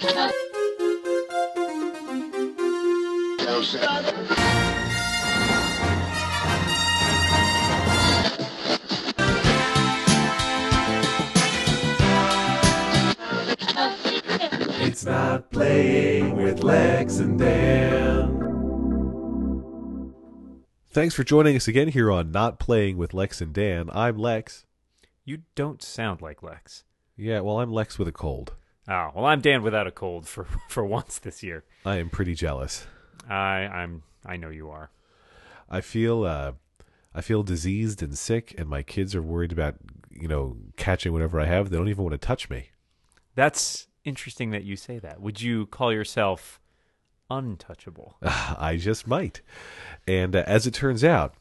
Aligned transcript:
It's 0.00 0.10
not 15.04 15.50
playing 15.50 16.36
with 16.36 16.62
Lex 16.62 17.18
and 17.18 17.36
Dan. 17.36 18.28
Thanks 20.90 21.14
for 21.16 21.24
joining 21.24 21.56
us 21.56 21.66
again 21.66 21.88
here 21.88 22.12
on 22.12 22.30
Not 22.30 22.60
Playing 22.60 22.98
with 22.98 23.14
Lex 23.14 23.40
and 23.40 23.52
Dan. 23.52 23.90
I'm 23.92 24.16
Lex. 24.16 24.64
You 25.24 25.38
don't 25.56 25.82
sound 25.82 26.22
like 26.22 26.42
Lex. 26.42 26.84
Yeah, 27.16 27.40
well, 27.40 27.58
I'm 27.58 27.72
Lex 27.72 27.98
with 27.98 28.06
a 28.06 28.12
cold. 28.12 28.54
Oh, 28.88 29.10
well, 29.14 29.26
I'm 29.26 29.42
Dan 29.42 29.62
without 29.62 29.86
a 29.86 29.90
cold 29.90 30.26
for 30.26 30.44
for 30.68 30.84
once 30.84 31.18
this 31.18 31.42
year. 31.42 31.64
I 31.84 31.96
am 31.96 32.08
pretty 32.10 32.34
jealous. 32.34 32.86
I 33.28 33.66
I'm 33.66 34.02
I 34.24 34.36
know 34.36 34.50
you 34.50 34.70
are. 34.70 34.90
I 35.70 35.80
feel 35.82 36.24
uh, 36.24 36.52
I 37.14 37.20
feel 37.20 37.42
diseased 37.42 38.02
and 38.02 38.16
sick, 38.16 38.54
and 38.56 38.68
my 38.68 38.82
kids 38.82 39.14
are 39.14 39.22
worried 39.22 39.52
about 39.52 39.76
you 40.10 40.28
know 40.28 40.56
catching 40.76 41.12
whatever 41.12 41.38
I 41.38 41.44
have. 41.44 41.70
They 41.70 41.76
don't 41.76 41.88
even 41.88 42.04
want 42.04 42.20
to 42.20 42.26
touch 42.26 42.48
me. 42.48 42.70
That's 43.34 43.86
interesting 44.04 44.50
that 44.50 44.64
you 44.64 44.76
say 44.76 44.98
that. 44.98 45.20
Would 45.20 45.42
you 45.42 45.66
call 45.66 45.92
yourself 45.92 46.60
untouchable? 47.30 48.16
I 48.22 48.78
just 48.80 49.06
might. 49.06 49.42
And 50.06 50.34
uh, 50.34 50.44
as 50.46 50.66
it 50.66 50.72
turns 50.72 51.04
out, 51.04 51.34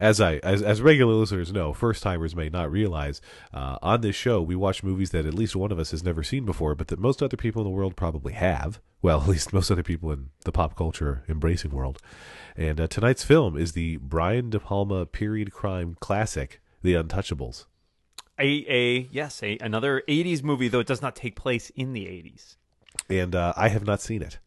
as 0.00 0.20
I 0.20 0.36
as, 0.36 0.62
as 0.62 0.80
regular 0.80 1.12
listeners 1.12 1.52
know, 1.52 1.72
first 1.72 2.02
timers 2.02 2.34
may 2.34 2.48
not 2.48 2.72
realize, 2.72 3.20
uh, 3.52 3.78
on 3.82 4.00
this 4.00 4.16
show 4.16 4.40
we 4.40 4.56
watch 4.56 4.82
movies 4.82 5.10
that 5.10 5.26
at 5.26 5.34
least 5.34 5.54
one 5.54 5.70
of 5.70 5.78
us 5.78 5.90
has 5.90 6.02
never 6.02 6.22
seen 6.22 6.44
before, 6.44 6.74
but 6.74 6.88
that 6.88 6.98
most 6.98 7.22
other 7.22 7.36
people 7.36 7.62
in 7.62 7.64
the 7.68 7.76
world 7.76 7.96
probably 7.96 8.32
have. 8.32 8.80
Well, 9.02 9.20
at 9.22 9.28
least 9.28 9.52
most 9.52 9.70
other 9.70 9.82
people 9.82 10.10
in 10.10 10.30
the 10.44 10.52
pop 10.52 10.74
culture 10.76 11.22
embracing 11.28 11.70
world. 11.70 11.98
And 12.56 12.80
uh, 12.80 12.86
tonight's 12.86 13.24
film 13.24 13.56
is 13.56 13.72
the 13.72 13.98
Brian 13.98 14.50
De 14.50 14.58
Palma 14.58 15.06
period 15.06 15.52
crime 15.52 15.96
classic, 16.00 16.60
The 16.82 16.94
Untouchables. 16.94 17.66
A 18.38 18.64
a 18.68 19.08
yes, 19.12 19.42
a 19.42 19.58
another 19.60 20.02
80s 20.08 20.42
movie 20.42 20.68
though 20.68 20.80
it 20.80 20.86
does 20.86 21.02
not 21.02 21.14
take 21.14 21.36
place 21.36 21.70
in 21.76 21.92
the 21.92 22.06
80s. 22.06 22.56
And 23.10 23.34
uh, 23.34 23.52
I 23.56 23.68
have 23.68 23.84
not 23.84 24.00
seen 24.00 24.22
it. 24.22 24.38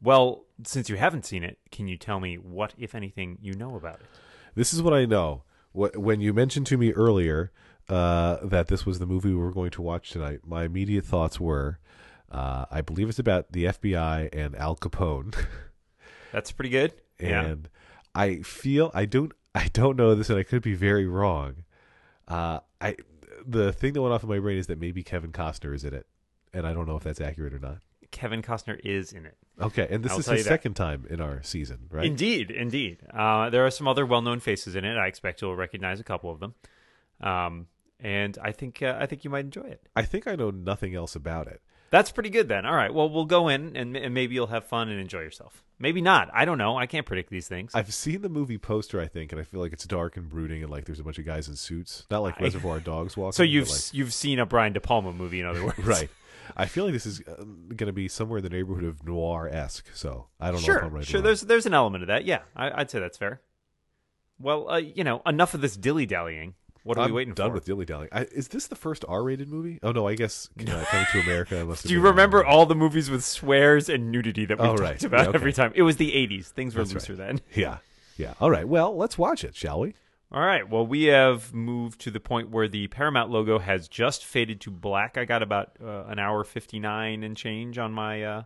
Well, 0.00 0.44
since 0.64 0.88
you 0.88 0.96
haven't 0.96 1.26
seen 1.26 1.42
it, 1.42 1.58
can 1.70 1.88
you 1.88 1.96
tell 1.96 2.20
me 2.20 2.36
what 2.36 2.74
if 2.78 2.94
anything 2.94 3.38
you 3.40 3.54
know 3.54 3.76
about 3.76 4.00
it? 4.00 4.06
This 4.54 4.72
is 4.74 4.82
what 4.82 4.92
I 4.92 5.04
know. 5.04 5.44
What 5.72 5.96
when 5.96 6.20
you 6.20 6.32
mentioned 6.34 6.66
to 6.68 6.76
me 6.76 6.92
earlier 6.92 7.50
uh, 7.88 8.36
that 8.44 8.68
this 8.68 8.84
was 8.84 8.98
the 8.98 9.06
movie 9.06 9.30
we 9.30 9.36
were 9.36 9.52
going 9.52 9.70
to 9.70 9.82
watch 9.82 10.10
tonight, 10.10 10.40
my 10.46 10.64
immediate 10.64 11.04
thoughts 11.04 11.40
were, 11.40 11.78
uh, 12.30 12.66
I 12.70 12.80
believe 12.82 13.08
it's 13.08 13.18
about 13.18 13.52
the 13.52 13.64
FBI 13.64 14.28
and 14.32 14.54
Al 14.56 14.76
Capone, 14.76 15.34
That's 16.32 16.52
pretty 16.52 16.70
good. 16.70 16.92
yeah. 17.18 17.44
and 17.44 17.68
I 18.14 18.36
feel 18.42 18.90
I 18.94 19.06
don't 19.06 19.32
I 19.54 19.68
don't 19.72 19.96
know 19.96 20.14
this, 20.14 20.30
and 20.30 20.38
I 20.38 20.42
could 20.42 20.62
be 20.62 20.74
very 20.74 21.06
wrong. 21.06 21.64
Uh, 22.28 22.60
I 22.80 22.96
the 23.46 23.72
thing 23.72 23.92
that 23.94 24.02
went 24.02 24.14
off 24.14 24.22
in 24.22 24.28
my 24.28 24.38
brain 24.38 24.58
is 24.58 24.66
that 24.68 24.78
maybe 24.78 25.02
Kevin 25.02 25.32
Costner 25.32 25.74
is 25.74 25.84
in 25.84 25.94
it, 25.94 26.06
and 26.52 26.66
I 26.66 26.72
don't 26.72 26.86
know 26.86 26.96
if 26.96 27.02
that's 27.02 27.20
accurate 27.20 27.54
or 27.54 27.58
not. 27.58 27.78
Kevin 28.12 28.40
Costner 28.42 28.78
is 28.84 29.12
in 29.12 29.26
it. 29.26 29.36
Okay, 29.60 29.88
and 29.90 30.04
this 30.04 30.12
I'll 30.12 30.20
is 30.20 30.26
his 30.26 30.44
second 30.44 30.74
time 30.74 31.06
in 31.10 31.20
our 31.20 31.42
season, 31.42 31.80
right? 31.90 32.04
Indeed, 32.06 32.50
indeed. 32.52 32.98
Uh, 33.12 33.50
there 33.50 33.66
are 33.66 33.70
some 33.70 33.88
other 33.88 34.06
well-known 34.06 34.38
faces 34.38 34.76
in 34.76 34.84
it. 34.84 34.96
I 34.96 35.06
expect 35.08 35.42
you'll 35.42 35.56
recognize 35.56 35.98
a 35.98 36.04
couple 36.04 36.30
of 36.30 36.38
them, 36.38 36.54
um, 37.20 37.66
and 38.00 38.38
I 38.42 38.52
think 38.52 38.82
uh, 38.82 38.96
I 39.00 39.06
think 39.06 39.24
you 39.24 39.30
might 39.30 39.44
enjoy 39.44 39.62
it. 39.62 39.86
I 39.96 40.02
think 40.02 40.26
I 40.28 40.36
know 40.36 40.50
nothing 40.50 40.94
else 40.94 41.16
about 41.16 41.48
it. 41.48 41.60
That's 41.90 42.10
pretty 42.10 42.30
good 42.30 42.48
then. 42.48 42.64
All 42.64 42.74
right. 42.74 42.92
Well, 42.92 43.10
we'll 43.10 43.26
go 43.26 43.48
in 43.48 43.76
and, 43.76 43.94
and 43.94 44.14
maybe 44.14 44.34
you'll 44.34 44.46
have 44.46 44.64
fun 44.64 44.88
and 44.88 44.98
enjoy 44.98 45.20
yourself. 45.20 45.62
Maybe 45.78 46.00
not. 46.00 46.30
I 46.32 46.46
don't 46.46 46.56
know. 46.56 46.78
I 46.78 46.86
can't 46.86 47.04
predict 47.04 47.28
these 47.28 47.48
things. 47.48 47.72
I've 47.74 47.92
seen 47.92 48.22
the 48.22 48.30
movie 48.30 48.56
poster, 48.56 48.98
I 48.98 49.06
think, 49.08 49.30
and 49.30 49.38
I 49.38 49.44
feel 49.44 49.60
like 49.60 49.74
it's 49.74 49.84
dark 49.84 50.16
and 50.16 50.26
brooding, 50.26 50.62
and 50.62 50.70
like 50.72 50.86
there's 50.86 51.00
a 51.00 51.04
bunch 51.04 51.18
of 51.18 51.26
guys 51.26 51.48
in 51.48 51.56
suits, 51.56 52.06
not 52.10 52.22
like 52.22 52.40
I- 52.40 52.44
Reservoir 52.44 52.80
Dogs 52.80 53.14
walking. 53.18 53.32
so 53.32 53.42
you've 53.42 53.68
s 53.68 53.92
you've 53.92 54.14
seen 54.14 54.38
a 54.38 54.46
Brian 54.46 54.72
De 54.72 54.80
Palma 54.80 55.12
movie, 55.12 55.40
in 55.40 55.46
other 55.46 55.62
words, 55.66 55.78
right. 55.80 56.08
I 56.56 56.66
feel 56.66 56.84
like 56.84 56.92
this 56.92 57.06
is 57.06 57.20
uh, 57.28 57.36
going 57.44 57.86
to 57.86 57.92
be 57.92 58.08
somewhere 58.08 58.38
in 58.38 58.44
the 58.44 58.50
neighborhood 58.50 58.84
of 58.84 59.04
noir 59.06 59.48
esque. 59.52 59.86
So 59.94 60.26
I 60.40 60.50
don't 60.50 60.66
know 60.66 60.74
if 60.74 60.82
I'm 60.82 60.94
right. 60.94 61.06
sure. 61.06 61.20
There's 61.20 61.42
there's 61.42 61.66
an 61.66 61.74
element 61.74 62.02
of 62.04 62.08
that. 62.08 62.24
Yeah, 62.24 62.40
I, 62.56 62.80
I'd 62.80 62.90
say 62.90 62.98
that's 63.00 63.18
fair. 63.18 63.40
Well, 64.38 64.68
uh, 64.70 64.76
you 64.78 65.04
know, 65.04 65.22
enough 65.26 65.54
of 65.54 65.60
this 65.60 65.76
dilly 65.76 66.06
dallying. 66.06 66.54
What 66.84 66.98
are 66.98 67.04
I'm 67.04 67.10
we 67.10 67.16
waiting 67.18 67.34
done 67.34 67.50
for? 67.50 67.54
with 67.54 67.64
dilly 67.64 67.84
dallying. 67.84 68.10
Is 68.32 68.48
this 68.48 68.66
the 68.66 68.74
first 68.74 69.04
R-rated 69.06 69.48
movie? 69.48 69.78
Oh 69.84 69.92
no, 69.92 70.08
I 70.08 70.16
guess 70.16 70.48
uh, 70.58 70.64
Coming 70.64 71.06
to 71.12 71.20
America. 71.20 71.64
Must 71.64 71.82
Do 71.86 71.92
you 71.92 72.00
remember 72.00 72.44
all 72.44 72.66
the 72.66 72.74
movies 72.74 73.08
with 73.08 73.22
swears 73.24 73.88
and 73.88 74.10
nudity 74.10 74.44
that 74.46 74.58
we 74.58 74.64
Oh, 74.64 74.70
talked 74.70 74.80
right. 74.80 75.04
about 75.04 75.20
Yeah, 75.22 75.28
okay. 75.28 75.36
every 75.36 75.52
time? 75.52 75.70
It 75.76 75.82
was 75.82 75.96
the 75.96 76.10
80s. 76.10 76.46
Things 76.46 76.74
were 76.74 76.82
That's 76.82 76.94
looser 77.08 77.12
right. 77.12 77.26
then. 77.36 77.40
Yeah, 77.54 77.78
yeah. 78.16 78.34
All 78.40 78.50
right. 78.50 78.66
Well, 78.66 78.96
let's 78.96 79.16
watch 79.16 79.44
it, 79.44 79.54
shall 79.54 79.78
we? 79.78 79.94
All 80.32 80.40
right. 80.40 80.66
Well, 80.66 80.86
we 80.86 81.04
have 81.04 81.52
moved 81.52 82.00
to 82.02 82.10
the 82.10 82.18
point 82.20 82.48
where 82.48 82.66
the 82.66 82.86
Paramount 82.88 83.30
logo 83.30 83.58
has 83.58 83.86
just 83.86 84.24
faded 84.24 84.62
to 84.62 84.70
black. 84.70 85.18
I 85.18 85.26
got 85.26 85.42
about 85.42 85.76
uh, 85.82 86.04
an 86.04 86.18
hour 86.18 86.42
59 86.42 87.22
and 87.22 87.36
change 87.36 87.76
on 87.76 87.92
my 87.92 88.22
uh, 88.22 88.42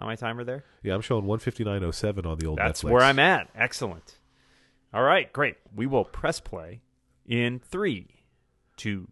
on 0.00 0.06
my 0.06 0.16
timer 0.16 0.42
there. 0.42 0.64
Yeah, 0.82 0.94
I'm 0.94 1.00
showing 1.00 1.24
159.07 1.24 2.26
on 2.26 2.38
the 2.38 2.46
old 2.46 2.58
That's 2.58 2.82
Netflix. 2.82 2.90
where 2.90 3.02
I'm 3.02 3.20
at. 3.20 3.48
Excellent. 3.54 4.18
All 4.92 5.04
right, 5.04 5.32
great. 5.32 5.56
We 5.74 5.86
will 5.86 6.04
press 6.04 6.40
play 6.40 6.80
in 7.24 7.60
three, 7.60 8.08
two, 8.76 9.06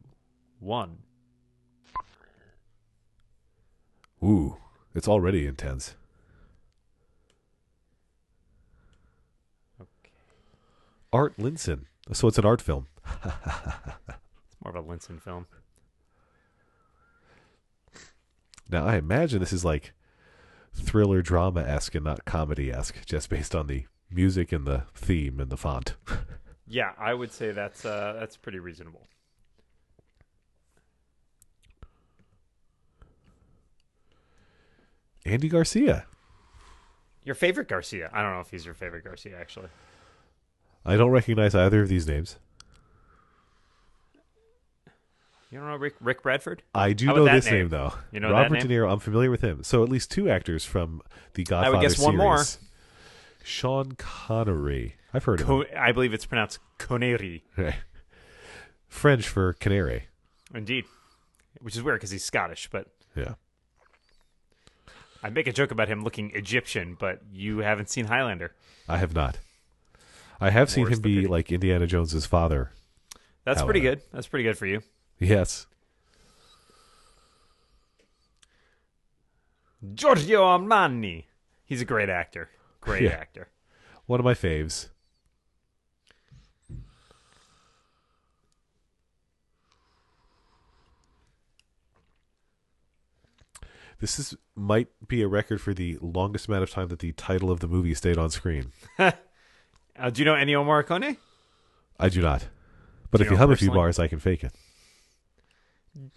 one. 0.59 0.99
Ooh, 4.23 4.57
it's 4.97 5.07
already 5.09 5.47
intense. 5.47 5.95
Okay. 9.81 10.11
Art 11.13 11.39
Linson. 11.39 11.85
So 12.13 12.29
it's 12.29 12.39
an 12.39 12.45
art 12.45 12.61
film. 12.61 12.87
It's 14.53 14.65
more 14.65 14.77
of 14.77 14.85
a 14.85 14.87
Linson 14.87 15.19
film. 15.23 15.47
Now 18.69 18.85
I 18.85 18.97
imagine 18.97 19.41
this 19.41 19.53
is 19.55 19.65
like 19.65 19.93
thriller 20.75 21.23
drama 21.23 21.63
esque 21.63 21.95
and 21.95 22.05
not 22.05 22.27
comedy 22.27 22.71
esque, 22.71 23.07
just 23.07 23.31
based 23.31 23.55
on 23.55 23.69
the 23.69 23.87
music 24.11 24.53
and 24.53 24.67
the 24.67 24.83
theme 24.95 25.41
and 25.41 25.51
the 25.51 25.57
font. 25.57 25.95
Yeah, 26.73 26.93
I 26.97 27.15
would 27.15 27.33
say 27.33 27.51
that's 27.51 27.85
uh, 27.85 28.15
that's 28.21 28.37
pretty 28.37 28.61
reasonable. 28.61 29.09
Andy 35.27 35.49
Garcia. 35.49 36.07
Your 37.25 37.35
favorite 37.35 37.67
Garcia? 37.67 38.09
I 38.13 38.23
don't 38.23 38.35
know 38.35 38.41
if 38.41 38.53
he's 38.53 38.65
your 38.65 38.75
favorite 38.75 39.03
Garcia 39.03 39.37
actually. 39.37 39.67
I 40.85 40.97
don't 40.97 41.11
recognize 41.11 41.55
either 41.55 41.83
of 41.83 41.89
these 41.89 42.07
names. 42.07 42.37
You 45.51 45.59
don't 45.59 45.67
know 45.69 45.77
Rick 45.77 45.95
Rick 46.01 46.23
Bradford? 46.23 46.63
I 46.75 46.93
do 46.93 47.07
How 47.07 47.15
know 47.17 47.25
this 47.25 47.47
name? 47.47 47.55
name? 47.55 47.69
though. 47.71 47.93
You 48.13 48.21
know 48.21 48.29
that 48.29 48.35
Robert 48.35 48.59
name? 48.61 48.69
De 48.69 48.75
Niro. 48.75 48.91
I'm 48.93 49.01
familiar 49.01 49.31
with 49.31 49.41
him. 49.41 49.65
So 49.65 49.83
at 49.83 49.89
least 49.89 50.11
two 50.11 50.31
actors 50.31 50.65
from 50.65 51.03
the 51.35 51.43
Godfather 51.45 51.73
series. 51.73 51.75
I 51.75 51.79
would 51.79 51.89
guess 51.89 52.07
one 52.07 52.17
more. 52.17 52.45
Sean 53.43 53.93
Connery. 53.93 54.95
I've 55.13 55.25
heard 55.25 55.41
Co- 55.41 55.63
of 55.63 55.69
I 55.77 55.91
believe 55.91 56.15
it's 56.15 56.25
pronounced 56.27 56.61
Connery. 56.79 57.43
French 58.89 59.27
for 59.29 59.53
canary. 59.55 60.05
Indeed, 60.55 60.85
which 61.61 61.75
is 61.77 61.83
weird 61.83 61.99
because 61.99 62.11
he's 62.13 62.25
Scottish. 62.25 62.69
But 62.71 62.87
Yeah. 63.17 63.35
I 65.23 65.31
make 65.31 65.47
a 65.49 65.53
joke 65.53 65.71
about 65.73 65.89
him 65.89 66.03
looking 66.05 66.31
Egyptian, 66.35 66.97
but 66.99 67.21
you 67.33 67.59
haven't 67.59 67.91
seen 67.91 68.07
Highlander. 68.07 68.53
I 68.89 68.99
have 68.99 69.15
not. 69.15 69.39
I 70.41 70.51
have 70.51 70.71
seen 70.71 70.87
him 70.87 71.01
be 71.01 71.27
like 71.27 71.53
Indiana 71.53 71.87
Jones's 71.87 72.27
father. 72.27 72.73
That's 73.45 73.63
pretty 73.63 73.81
good. 73.81 74.01
That's 74.13 74.27
pretty 74.27 74.45
good 74.45 74.57
for 74.57 74.67
you. 74.67 74.81
Yes. 75.19 75.67
Giorgio 79.95 80.43
Armani. 80.43 81.25
He's 81.65 81.81
a 81.81 81.85
great 81.85 82.09
actor. 82.09 82.51
Great 82.81 83.03
Yeah. 83.03 83.11
actor. 83.11 83.49
One 84.07 84.21
of 84.21 84.25
my 84.25 84.35
faves. 84.35 84.89
This 94.01 94.19
is 94.19 94.35
might 94.55 94.89
be 95.07 95.21
a 95.23 95.29
record 95.29 95.61
for 95.61 95.75
the 95.75 95.99
longest 96.01 96.49
amount 96.49 96.63
of 96.63 96.71
time 96.71 96.89
that 96.89 97.01
the 97.01 97.13
title 97.13 97.51
of 97.51 97.61
the 97.61 97.69
movie 97.69 97.95
stayed 97.95 98.17
on 98.19 98.31
screen. 98.31 98.73
Uh, 100.01 100.11
do 100.11 100.23
you 100.23 100.25
know 100.25 100.35
Ennio 100.35 100.65
Morricone? 100.65 101.17
I 101.99 102.09
do 102.09 102.23
not. 102.23 102.49
But 103.11 103.19
Do 103.19 103.25
if 103.25 103.31
you 103.31 103.35
you 103.35 103.39
hum 103.39 103.51
a 103.51 103.57
few 103.57 103.71
bars, 103.71 103.99
I 103.99 104.09
can 104.09 104.19
fake 104.19 104.43
it. 104.45 104.53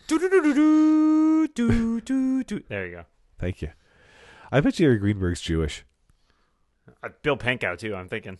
Do 0.07 0.19
do 0.19 0.29
do 0.29 0.53
do 0.53 1.47
do 1.47 2.01
do 2.01 2.43
do. 2.43 2.63
There 2.69 2.85
you 2.87 2.95
go. 2.97 3.03
Thank 3.39 3.61
you. 3.61 3.69
I 4.51 4.61
bet 4.61 4.75
Jerry 4.75 4.97
Greenberg's 4.97 5.41
Jewish. 5.41 5.83
Uh, 7.01 7.09
Bill 7.23 7.35
Pankow 7.37 7.77
too. 7.77 7.95
I'm 7.95 8.07
thinking. 8.07 8.37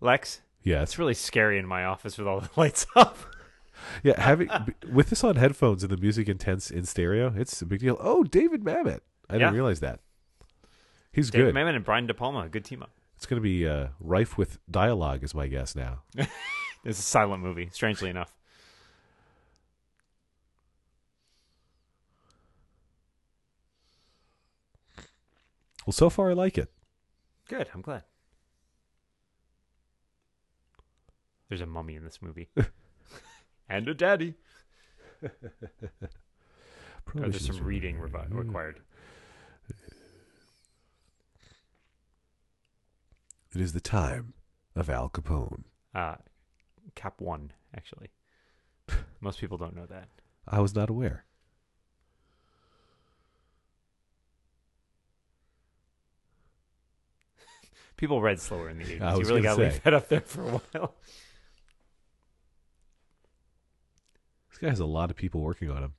Lex, 0.00 0.40
Yes. 0.62 0.90
it's 0.90 0.98
really 0.98 1.14
scary 1.14 1.58
in 1.58 1.66
my 1.66 1.84
office 1.84 2.16
with 2.16 2.26
all 2.26 2.40
the 2.40 2.48
lights 2.56 2.86
up. 2.96 3.18
Yeah, 4.02 4.20
having 4.20 4.48
with 4.90 5.10
this 5.10 5.24
on 5.24 5.36
headphones 5.36 5.82
and 5.82 5.90
the 5.92 5.96
music 5.96 6.28
intense 6.28 6.70
in 6.70 6.84
stereo, 6.84 7.32
it's 7.36 7.60
a 7.60 7.66
big 7.66 7.80
deal. 7.80 7.96
Oh, 8.00 8.22
David 8.24 8.62
Mamet. 8.62 9.00
I 9.28 9.34
didn't 9.38 9.54
realize 9.54 9.80
that. 9.80 10.00
He's 11.12 11.30
David 11.30 11.54
good. 11.54 11.54
Mamet 11.54 11.74
and 11.76 11.84
Brian 11.84 12.06
De 12.06 12.14
Palma, 12.14 12.48
good 12.48 12.64
team 12.64 12.82
up. 12.82 12.90
It's 13.16 13.26
going 13.26 13.40
to 13.40 13.42
be 13.42 13.66
uh, 13.68 13.88
rife 13.98 14.38
with 14.38 14.58
dialogue, 14.70 15.22
is 15.22 15.34
my 15.34 15.46
guess 15.46 15.74
now. 15.74 16.02
It's 16.82 16.98
a 16.98 17.02
silent 17.02 17.42
movie, 17.42 17.68
strangely 17.74 18.08
enough. 18.08 18.32
Well, 25.86 25.92
so 25.92 26.10
far 26.10 26.30
I 26.30 26.34
like 26.34 26.58
it. 26.58 26.70
Good, 27.48 27.68
I'm 27.74 27.80
glad. 27.82 28.04
There's 31.48 31.60
a 31.60 31.66
mummy 31.66 31.96
in 31.96 32.04
this 32.04 32.20
movie. 32.22 32.48
and 33.68 33.88
a 33.88 33.94
daddy. 33.94 34.34
Oh, 37.16 37.22
there's 37.22 37.44
some 37.44 37.64
reading 37.64 37.96
revi- 37.96 38.32
required. 38.32 38.78
It 43.54 43.60
is 43.60 43.72
the 43.72 43.80
time 43.80 44.34
of 44.76 44.88
Al 44.88 45.08
Capone. 45.10 45.64
Uh, 45.94 46.14
cap 46.94 47.20
one, 47.20 47.52
actually. 47.76 48.10
Most 49.20 49.40
people 49.40 49.58
don't 49.58 49.74
know 49.74 49.86
that. 49.86 50.08
I 50.46 50.60
was 50.60 50.74
not 50.74 50.88
aware. 50.88 51.24
People 57.96 58.20
read 58.22 58.40
slower 58.40 58.70
in 58.70 58.78
the 58.78 58.84
80s. 58.84 59.18
You 59.18 59.24
really 59.24 59.42
got 59.42 59.56
to 59.56 59.62
leave 59.62 59.82
that 59.82 59.94
up 59.94 60.08
there 60.08 60.20
for 60.20 60.42
a 60.42 60.50
while. 60.58 60.94
This 64.50 64.58
guy 64.58 64.68
has 64.68 64.80
a 64.80 64.86
lot 64.86 65.10
of 65.10 65.16
people 65.16 65.40
working 65.40 65.70
on 65.70 65.82
him. 65.82 65.94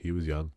He 0.00 0.12
was 0.12 0.26
young. 0.26 0.52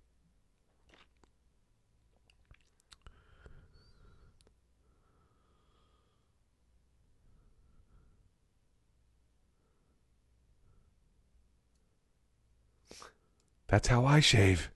That's 13.67 13.87
how 13.89 14.05
I 14.05 14.21
shave. 14.21 14.69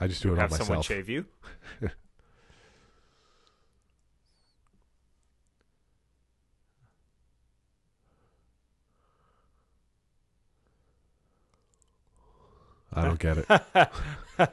I 0.00 0.08
just 0.08 0.22
do 0.22 0.30
it 0.30 0.32
on 0.32 0.38
Have 0.38 0.52
someone 0.54 0.82
shave 0.82 1.08
you. 1.08 1.26
I 12.96 13.04
don't 13.04 13.18
get 13.18 13.38
it. 13.38 13.46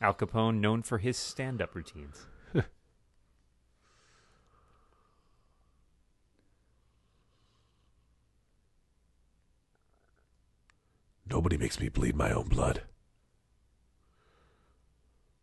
Al 0.00 0.14
Capone, 0.14 0.60
known 0.60 0.82
for 0.82 0.98
his 0.98 1.16
stand 1.16 1.60
up 1.60 1.74
routines. 1.74 2.26
Nobody 11.30 11.58
makes 11.58 11.78
me 11.78 11.88
bleed 11.88 12.16
my 12.16 12.30
own 12.30 12.48
blood. 12.48 12.82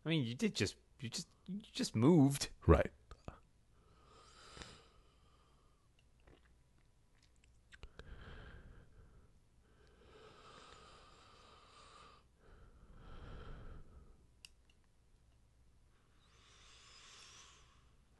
I 0.06 0.10
mean, 0.10 0.24
you 0.24 0.36
did 0.36 0.54
just 0.54 0.76
you 1.00 1.08
just 1.08 1.26
you 1.48 1.58
just 1.72 1.96
moved. 1.96 2.48
Right. 2.64 2.90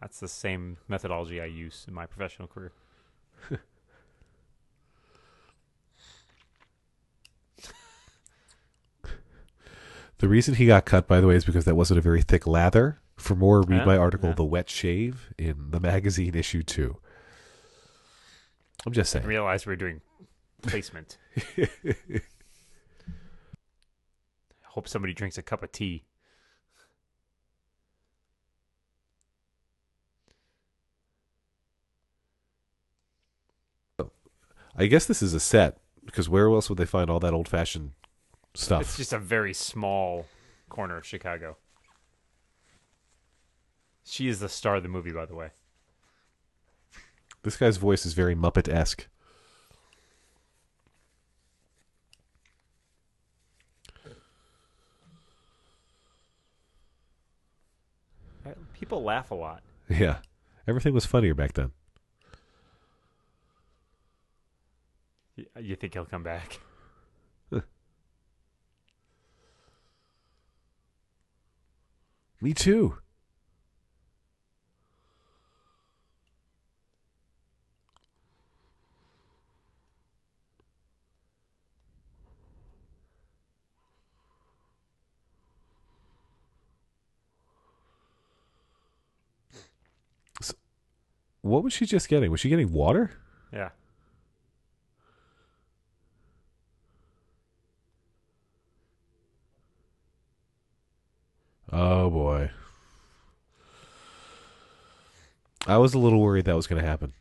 That's 0.01 0.21
the 0.21 0.29
same 0.29 0.77
methodology 0.89 1.41
I 1.41 1.47
use 1.47 1.85
in 1.89 1.95
my 1.95 2.07
professional 2.07 2.49
career. 2.49 2.73
The 10.19 10.29
reason 10.29 10.55
he 10.55 10.67
got 10.67 10.87
cut, 10.87 11.07
by 11.07 11.21
the 11.21 11.27
way, 11.27 11.35
is 11.35 11.45
because 11.45 11.67
that 11.67 11.75
wasn't 11.75 11.99
a 11.99 12.03
very 12.03 12.23
thick 12.23 12.47
lather. 12.47 13.01
For 13.17 13.35
more, 13.35 13.63
read 13.63 13.87
my 13.87 13.97
article, 13.97 14.31
yeah. 14.31 14.35
The 14.35 14.45
Wet 14.45 14.71
Shave, 14.71 15.33
in 15.39 15.71
the 15.71 15.81
magazine 15.81 16.35
issue 16.35 16.63
2. 16.63 16.97
I'm 18.85 18.93
just 18.93 19.11
saying. 19.11 19.23
I 19.23 19.25
saying. 19.25 19.29
realized 19.29 19.67
we 19.67 19.73
are 19.73 19.77
doing 19.77 20.01
placement. 20.63 21.19
Hope 24.65 24.89
somebody 24.89 25.15
drinks 25.15 25.39
a 25.39 25.43
cup 25.43 25.63
of 25.63 25.73
tea. 25.73 26.05
I 34.79 34.87
guess 34.87 35.07
this 35.07 35.23
is 35.23 35.33
a 35.33 35.41
set, 35.41 35.79
because 36.05 36.29
where 36.29 36.49
else 36.49 36.69
would 36.69 36.79
they 36.79 36.85
find 36.85 37.09
all 37.09 37.21
that 37.21 37.33
old 37.33 37.49
fashioned 37.49 37.93
It's 38.59 38.97
just 38.97 39.13
a 39.13 39.19
very 39.19 39.53
small 39.53 40.27
corner 40.71 40.97
of 40.97 41.05
Chicago. 41.05 41.59
She 44.03 44.29
is 44.29 44.41
the 44.41 44.49
star 44.49 44.77
of 44.77 44.83
the 44.83 44.89
movie, 44.89 45.13
by 45.13 45.27
the 45.27 45.35
way. 45.35 45.51
This 47.43 47.57
guy's 47.57 47.77
voice 47.77 48.07
is 48.07 48.15
very 48.15 48.35
Muppet 48.35 48.69
esque. 48.73 49.07
People 58.73 59.03
laugh 59.03 59.31
a 59.31 59.35
lot. 59.35 59.63
Yeah. 59.89 60.19
Everything 60.67 60.95
was 60.95 61.05
funnier 61.05 61.35
back 61.35 61.53
then. 61.53 61.73
You 65.61 65.77
think 65.77 65.95
he'll 65.95 66.05
come 66.05 66.23
back? 66.23 66.59
Me 72.47 72.55
too. 72.55 72.95
What 91.43 91.65
was 91.65 91.73
she 91.73 91.85
just 91.85 92.09
getting? 92.09 92.31
Was 92.31 92.39
she 92.39 92.49
getting 92.49 92.73
water? 92.73 93.11
Yeah. 93.53 93.71
Oh 101.73 102.11
boy. 102.11 102.51
I 105.67 105.79
was 105.79 105.95
a 105.95 105.99
little 105.99 106.21
worried 106.21 106.45
that 106.45 106.55
was 106.55 106.67
going 106.67 106.81
to 106.81 106.87
happen. 106.87 107.13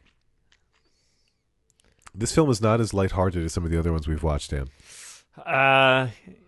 This 2.14 2.32
film 2.34 2.50
is 2.50 2.62
not 2.62 2.80
as 2.80 2.94
lighthearted 2.94 3.44
as 3.44 3.54
some 3.54 3.66
of 3.66 3.72
the 3.72 3.80
other 3.80 3.92
ones 3.92 4.08
we've 4.08 4.24
watched, 4.24 4.52
Dan. 4.52 4.70
Uh, 5.38 6.08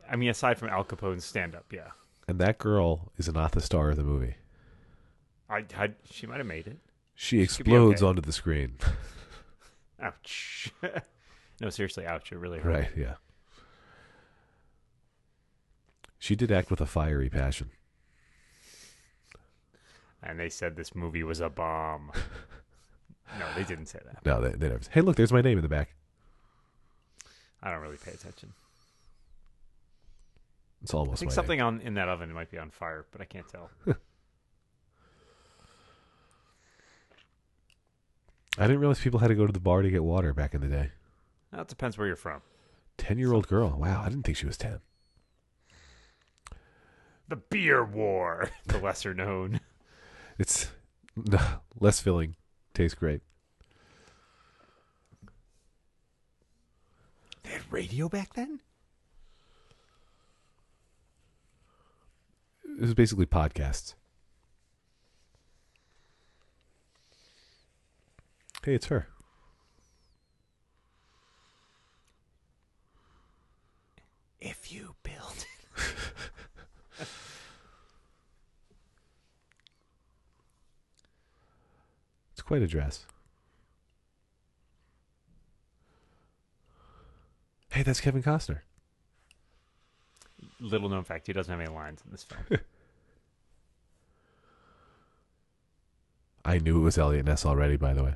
I 0.09 0.15
mean, 0.15 0.29
aside 0.29 0.57
from 0.57 0.69
Al 0.69 0.83
Capone's 0.83 1.25
stand-up, 1.25 1.65
yeah, 1.73 1.89
And 2.27 2.39
that 2.39 2.57
girl 2.57 3.11
is 3.17 3.27
not 3.33 3.51
the 3.51 3.61
star 3.61 3.89
of 3.89 3.97
the 3.97 4.03
movie. 4.03 4.35
I, 5.49 5.65
I 5.77 5.89
she 6.09 6.27
might 6.27 6.37
have 6.37 6.45
made 6.45 6.67
it. 6.67 6.77
She 7.15 7.37
be 7.37 7.43
explodes 7.43 8.01
okay. 8.01 8.09
onto 8.09 8.21
the 8.21 8.31
screen. 8.31 8.77
Ouch. 10.01 10.71
no, 11.61 11.69
seriously, 11.69 12.05
ouch. 12.05 12.31
It 12.31 12.37
really 12.37 12.59
hurt. 12.59 12.71
right, 12.71 12.89
yeah. 12.95 13.15
She 16.19 16.35
did 16.35 16.51
act 16.51 16.69
with 16.69 16.81
a 16.81 16.85
fiery 16.85 17.29
passion. 17.29 17.71
And 20.23 20.39
they 20.39 20.49
said 20.49 20.75
this 20.75 20.95
movie 20.95 21.23
was 21.23 21.39
a 21.39 21.49
bomb. 21.49 22.11
no, 23.39 23.45
they 23.55 23.63
didn't 23.63 23.85
say 23.87 23.99
that. 24.05 24.25
No, 24.25 24.41
they, 24.41 24.51
they 24.51 24.69
never. 24.69 24.81
Hey, 24.89 25.01
look, 25.01 25.15
there's 25.15 25.31
my 25.31 25.41
name 25.41 25.57
in 25.57 25.61
the 25.61 25.69
back. 25.69 25.95
I 27.61 27.71
don't 27.71 27.81
really 27.81 27.97
pay 27.97 28.11
attention. 28.11 28.53
It's 30.83 30.93
almost. 30.93 31.17
I 31.17 31.19
think 31.21 31.31
something 31.31 31.61
on 31.61 31.81
in 31.81 31.95
that 31.95 32.07
oven 32.07 32.31
might 32.31 32.51
be 32.51 32.57
on 32.57 32.69
fire, 32.69 33.05
but 33.11 33.19
I 33.21 33.25
can't 33.25 33.47
tell. 33.47 33.69
I 38.59 38.63
didn't 38.63 38.79
realize 38.79 38.99
people 38.99 39.19
had 39.19 39.27
to 39.27 39.35
go 39.35 39.45
to 39.45 39.53
the 39.53 39.59
bar 39.59 39.83
to 39.83 39.89
get 39.89 40.03
water 40.03 40.33
back 40.33 40.55
in 40.55 40.61
the 40.61 40.67
day. 40.67 40.91
That 41.51 41.67
depends 41.67 41.97
where 41.97 42.07
you're 42.07 42.15
from. 42.15 42.41
Ten 42.97 43.19
year 43.19 43.33
old 43.33 43.47
girl. 43.47 43.77
Wow, 43.77 44.01
I 44.03 44.09
didn't 44.09 44.23
think 44.23 44.37
she 44.37 44.47
was 44.47 44.57
ten. 44.57 44.79
The 47.27 47.35
beer 47.35 47.83
war, 47.83 48.49
the 48.65 48.79
lesser 48.79 49.13
known. 49.13 49.59
It's 50.39 50.69
less 51.79 51.99
filling. 51.99 52.35
Tastes 52.73 52.97
great. 52.97 53.21
They 57.43 57.51
had 57.51 57.61
radio 57.71 58.07
back 58.09 58.33
then? 58.33 58.59
It 62.63 62.81
was 62.81 62.93
basically 62.93 63.25
podcasts. 63.25 63.95
Hey, 68.63 68.75
it's 68.75 68.87
her. 68.87 69.07
If 74.39 74.71
you 74.71 74.95
build 75.03 75.45
it. 75.79 77.07
It's 82.33 82.36
quite 82.47 82.61
a 82.61 82.67
dress. 82.67 83.05
Hey, 87.69 87.83
that's 87.83 87.99
Kevin 87.99 88.23
Costner. 88.23 88.61
Little 90.61 90.87
known 90.87 91.03
fact, 91.03 91.27
he 91.27 91.33
doesn't 91.33 91.51
have 91.51 91.59
any 91.59 91.69
lines 91.69 92.01
in 92.05 92.11
this 92.11 92.23
film. 92.23 92.41
I 96.45 96.57
knew 96.59 96.79
it 96.79 96.83
was 96.83 96.97
Eliot 96.97 97.25
Ness 97.25 97.45
already, 97.45 97.75
by 97.75 97.93
the 97.93 98.03
way. 98.03 98.15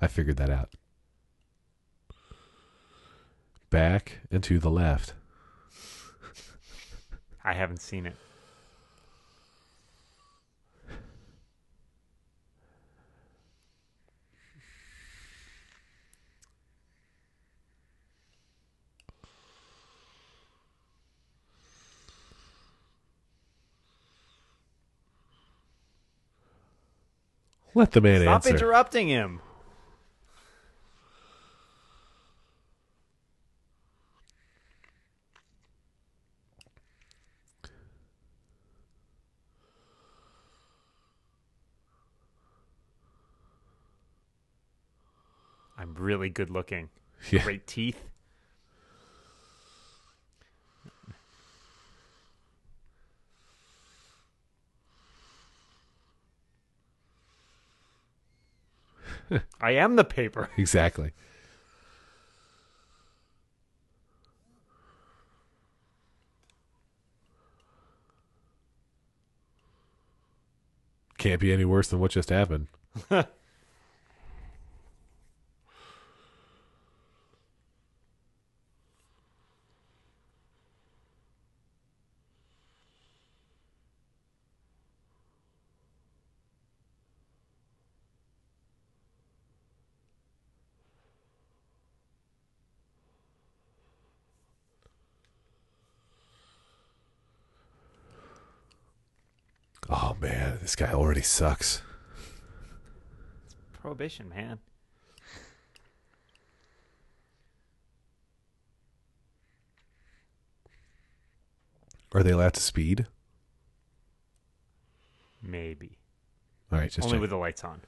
I 0.00 0.06
figured 0.06 0.36
that 0.36 0.50
out. 0.50 0.70
Back 3.68 4.20
and 4.30 4.44
to 4.44 4.60
the 4.60 4.70
left. 4.70 5.14
I 7.44 7.54
haven't 7.54 7.80
seen 7.80 8.06
it. 8.06 8.14
Let 27.74 27.92
the 27.92 28.00
man 28.00 28.20
Stop 28.22 28.34
answer. 28.46 28.50
interrupting 28.50 29.08
him. 29.08 29.40
I'm 45.78 45.94
really 45.94 46.28
good 46.28 46.50
looking. 46.50 46.90
Yeah. 47.30 47.42
Great 47.44 47.66
teeth. 47.66 47.98
I 59.60 59.72
am 59.72 59.96
the 59.96 60.04
paper. 60.04 60.50
Exactly. 60.56 61.12
Can't 71.18 71.40
be 71.40 71.52
any 71.52 71.64
worse 71.64 71.88
than 71.88 72.00
what 72.00 72.10
just 72.10 72.30
happened. 72.30 72.66
Oh 99.90 100.11
man, 100.22 100.58
this 100.62 100.76
guy 100.76 100.92
already 100.92 101.20
sucks. 101.20 101.82
Prohibition, 103.72 104.28
man. 104.28 104.60
Are 112.14 112.22
they 112.22 112.30
allowed 112.30 112.54
to 112.54 112.60
speed? 112.60 113.06
Maybe. 115.42 115.98
All 116.70 116.78
right, 116.78 116.90
just 116.90 117.04
Only 117.04 117.16
check. 117.16 117.20
with 117.22 117.30
the 117.30 117.36
lights 117.36 117.64
on. 117.64 117.80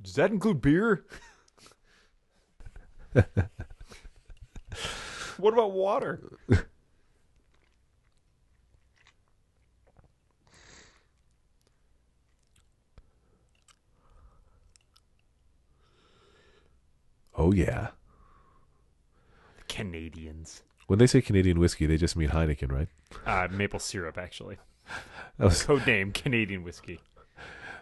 Does 0.00 0.14
that 0.14 0.30
include 0.30 0.62
beer? 0.62 1.04
what 5.36 5.52
about 5.52 5.72
water? 5.72 6.38
oh 17.36 17.52
yeah. 17.52 17.88
Canadians. 19.68 20.62
When 20.86 20.98
they 20.98 21.06
say 21.06 21.20
Canadian 21.22 21.58
whiskey, 21.58 21.86
they 21.86 21.96
just 21.96 22.16
mean 22.16 22.28
Heineken, 22.28 22.70
right? 22.70 22.88
Uh, 23.24 23.48
maple 23.50 23.80
syrup, 23.80 24.18
actually. 24.18 24.58
That, 25.38 25.46
was, 25.46 25.62
Code 25.64 25.84
name 25.86 26.12
Canadian 26.12 26.62
whiskey. 26.62 27.00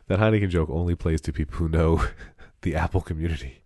that 0.07 0.19
Heineken 0.21 0.49
joke 0.49 0.71
only 0.71 0.95
plays 0.95 1.21
to 1.23 1.33
people 1.33 1.57
who 1.57 1.69
know 1.69 2.03
the 2.63 2.75
Apple 2.75 3.03
community. 3.03 3.63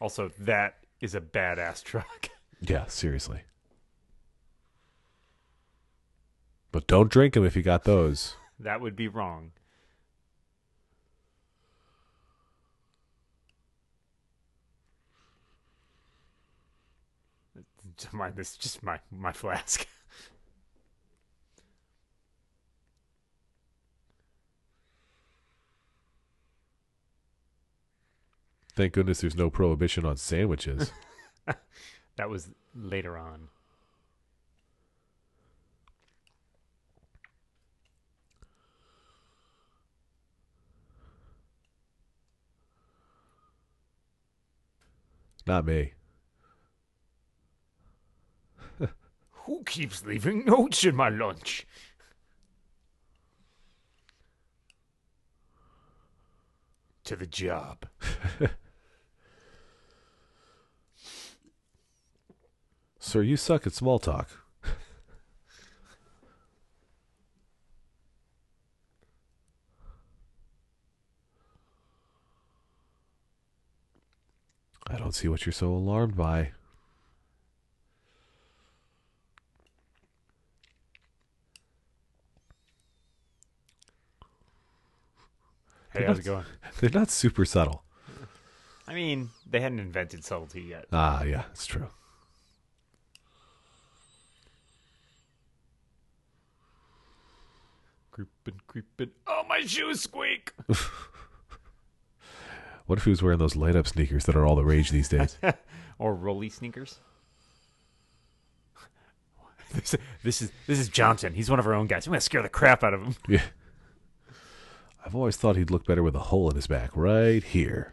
Also, 0.00 0.30
that 0.38 0.76
is 1.00 1.14
a 1.14 1.20
badass 1.20 1.82
truck. 1.82 2.30
Yeah, 2.60 2.86
seriously. 2.86 3.42
But 6.72 6.86
don't 6.86 7.10
drink 7.10 7.34
them 7.34 7.44
if 7.44 7.56
you 7.56 7.62
got 7.62 7.84
those. 7.84 8.36
that 8.58 8.80
would 8.80 8.96
be 8.96 9.08
wrong. 9.08 9.52
My, 18.12 18.30
this 18.30 18.52
is 18.52 18.56
just 18.56 18.82
my, 18.82 19.00
my 19.10 19.32
flask. 19.32 19.86
Thank 28.76 28.92
goodness 28.92 29.20
there's 29.20 29.34
no 29.34 29.50
prohibition 29.50 30.04
on 30.04 30.16
sandwiches. 30.16 30.92
That 32.18 32.28
was 32.28 32.50
later 32.74 33.16
on. 33.16 33.48
Not 45.46 45.64
me. 45.64 45.92
Who 49.46 49.62
keeps 49.64 50.04
leaving 50.04 50.44
notes 50.44 50.84
in 50.84 50.94
my 50.94 51.08
lunch? 51.08 51.66
to 57.04 57.16
the 57.16 57.26
job. 57.26 57.86
Sir, 63.08 63.22
you 63.22 63.38
suck 63.38 63.66
at 63.66 63.72
small 63.72 63.98
talk. 63.98 64.28
I 74.86 74.98
don't 74.98 75.14
see 75.14 75.26
what 75.26 75.46
you're 75.46 75.54
so 75.54 75.68
alarmed 75.72 76.18
by. 76.18 76.50
Hey, 85.94 86.04
how's 86.04 86.18
it 86.18 86.26
going? 86.26 86.44
They're 86.78 86.90
not 86.90 87.08
super 87.08 87.46
subtle. 87.46 87.84
I 88.86 88.92
mean, 88.92 89.30
they 89.48 89.60
hadn't 89.60 89.78
invented 89.78 90.26
subtlety 90.26 90.60
yet. 90.60 90.88
Ah, 90.92 91.22
yeah, 91.22 91.44
it's 91.52 91.64
true. 91.64 91.88
Creeping, 98.18 98.60
creeping. 98.66 99.10
Oh, 99.28 99.42
my 99.48 99.60
shoes 99.60 100.00
squeak. 100.00 100.52
What 102.86 102.98
if 102.98 103.04
he 103.04 103.10
was 103.10 103.22
wearing 103.22 103.38
those 103.38 103.54
light 103.54 103.76
up 103.76 103.86
sneakers 103.86 104.24
that 104.24 104.34
are 104.34 104.46
all 104.46 104.56
the 104.56 104.64
rage 104.64 104.90
these 104.90 105.10
days? 105.10 105.36
or 105.98 106.14
rolly 106.14 106.48
sneakers. 106.48 107.00
this, 109.74 109.94
this 110.24 110.40
is 110.40 110.52
this 110.66 110.78
is 110.78 110.88
Johnson. 110.88 111.34
He's 111.34 111.50
one 111.50 111.58
of 111.58 111.66
our 111.66 111.74
own 111.74 111.86
guys. 111.86 112.06
I'm 112.06 112.12
gonna 112.12 112.22
scare 112.22 112.40
the 112.40 112.48
crap 112.48 112.82
out 112.82 112.94
of 112.94 113.02
him. 113.02 113.14
yeah. 113.28 113.42
I've 115.04 115.14
always 115.14 115.36
thought 115.36 115.56
he'd 115.56 115.70
look 115.70 115.86
better 115.86 116.02
with 116.02 116.14
a 116.14 116.20
hole 116.20 116.48
in 116.48 116.56
his 116.56 116.66
back 116.66 116.90
right 116.94 117.44
here. 117.44 117.92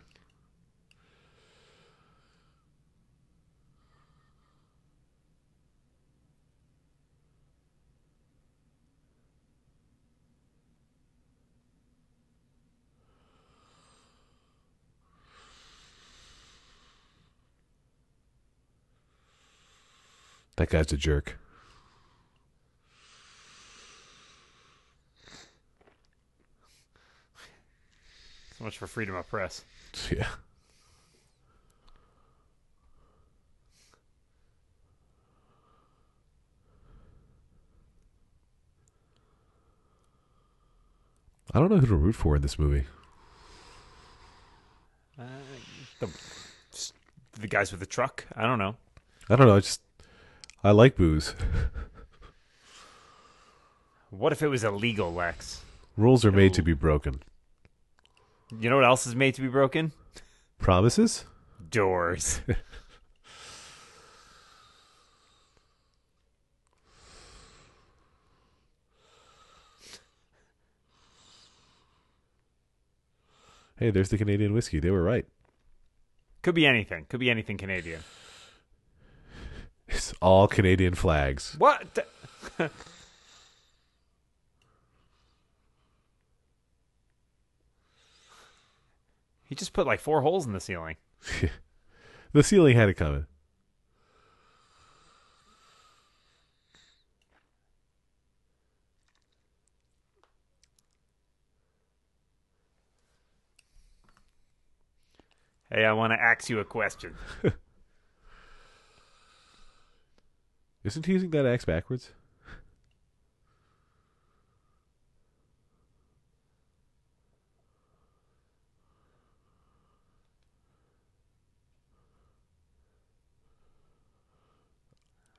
That 20.57 20.69
guy's 20.69 20.91
a 20.93 20.97
jerk. 20.97 21.37
So 28.57 28.63
much 28.63 28.77
for 28.77 28.87
freedom 28.87 29.15
of 29.15 29.27
press. 29.27 29.63
Yeah. 30.11 30.27
I 41.53 41.59
don't 41.59 41.69
know 41.69 41.77
who 41.77 41.85
to 41.85 41.95
root 41.95 42.15
for 42.15 42.35
in 42.35 42.41
this 42.41 42.59
movie. 42.59 42.83
Uh, 45.17 45.23
the, 46.01 46.09
the 47.39 47.47
guys 47.47 47.71
with 47.71 47.79
the 47.79 47.85
truck. 47.85 48.25
I 48.35 48.43
don't 48.43 48.59
know. 48.59 48.75
I 49.29 49.37
don't 49.37 49.47
know. 49.47 49.55
I 49.55 49.61
just 49.61 49.79
I 50.65 50.71
like 50.71 50.95
booze. 50.95 51.35
What 54.09 54.31
if 54.31 54.41
it 54.41 54.47
was 54.47 54.63
illegal, 54.63 55.13
Lex? 55.13 55.61
Rules 55.95 56.25
are 56.25 56.31
made 56.31 56.55
to 56.55 56.63
be 56.63 56.73
broken. 56.73 57.21
You 58.49 58.71
know 58.71 58.77
what 58.77 58.85
else 58.85 59.05
is 59.05 59.15
made 59.15 59.35
to 59.35 59.43
be 59.43 59.47
broken? 59.47 59.91
Promises? 60.57 61.25
Doors. 61.69 62.41
Hey, 73.77 73.91
there's 73.91 74.07
the 74.07 74.17
Canadian 74.17 74.53
whiskey. 74.53 74.79
They 74.79 74.89
were 74.89 75.03
right. 75.03 75.25
Could 76.41 76.55
be 76.55 76.65
anything. 76.65 77.07
Could 77.09 77.19
be 77.19 77.29
anything 77.29 77.57
Canadian. 77.57 77.99
It's 79.95 80.13
all 80.21 80.47
Canadian 80.47 80.93
flags. 80.93 81.55
What? 81.57 82.05
he 89.45 89.55
just 89.55 89.71
put 89.71 89.87
like 89.87 90.01
four 90.01 90.21
holes 90.21 90.45
in 90.45 90.51
the 90.53 90.59
ceiling. 90.59 90.97
The 92.33 92.43
ceiling 92.43 92.75
had 92.75 92.89
it 92.89 92.95
coming. 92.95 93.27
Hey, 105.71 105.85
I 105.85 105.93
want 105.93 106.11
to 106.11 106.21
ask 106.21 106.49
you 106.49 106.59
a 106.59 106.65
question. 106.65 107.15
Isn't 110.85 111.07
he 111.07 111.13
using 111.13 111.31
that 111.31 111.47
axe 111.47 111.65
backwards? 111.65 112.11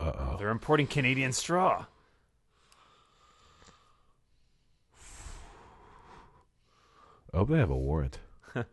Uh 0.01 0.13
oh. 0.19 0.37
They're 0.37 0.49
importing 0.49 0.89
Canadian 0.89 1.33
straw. 1.33 1.87
I 7.33 7.37
hope 7.37 7.51
they 7.51 7.59
have 7.59 7.71
a 7.71 7.77
warrant. 7.77 8.19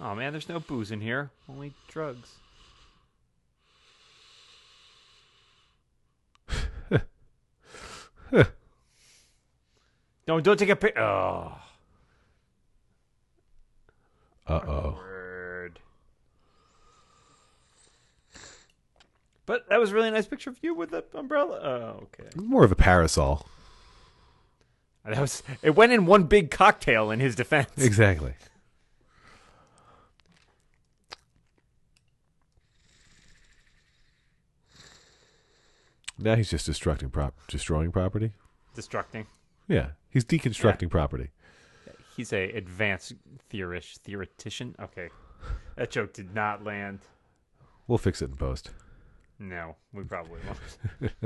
Oh 0.00 0.16
man, 0.16 0.32
there's 0.32 0.48
no 0.48 0.58
booze 0.58 0.90
in 0.90 1.00
here. 1.00 1.30
Only 1.48 1.74
drugs. 1.86 2.34
No, 10.28 10.40
don't 10.40 10.58
take 10.58 10.68
a 10.68 10.76
pic. 10.76 10.96
Oh, 10.98 11.52
Uh 14.46 14.60
oh. 14.66 14.98
But 19.44 19.68
that 19.68 19.80
was 19.80 19.90
a 19.90 19.94
really 19.94 20.10
nice 20.10 20.26
picture 20.26 20.50
of 20.50 20.58
you 20.62 20.72
with 20.74 20.90
the 20.90 21.04
umbrella. 21.14 21.58
Oh, 21.62 22.02
okay. 22.04 22.28
More 22.36 22.64
of 22.64 22.72
a 22.72 22.76
parasol. 22.76 23.46
That 25.04 25.18
was. 25.18 25.42
It 25.62 25.74
went 25.74 25.92
in 25.92 26.06
one 26.06 26.24
big 26.24 26.50
cocktail 26.50 27.10
in 27.10 27.18
his 27.18 27.34
defense. 27.34 27.70
Exactly. 27.76 28.34
Now 36.22 36.36
he's 36.36 36.50
just 36.50 36.70
destructing 36.70 37.10
prop 37.10 37.34
destroying 37.48 37.90
property. 37.90 38.32
Destructing. 38.76 39.26
Yeah, 39.68 39.90
he's 40.08 40.24
deconstructing 40.24 40.88
property. 40.88 41.30
He's 42.16 42.32
a 42.32 42.52
advanced 42.52 43.14
theorist, 43.48 44.02
theoretician. 44.04 44.76
Okay, 44.80 45.08
that 45.76 45.90
joke 45.90 46.12
did 46.12 46.34
not 46.34 46.62
land. 46.64 47.00
We'll 47.88 47.98
fix 47.98 48.22
it 48.22 48.30
in 48.30 48.36
post. 48.36 48.70
No, 49.38 49.76
we 49.92 50.04
probably 50.04 50.40
won't. 50.46 51.12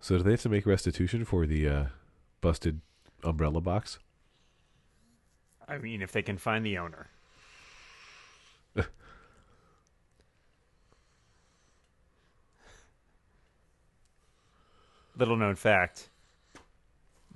So 0.00 0.16
do 0.16 0.22
they 0.22 0.30
have 0.30 0.40
to 0.40 0.48
make 0.48 0.64
restitution 0.64 1.26
for 1.26 1.46
the 1.46 1.68
uh, 1.68 1.84
busted 2.40 2.80
umbrella 3.22 3.60
box? 3.60 3.98
I 5.68 5.76
mean, 5.76 6.00
if 6.00 6.12
they 6.12 6.22
can 6.22 6.38
find 6.38 6.64
the 6.64 6.78
owner. 6.78 7.08
Little 15.16 15.36
known 15.36 15.56
fact 15.56 16.10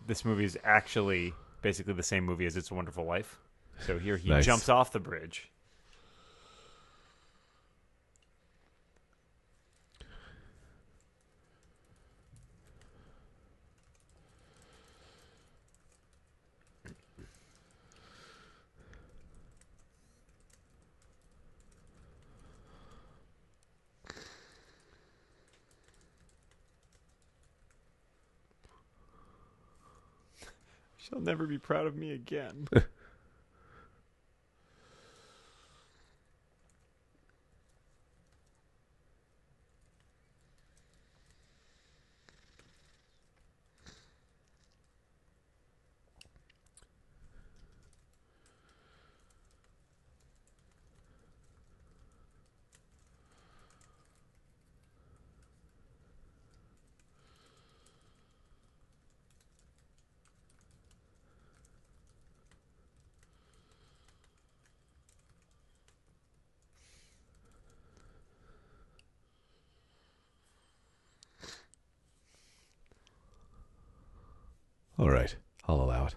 this 0.07 0.25
movie 0.25 0.45
is 0.45 0.59
actually 0.65 1.33
basically 1.63 1.93
the 1.95 2.03
same 2.03 2.25
movie 2.25 2.47
as 2.47 2.57
It's 2.57 2.71
a 2.71 2.75
Wonderful 2.75 3.05
Life. 3.05 3.39
So 3.87 3.99
here 3.99 4.17
he 4.17 4.29
Nice. 4.31 4.45
jumps 4.45 4.69
off 4.69 4.93
the 4.93 5.01
bridge. 5.01 5.52
She'll 31.13 31.21
never 31.21 31.47
be 31.47 31.59
proud 31.59 31.87
of 31.87 31.95
me 31.95 32.13
again. 32.13 32.69
All 74.99 75.11
right, 75.11 75.35
I'll 75.67 75.81
allow 75.83 76.07
it. 76.07 76.15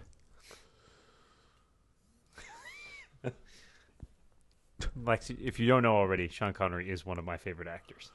Like, 5.06 5.30
if 5.30 5.60
you 5.60 5.68
don't 5.68 5.84
know 5.84 5.94
already, 5.96 6.26
Sean 6.28 6.52
Connery 6.52 6.90
is 6.90 7.06
one 7.06 7.16
of 7.16 7.24
my 7.24 7.36
favorite 7.36 7.68
actors. 7.68 8.10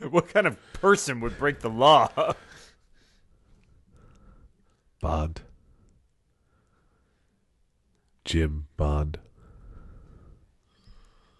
what 0.10 0.28
kind 0.28 0.46
of 0.46 0.56
person 0.72 1.20
would 1.20 1.38
break 1.38 1.60
the 1.60 1.68
law? 1.68 2.08
Bond. 5.00 5.42
Jim 8.24 8.66
Bond. 8.76 9.18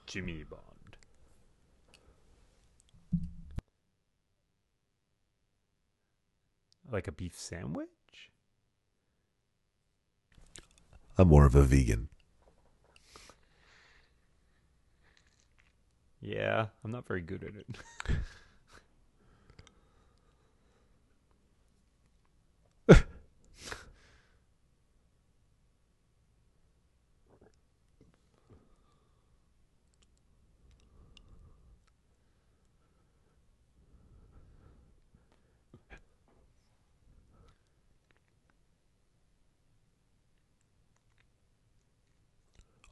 Jimmy 0.07 0.45
Bond. 0.49 0.97
Like 6.91 7.07
a 7.07 7.13
beef 7.13 7.39
sandwich? 7.39 7.89
I'm 11.17 11.29
more 11.29 11.47
of 11.47 11.55
a 11.55 11.63
vegan. 11.63 12.09
Yeah, 16.21 16.67
I'm 16.85 16.91
not 16.91 17.07
very 17.07 17.23
good 17.23 17.45
at 17.45 17.55
it. 17.55 17.67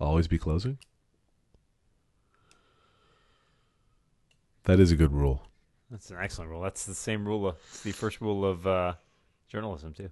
Always 0.08 0.26
be 0.26 0.38
closing. 0.38 0.78
That 4.64 4.80
is 4.80 4.90
a 4.90 4.96
good 4.96 5.12
rule. 5.12 5.42
That's 5.90 6.08
an 6.08 6.16
excellent 6.18 6.50
rule. 6.50 6.62
That's 6.62 6.86
the 6.86 6.94
same 6.94 7.28
rule. 7.28 7.48
Of, 7.48 7.56
it's 7.68 7.82
the 7.82 7.92
first 7.92 8.22
rule 8.22 8.42
of 8.46 8.66
uh, 8.66 8.94
journalism 9.48 9.92
too. 9.92 10.08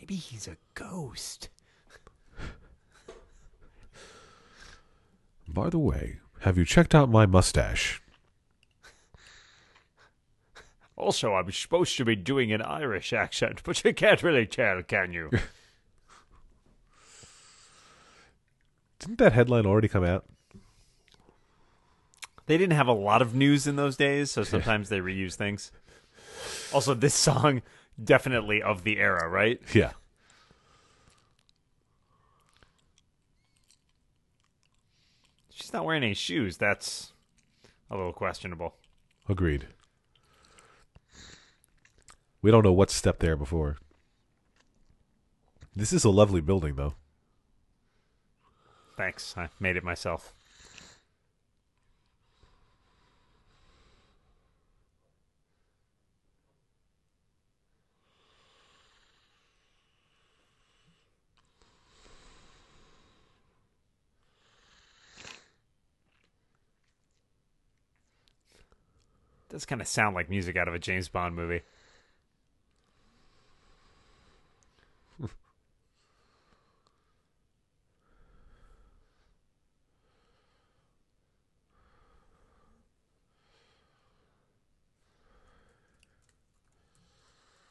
Maybe 0.00 0.16
he's 0.16 0.48
a 0.48 0.56
ghost. 0.74 1.48
By 5.46 5.70
the 5.70 5.78
way, 5.78 6.18
have 6.40 6.58
you 6.58 6.64
checked 6.64 6.92
out 6.92 7.08
my 7.08 7.24
mustache? 7.24 8.02
Also, 10.96 11.34
I'm 11.34 11.50
supposed 11.52 11.96
to 11.98 12.04
be 12.04 12.16
doing 12.16 12.52
an 12.52 12.62
Irish 12.62 13.12
accent, 13.12 13.62
but 13.64 13.84
you 13.84 13.92
can't 13.92 14.22
really 14.22 14.46
tell, 14.46 14.82
can 14.82 15.12
you? 15.12 15.30
Didn't 18.98 19.18
that 19.18 19.34
headline 19.34 19.66
already 19.66 19.88
come 19.88 20.04
out? 20.04 20.24
they 22.46 22.56
didn't 22.56 22.76
have 22.76 22.86
a 22.86 22.92
lot 22.92 23.20
of 23.22 23.34
news 23.34 23.66
in 23.66 23.76
those 23.76 23.96
days, 23.96 24.30
so 24.30 24.44
sometimes 24.44 24.88
they 24.88 25.00
reuse 25.00 25.34
things. 25.34 25.72
Also, 26.72 26.94
this 26.94 27.14
song 27.14 27.60
definitely 28.02 28.62
of 28.62 28.84
the 28.84 28.98
era, 28.98 29.28
right? 29.28 29.60
Yeah. 29.74 29.92
She's 35.50 35.72
not 35.72 35.84
wearing 35.84 36.04
any 36.04 36.14
shoes. 36.14 36.58
That's 36.58 37.12
a 37.90 37.96
little 37.96 38.12
questionable. 38.12 38.74
Agreed. 39.28 39.66
We 42.46 42.52
don't 42.52 42.62
know 42.62 42.72
what 42.72 42.92
stepped 42.92 43.18
there 43.18 43.34
before. 43.34 43.76
This 45.74 45.92
is 45.92 46.04
a 46.04 46.10
lovely 46.10 46.40
building, 46.40 46.76
though. 46.76 46.94
Thanks. 48.96 49.36
I 49.36 49.48
made 49.58 49.76
it 49.76 49.82
myself. 49.82 50.32
Does 69.48 69.66
kind 69.66 69.80
of 69.80 69.88
sound 69.88 70.14
like 70.14 70.30
music 70.30 70.56
out 70.56 70.68
of 70.68 70.74
a 70.74 70.78
James 70.78 71.08
Bond 71.08 71.34
movie. 71.34 71.62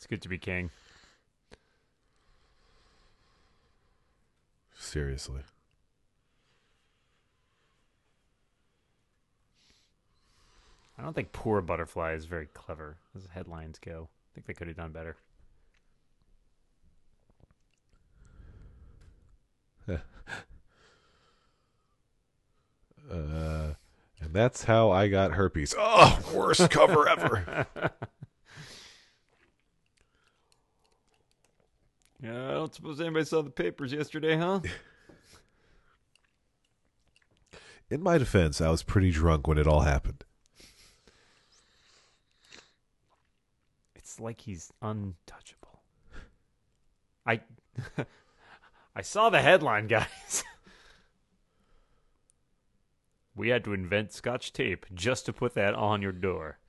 It's 0.05 0.09
good 0.11 0.21
to 0.21 0.29
be 0.29 0.37
king. 0.37 0.69
Seriously. 4.77 5.41
I 10.95 11.01
don't 11.01 11.15
think 11.15 11.31
Poor 11.31 11.59
Butterfly 11.63 12.13
is 12.13 12.25
very 12.25 12.45
clever 12.53 12.97
as 13.15 13.25
headlines 13.33 13.79
go. 13.79 14.09
I 14.11 14.29
think 14.35 14.45
they 14.45 14.53
could 14.53 14.67
have 14.67 14.77
done 14.77 14.91
better. 14.91 15.17
Uh, 23.11 23.75
and 24.19 24.33
that's 24.33 24.63
how 24.63 24.89
I 24.89 25.09
got 25.09 25.33
herpes. 25.33 25.75
Oh, 25.77 26.19
worst 26.33 26.71
cover 26.71 27.07
ever. 27.07 27.67
Yeah, 32.21 32.49
I 32.49 32.54
don't 32.54 32.73
suppose 32.73 32.99
anybody 33.01 33.25
saw 33.25 33.41
the 33.41 33.49
papers 33.49 33.91
yesterday, 33.93 34.38
huh? 34.38 34.62
In 37.89 38.01
my 38.01 38.17
defense, 38.17 38.62
I 38.62 38.69
was 38.69 38.82
pretty 38.84 39.12
drunk 39.12 39.47
when 39.47 39.58
it 39.60 39.67
all 39.67 39.82
happened. 39.82 40.23
It's 43.95 44.19
like 44.19 44.41
he's 44.41 44.71
untouchable. 44.82 45.82
I 47.25 47.41
I 48.95 49.01
saw 49.01 49.30
the 49.30 49.41
headline, 49.41 49.88
guys. 49.88 50.43
we 53.36 53.49
had 53.49 53.63
to 53.65 53.73
invent 53.73 54.13
scotch 54.13 54.54
tape 54.54 54.86
just 54.93 55.25
to 55.25 55.34
put 55.34 55.54
that 55.56 55.73
on 55.75 56.01
your 56.01 56.12
door. 56.13 56.60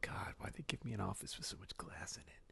God, 0.00 0.34
why'd 0.38 0.47
they 0.58 0.64
give 0.66 0.84
me 0.84 0.92
an 0.92 1.00
office 1.00 1.38
with 1.38 1.46
so 1.46 1.56
much 1.58 1.76
glass 1.76 2.16
in 2.16 2.22
it? 2.22 2.47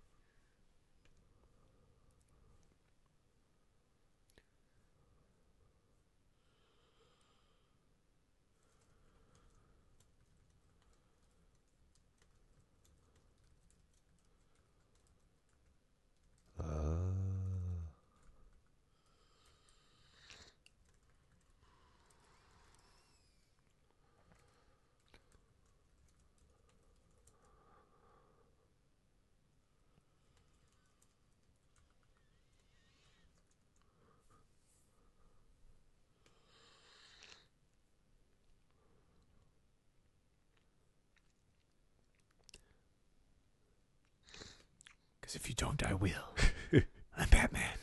If 45.37 45.49
you 45.49 45.55
don't, 45.55 45.83
I 45.85 45.95
will. 45.95 46.35
I'm 46.73 47.29
Batman. 47.29 47.79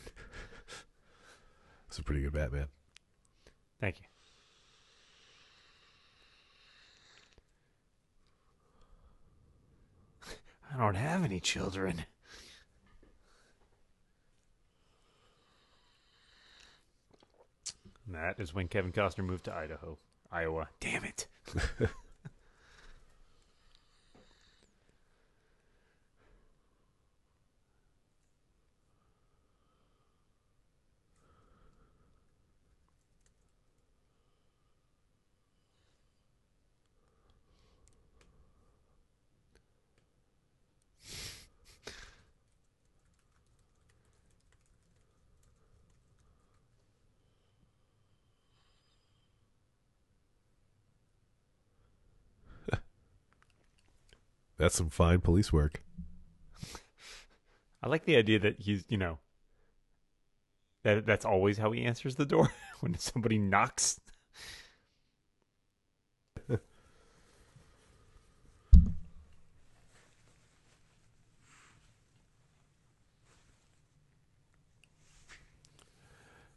That's 1.88 2.00
a 2.00 2.04
pretty 2.04 2.24
good 2.24 2.34
Batman. 2.34 2.68
Thank 3.80 4.00
you. 4.00 4.06
I 10.74 10.78
don't 10.80 10.96
have 10.96 11.24
any 11.24 11.39
children. 11.39 12.06
And 18.06 18.16
that 18.16 18.39
is 18.39 18.54
when 18.54 18.68
Kevin 18.68 18.92
Costner 18.92 19.24
moved 19.24 19.46
to 19.46 19.54
Idaho, 19.54 19.98
Iowa. 20.32 20.70
Damn 20.80 21.06
it. 21.06 21.28
That's 54.63 54.78
some 54.78 54.89
fine 54.89 55.19
police 55.19 55.52
work. 55.52 55.84
I 57.82 57.89
like 57.89 58.06
the 58.06 58.15
idea 58.15 58.39
that 58.39 58.62
he's, 58.62 58.86
you 58.88 58.95
know, 58.95 59.19
that 60.84 61.06
that's 61.06 61.26
always 61.26 61.58
how 61.58 61.73
he 61.73 61.84
answers 61.84 62.15
the 62.15 62.26
door 62.26 62.49
when 62.80 62.97
somebody 62.97 63.38
knocks. 63.38 63.99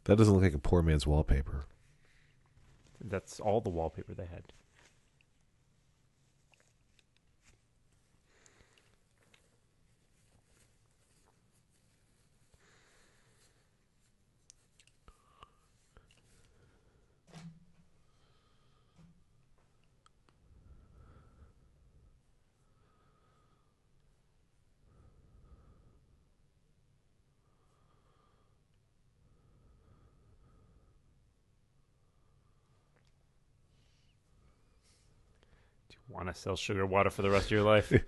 That 0.05 0.17
doesn't 0.17 0.33
look 0.33 0.43
like 0.43 0.53
a 0.53 0.59
poor 0.59 0.81
man's 0.81 1.05
wallpaper. 1.05 1.65
That's 3.03 3.41
all 3.41 3.59
the 3.59 3.69
wallpaper 3.69 4.13
they 4.13 4.27
had. 4.27 4.53
Want 36.17 36.33
to 36.33 36.41
sell 36.41 36.55
sugar 36.55 36.85
water 36.85 37.09
for 37.09 37.21
the 37.21 37.29
rest 37.29 37.45
of 37.45 37.51
your 37.51 37.63
life? 37.63 37.93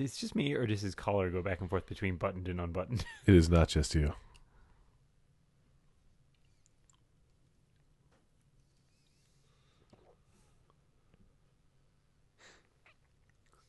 It's 0.00 0.16
just 0.16 0.36
me, 0.36 0.54
or 0.54 0.64
does 0.64 0.80
his 0.80 0.94
collar 0.94 1.28
go 1.28 1.42
back 1.42 1.60
and 1.60 1.68
forth 1.68 1.86
between 1.86 2.18
buttoned 2.18 2.46
and 2.46 2.60
unbuttoned? 2.60 3.04
It 3.26 3.34
is 3.34 3.50
not 3.50 3.66
just 3.66 3.96
you. 3.96 4.12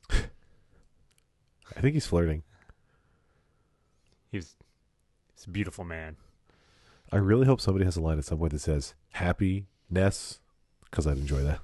I 0.11 1.81
think 1.81 1.95
he's 1.95 2.05
flirting. 2.05 2.43
He's, 4.31 4.55
he's 5.33 5.45
a 5.47 5.49
beautiful 5.49 5.83
man. 5.83 6.15
I 7.11 7.17
really 7.17 7.45
hope 7.47 7.59
somebody 7.59 7.85
has 7.85 7.97
a 7.97 8.01
line 8.01 8.19
at 8.19 8.25
some 8.25 8.37
point 8.37 8.51
that 8.51 8.59
says 8.59 8.93
happiness, 9.13 10.39
because 10.85 11.07
I'd 11.07 11.17
enjoy 11.17 11.41
that. 11.41 11.59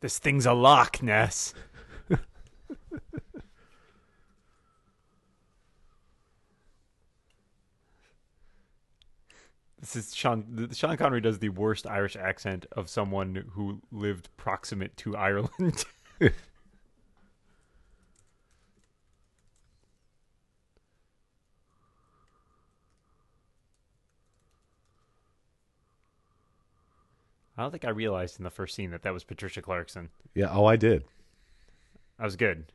This 0.00 0.18
thing's 0.18 0.44
a 0.46 0.52
lock, 0.52 1.02
Ness. 1.02 1.54
this 9.78 9.96
is 9.96 10.14
Sean. 10.14 10.68
Sean 10.72 10.96
Connery 10.96 11.20
does 11.20 11.38
the 11.38 11.50
worst 11.50 11.86
Irish 11.86 12.16
accent 12.16 12.66
of 12.72 12.88
someone 12.88 13.44
who 13.52 13.80
lived 13.90 14.28
proximate 14.36 14.96
to 14.98 15.16
Ireland. 15.16 15.84
I 27.60 27.62
don't 27.64 27.72
think 27.72 27.84
I 27.84 27.90
realized 27.90 28.38
in 28.40 28.44
the 28.44 28.50
first 28.50 28.74
scene 28.74 28.90
that 28.92 29.02
that 29.02 29.12
was 29.12 29.22
Patricia 29.22 29.60
Clarkson. 29.60 30.08
Yeah, 30.34 30.48
oh, 30.50 30.64
I 30.64 30.76
did. 30.76 31.04
That 32.16 32.24
was 32.24 32.34
good. 32.34 32.72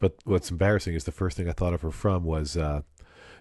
But 0.00 0.16
what's 0.24 0.50
embarrassing 0.50 0.96
is 0.96 1.04
the 1.04 1.12
first 1.12 1.36
thing 1.36 1.48
I 1.48 1.52
thought 1.52 1.72
of 1.72 1.82
her 1.82 1.92
from 1.92 2.24
was 2.24 2.56
uh, 2.56 2.82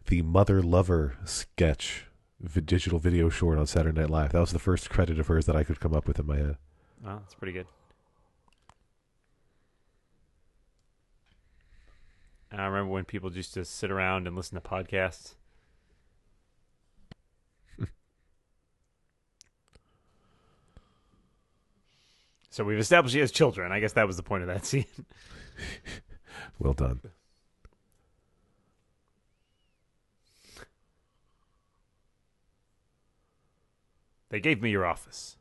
the 0.06 0.22
Mother 0.22 0.62
Lover 0.62 1.18
sketch, 1.26 2.06
v- 2.42 2.62
digital 2.62 3.00
video 3.00 3.30
short 3.30 3.58
on 3.58 3.66
Saturday 3.66 4.02
Night 4.02 4.12
Live. 4.12 4.34
That 4.34 4.40
was 4.40 4.52
the 4.52 4.60
first 4.60 4.92
credit 4.92 5.18
of 5.18 5.26
hers 5.26 5.48
that 5.48 5.56
I 5.56 5.64
could 5.64 5.80
come 5.80 5.96
up 5.96 6.08
with 6.08 6.20
in 6.20 6.28
my 6.28 6.38
head. 6.38 6.58
Well, 7.04 7.18
that's 7.18 7.34
pretty 7.34 7.54
good. 7.54 7.66
I 12.52 12.66
remember 12.66 12.92
when 12.92 13.06
people 13.06 13.34
used 13.34 13.56
to 13.56 13.66
sit 13.66 13.90
around 13.90 14.28
and 14.28 14.36
listen 14.36 14.62
to 14.62 14.70
podcasts. 14.70 15.34
So 22.54 22.64
we've 22.64 22.78
established 22.78 23.16
he 23.16 23.20
has 23.20 23.32
children. 23.32 23.72
I 23.72 23.80
guess 23.80 23.94
that 23.94 24.06
was 24.06 24.16
the 24.16 24.22
point 24.22 24.44
of 24.44 24.48
that 24.48 24.64
scene. 24.68 24.86
Well 26.60 26.74
done. 26.74 27.02
They 34.30 34.40
gave 34.40 34.62
me 34.62 34.70
your 34.70 34.86
office. 34.86 35.38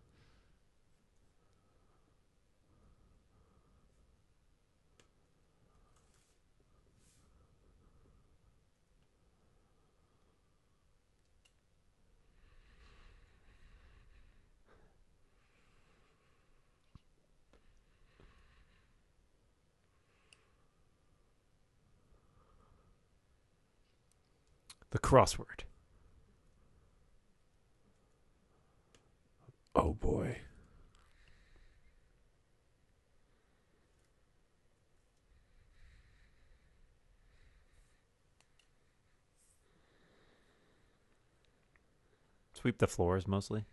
The 24.92 24.98
crossword. 24.98 25.62
Oh 29.74 29.94
boy. 29.94 30.36
Sweep 42.52 42.76
the 42.76 42.86
floors 42.86 43.26
mostly. 43.26 43.64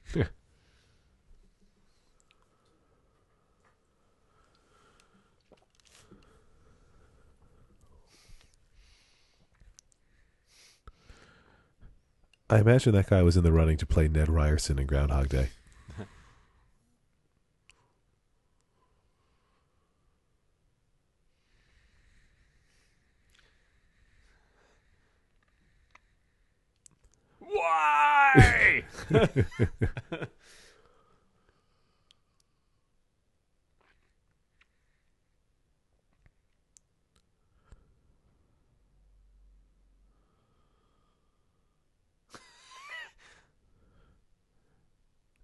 I 12.50 12.60
imagine 12.60 12.94
that 12.94 13.10
guy 13.10 13.22
was 13.22 13.38
in 13.38 13.44
the 13.44 13.52
running 13.52 13.78
to 13.78 13.86
play 13.86 14.08
Ned 14.08 14.28
Ryerson 14.28 14.80
in 14.80 14.88
Groundhog 14.88 15.30
Day. 15.30 15.50
Why? 27.40 28.84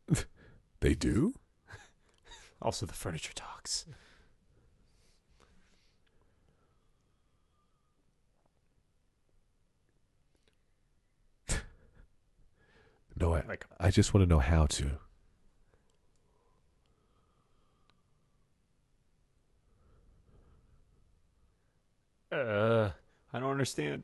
They 0.82 0.94
do? 0.94 1.34
Also, 2.76 2.86
the 2.86 2.92
furniture 2.92 3.32
talks. 3.34 3.86
No, 13.18 13.34
I, 13.34 13.44
Like- 13.48 13.66
I 13.80 13.92
just 13.92 14.14
want 14.14 14.26
to 14.26 14.30
know 14.30 14.40
how 14.40 14.66
to. 14.66 14.92
Uh, 22.32 22.90
I 23.34 23.40
don't 23.40 23.52
understand. 23.52 24.04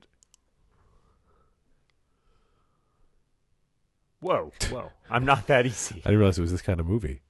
Whoa, 4.21 4.51
whoa! 4.69 4.91
I'm 5.09 5.25
not 5.25 5.47
that 5.47 5.65
easy. 5.65 5.95
I 6.05 6.09
didn't 6.09 6.19
realize 6.19 6.37
it 6.37 6.41
was 6.41 6.51
this 6.51 6.61
kind 6.61 6.79
of 6.79 6.85
movie. 6.85 7.21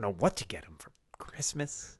Don't 0.00 0.12
know 0.12 0.16
what 0.18 0.36
to 0.36 0.46
get 0.46 0.64
him 0.64 0.76
for 0.78 0.90
Christmas. 1.18 1.98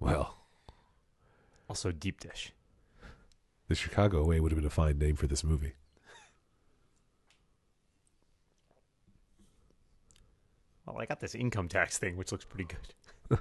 Well, 0.00 0.36
Also, 1.68 1.90
deep 1.90 2.20
dish. 2.20 2.52
the 3.68 3.74
Chicago 3.74 4.24
Way 4.24 4.40
would 4.40 4.52
have 4.52 4.58
been 4.58 4.66
a 4.66 4.70
fine 4.70 4.98
name 4.98 5.16
for 5.16 5.26
this 5.26 5.42
movie. 5.42 5.72
Well, 10.86 10.98
I 11.00 11.06
got 11.06 11.18
this 11.20 11.34
income 11.34 11.68
tax 11.68 11.98
thing, 11.98 12.16
which 12.16 12.30
looks 12.30 12.44
pretty 12.44 12.64
good. 12.64 13.40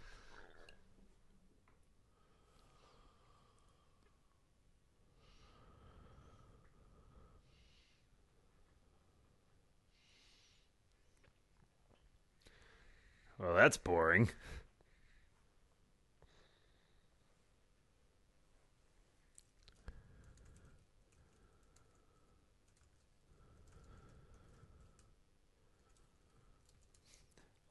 well, 13.38 13.55
that's 13.66 13.78
boring. 13.78 14.30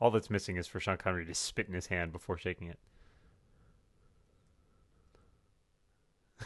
All 0.01 0.11
that's 0.11 0.29
missing 0.29 0.57
is 0.57 0.67
for 0.67 0.81
Sean 0.81 0.97
Connery 0.97 1.25
to 1.27 1.35
spit 1.35 1.69
in 1.69 1.75
his 1.75 1.87
hand 1.87 2.11
before 2.11 2.37
shaking 2.39 2.67
it. 2.67 2.81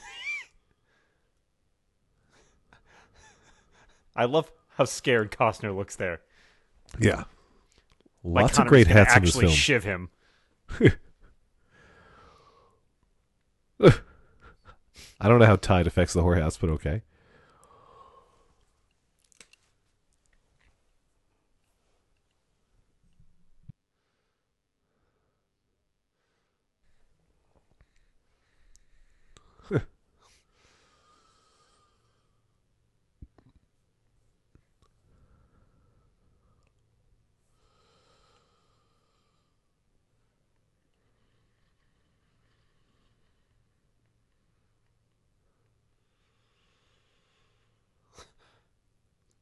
I 4.15 4.27
love 4.27 4.53
how 4.77 4.85
scared 4.85 5.31
Costner 5.31 5.75
looks 5.75 5.97
there. 5.97 6.21
Yeah. 7.01 7.25
Like 8.29 8.43
Lots 8.43 8.59
of 8.59 8.64
Connery's 8.67 8.85
great 8.85 8.95
hats 8.95 9.17
in 9.17 9.25
this 9.25 9.37
film. 9.37 9.53
shiv 9.53 9.85
him. 9.85 10.11
I 15.21 15.29
don't 15.29 15.38
know 15.38 15.47
how 15.47 15.57
Tide 15.57 15.87
affects 15.87 16.12
the 16.12 16.23
whorehouse, 16.23 16.59
but 16.61 16.69
okay. 16.71 17.03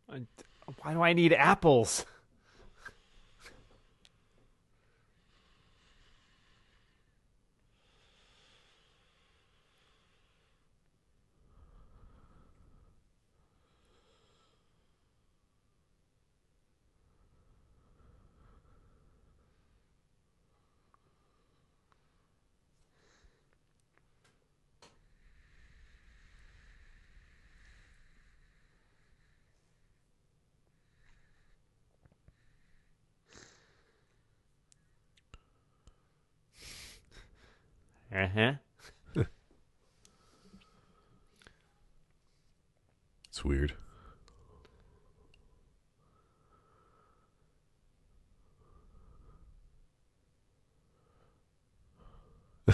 I- 0.09 0.27
Why 0.83 0.86
do 0.97 1.03
I 1.03 1.13
need 1.13 1.33
apples? 1.35 2.07
Uh 38.17 38.29
huh. 38.35 38.53
It's 43.29 43.45
weird. 43.45 43.75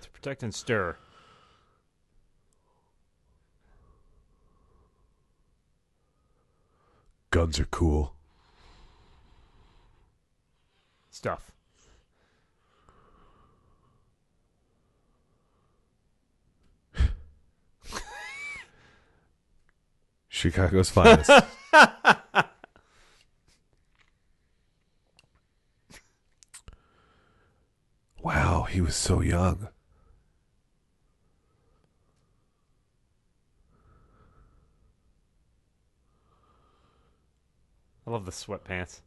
To 0.00 0.10
protect 0.12 0.44
and 0.44 0.54
stir. 0.54 0.96
Guns 7.32 7.58
are 7.58 7.64
cool. 7.64 8.14
Stuff. 11.10 11.50
Chicago's 20.40 20.88
finest. 20.88 21.30
wow, 28.22 28.62
he 28.62 28.80
was 28.80 28.96
so 28.96 29.20
young. 29.20 29.68
I 38.06 38.10
love 38.10 38.24
the 38.24 38.32
sweatpants. 38.32 39.02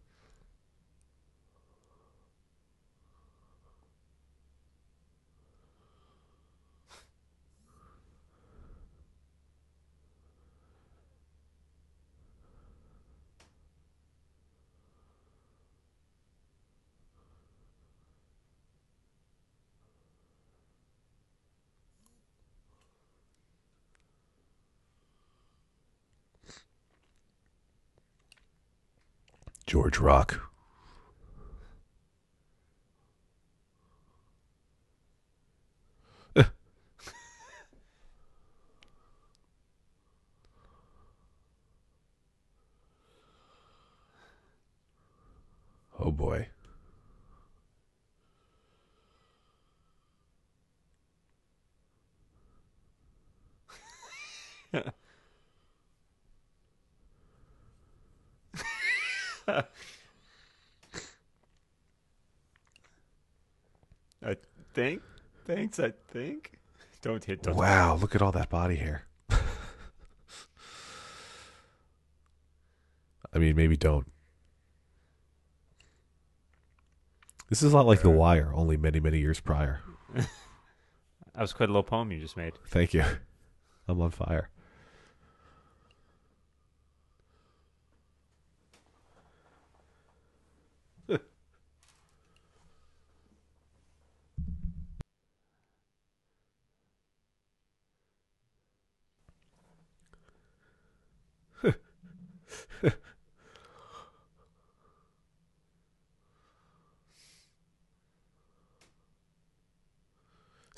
George 29.83 29.99
Rock. 29.99 30.39
oh 45.99 46.11
boy. 46.11 46.47
I 64.25 64.37
think. 64.73 65.01
Thanks, 65.45 65.79
I 65.79 65.91
think. 66.09 66.59
Don't 67.01 67.23
hit. 67.23 67.43
Don't 67.43 67.55
Wow, 67.55 67.95
look 67.95 68.15
at 68.15 68.21
all 68.21 68.31
that 68.31 68.49
body 68.49 68.77
hair. 68.77 69.05
I 73.33 73.39
mean, 73.39 73.55
maybe 73.55 73.75
don't. 73.75 74.07
This 77.49 77.61
is 77.61 77.73
a 77.73 77.75
lot 77.75 77.85
like 77.85 78.01
The 78.01 78.09
uh. 78.09 78.13
Wire, 78.13 78.51
only 78.53 78.77
many, 78.77 78.99
many 78.99 79.19
years 79.19 79.39
prior. 79.39 79.81
That 81.35 81.41
was 81.41 81.51
quite 81.51 81.67
a 81.67 81.71
little 81.71 81.81
poem 81.81 82.11
you 82.11 82.19
just 82.19 82.37
made. 82.37 82.53
Thank 82.67 82.93
you. 82.93 83.03
I'm 83.87 83.99
on 83.99 84.11
fire. 84.11 84.49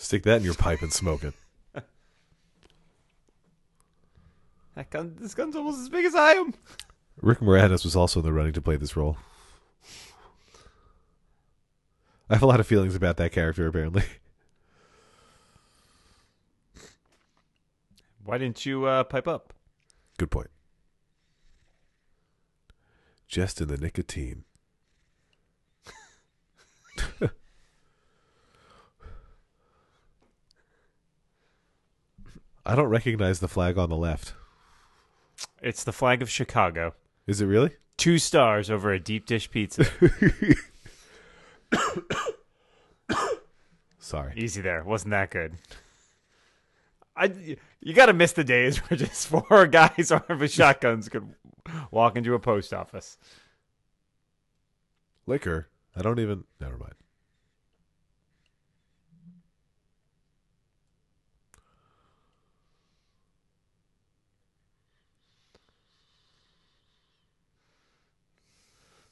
Stick 0.06 0.22
that 0.22 0.38
in 0.38 0.44
your 0.44 0.54
pipe 0.54 0.84
and 0.84 0.94
smoke 0.94 1.24
it. 1.24 1.34
That 4.76 4.92
gun, 4.92 5.16
this 5.20 5.34
gun's 5.34 5.56
almost 5.56 5.80
as 5.80 5.90
big 5.90 6.06
as 6.06 6.14
I 6.14 6.34
am. 6.34 6.54
Rick 7.22 7.40
Moranis 7.40 7.84
was 7.84 7.96
also 7.96 8.20
in 8.20 8.26
the 8.26 8.32
running 8.32 8.54
to 8.54 8.62
play 8.62 8.76
this 8.76 8.96
role. 8.96 9.18
I 12.30 12.36
have 12.36 12.44
a 12.44 12.46
lot 12.46 12.60
of 12.60 12.68
feelings 12.68 12.94
about 12.94 13.18
that 13.18 13.32
character, 13.32 13.66
apparently. 13.66 14.04
Why 18.24 18.38
didn't 18.38 18.64
you 18.64 18.86
uh, 18.86 19.06
pipe 19.06 19.28
up? 19.28 19.54
Good 20.20 20.30
point. 20.30 20.52
Just 23.28 23.60
in 23.60 23.70
the 23.70 23.78
nicotine. 23.78 24.44
I 32.66 32.76
don't 32.76 32.88
recognize 32.90 33.40
the 33.40 33.48
flag 33.48 33.78
on 33.78 33.90
the 33.90 33.96
left. 33.96 34.34
It's 35.62 35.84
the 35.84 35.94
flag 35.94 36.22
of 36.22 36.30
Chicago. 36.30 36.96
Is 37.28 37.42
it 37.42 37.46
really? 37.46 37.72
Two 37.98 38.18
stars 38.18 38.70
over 38.70 38.92
a 38.92 39.00
deep 39.00 39.26
dish 39.26 39.50
pizza. 39.52 39.86
Sorry. 44.00 44.34
Easy 44.36 44.62
there. 44.62 44.84
Wasn't 44.84 45.12
that 45.12 45.32
good? 45.32 45.56
I 47.16 47.58
you 47.80 47.94
got 47.94 48.08
to 48.08 48.14
miss 48.14 48.34
the 48.34 48.44
days 48.44 48.78
where 48.90 48.98
just 48.98 49.28
four 49.28 49.68
guys 49.68 50.12
armed 50.30 50.42
with 50.42 50.52
shotguns 50.52 51.10
could 51.10 51.34
walk 51.92 52.18
into 52.18 52.34
a 52.34 52.40
post 52.40 52.74
office. 52.74 53.18
Liquor. 55.26 55.70
I 55.96 56.02
don't 56.02 56.20
even. 56.20 56.44
Never 56.60 56.78
mind. 56.78 56.94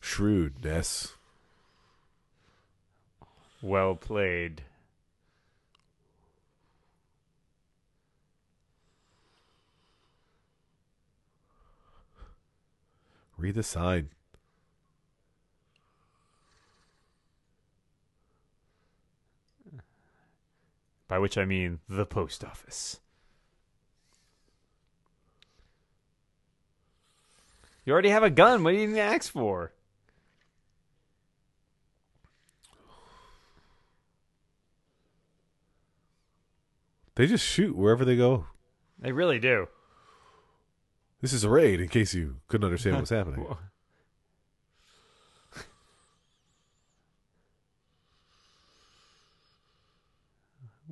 Shrewdness. 0.03 1.13
Well 3.61 3.95
played. 3.95 4.61
Read 13.37 13.55
the 13.55 13.63
sign. 13.63 14.09
By 21.07 21.17
which 21.17 21.37
I 21.37 21.45
mean 21.45 21.79
the 21.87 22.05
post 22.05 22.43
office. 22.43 22.99
You 27.85 27.93
already 27.93 28.09
have 28.09 28.23
a 28.23 28.29
gun. 28.29 28.63
What 28.63 28.71
do 28.71 28.77
you 28.77 28.83
even 28.83 28.97
ask 28.97 29.31
for? 29.31 29.71
They 37.15 37.27
just 37.27 37.45
shoot 37.45 37.75
wherever 37.75 38.03
they 38.03 38.15
go. 38.15 38.47
They 38.99 39.11
really 39.11 39.39
do. 39.39 39.67
This 41.21 41.33
is 41.33 41.43
a 41.43 41.49
raid, 41.49 41.79
in 41.79 41.87
case 41.87 42.13
you 42.13 42.37
couldn't 42.47 42.65
understand 42.65 42.95
what 42.95 43.01
was 43.01 43.09
happening. 43.09 43.45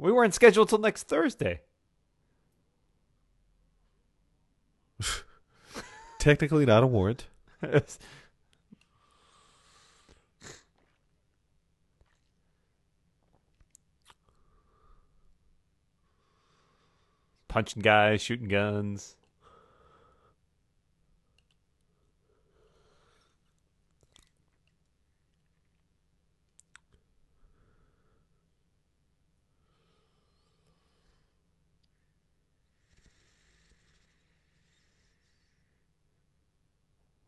We 0.02 0.12
weren't 0.12 0.34
scheduled 0.34 0.68
till 0.70 0.80
next 0.80 1.04
Thursday. 1.04 1.62
Technically, 6.18 6.66
not 6.66 6.82
a 6.82 6.88
warrant. 6.88 7.28
Punching 17.52 17.82
guys, 17.82 18.22
shooting 18.22 18.48
guns. 18.48 19.18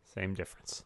Same 0.06 0.34
difference. 0.34 0.86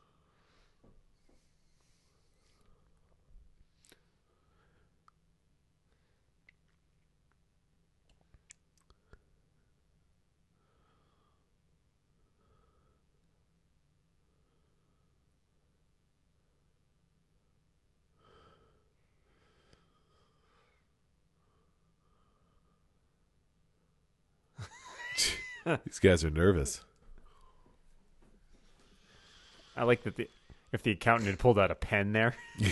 These 25.85 25.99
guys 25.99 26.23
are 26.23 26.29
nervous. 26.29 26.79
I 29.75 29.83
like 29.83 30.03
that 30.03 30.15
the 30.15 30.29
if 30.71 30.81
the 30.81 30.91
accountant 30.91 31.29
had 31.29 31.39
pulled 31.39 31.59
out 31.59 31.71
a 31.71 31.75
pen 31.75 32.13
there. 32.13 32.35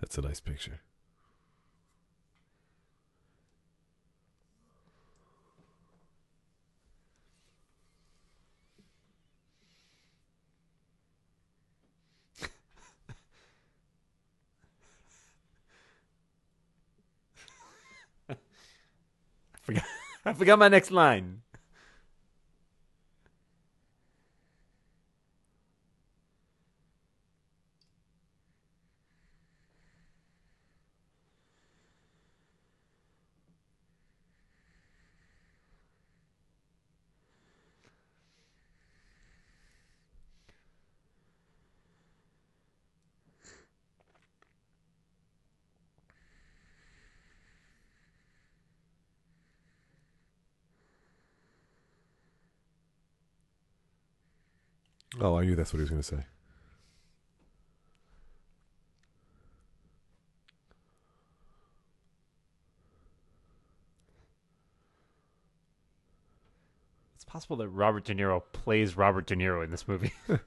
That's 0.00 0.16
a 0.18 0.22
nice 0.22 0.40
picture. 0.40 0.80
Forgot 20.42 20.58
my 20.58 20.66
next 20.66 20.90
line. 20.90 21.42
Oh, 55.22 55.38
I 55.38 55.44
knew 55.44 55.54
that's 55.54 55.72
what 55.72 55.78
he 55.78 55.82
was 55.82 55.90
going 55.90 56.02
to 56.02 56.06
say. 56.06 56.24
It's 67.14 67.24
possible 67.24 67.54
that 67.58 67.68
Robert 67.68 68.04
De 68.04 68.16
Niro 68.16 68.42
plays 68.52 68.96
Robert 68.96 69.28
De 69.28 69.36
Niro 69.36 69.62
in 69.62 69.70
this 69.70 69.86
movie. 69.86 70.12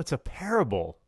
it's 0.00 0.12
a 0.12 0.18
parable. 0.18 0.98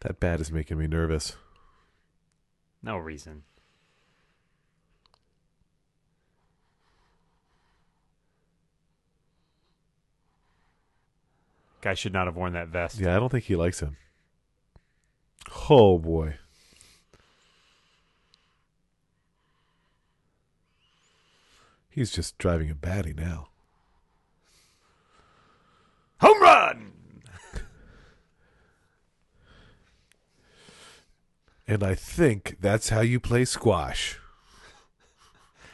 That 0.00 0.18
bat 0.18 0.40
is 0.40 0.50
making 0.50 0.78
me 0.78 0.86
nervous. 0.86 1.36
No 2.82 2.96
reason. 2.96 3.42
Guy 11.82 11.94
should 11.94 12.12
not 12.12 12.26
have 12.26 12.36
worn 12.36 12.54
that 12.54 12.68
vest. 12.68 12.98
Yeah, 12.98 13.14
I 13.14 13.18
don't 13.18 13.30
think 13.30 13.44
he 13.44 13.56
likes 13.56 13.80
him. 13.80 13.96
Oh 15.68 15.98
boy. 15.98 16.36
He's 22.00 22.10
just 22.10 22.38
driving 22.38 22.70
a 22.70 22.74
batty 22.74 23.12
now. 23.12 23.48
Home 26.22 26.40
run! 26.40 26.92
And 31.68 31.82
I 31.82 31.94
think 31.94 32.56
that's 32.58 32.88
how 32.88 33.02
you 33.02 33.20
play 33.20 33.44
squash. 33.44 34.18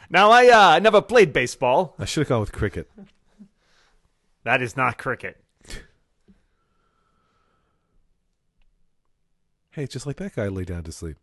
Now 0.09 0.29
I 0.29 0.49
uh, 0.49 0.79
never 0.79 1.01
played 1.01 1.31
baseball. 1.31 1.95
I 1.97 2.03
should 2.03 2.23
have 2.23 2.27
gone 2.27 2.41
with 2.41 2.51
cricket. 2.51 2.91
That 4.43 4.61
is 4.61 4.75
not 4.75 4.97
cricket. 4.97 5.41
Hey, 9.71 9.87
just 9.87 10.05
like 10.05 10.17
that 10.17 10.35
guy 10.35 10.49
lay 10.49 10.65
down 10.65 10.83
to 10.83 10.91
sleep. 10.91 11.15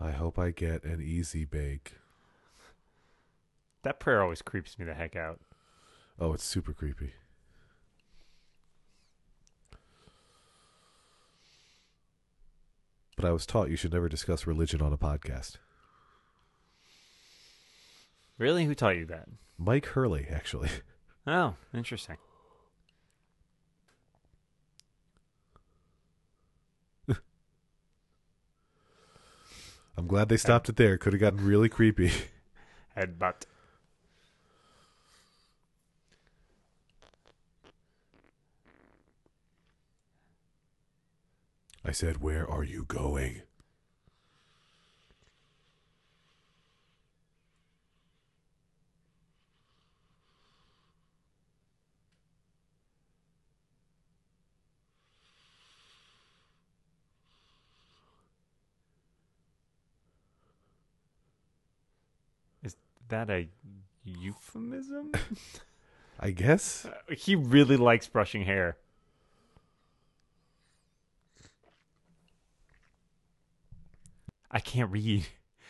I 0.00 0.10
hope 0.12 0.38
I 0.38 0.50
get 0.50 0.84
an 0.84 1.00
easy 1.02 1.44
bake. 1.44 1.94
That 3.82 3.98
prayer 4.00 4.22
always 4.22 4.42
creeps 4.42 4.78
me 4.78 4.84
the 4.84 4.94
heck 4.94 5.16
out. 5.16 5.40
Oh, 6.20 6.32
it's 6.32 6.44
super 6.44 6.72
creepy. 6.72 7.14
But 13.16 13.24
I 13.24 13.32
was 13.32 13.46
taught 13.46 13.70
you 13.70 13.76
should 13.76 13.92
never 13.92 14.08
discuss 14.08 14.46
religion 14.46 14.80
on 14.80 14.92
a 14.92 14.98
podcast. 14.98 15.56
Really? 18.38 18.64
Who 18.64 18.74
taught 18.74 18.96
you 18.96 19.06
that? 19.06 19.28
Mike 19.58 19.86
Hurley, 19.86 20.26
actually. 20.30 20.70
Oh, 21.30 21.56
interesting. 21.74 22.16
I'm 29.98 30.06
glad 30.06 30.28
they 30.28 30.36
stopped 30.36 30.68
it 30.68 30.76
there. 30.76 30.96
Could 30.96 31.12
have 31.12 31.18
gotten 31.18 31.44
really 31.44 31.68
creepy. 31.68 32.12
Headbutt. 32.96 33.46
I 41.84 41.90
said, 41.90 42.22
Where 42.22 42.48
are 42.48 42.62
you 42.62 42.84
going? 42.84 43.42
Is 62.62 62.76
that 63.08 63.30
a 63.30 63.48
euphemism? 64.04 65.12
I 66.20 66.30
guess. 66.30 66.84
Uh, 66.86 67.14
he 67.14 67.34
really 67.34 67.76
likes 67.76 68.08
brushing 68.08 68.42
hair. 68.42 68.76
I 74.50 74.60
can't 74.60 74.90
read. 74.90 75.26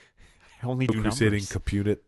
I 0.62 0.66
only 0.66 0.86
do 0.86 1.02
Crusading 1.02 1.44
numbers. 1.44 1.52
Capunit. 1.52 1.98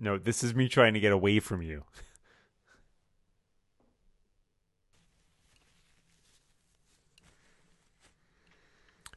no, 0.00 0.18
this 0.18 0.42
is 0.42 0.54
me 0.54 0.68
trying 0.68 0.94
to 0.94 1.00
get 1.00 1.12
away 1.12 1.38
from 1.40 1.62
you. 1.62 1.84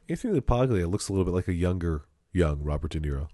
Anthony 0.06 0.38
LaPaglia 0.38 0.90
looks 0.90 1.08
a 1.08 1.12
little 1.12 1.24
bit 1.24 1.34
like 1.34 1.48
a 1.48 1.54
younger, 1.54 2.04
young 2.30 2.62
Robert 2.62 2.90
De 2.90 3.00
Niro. 3.00 3.28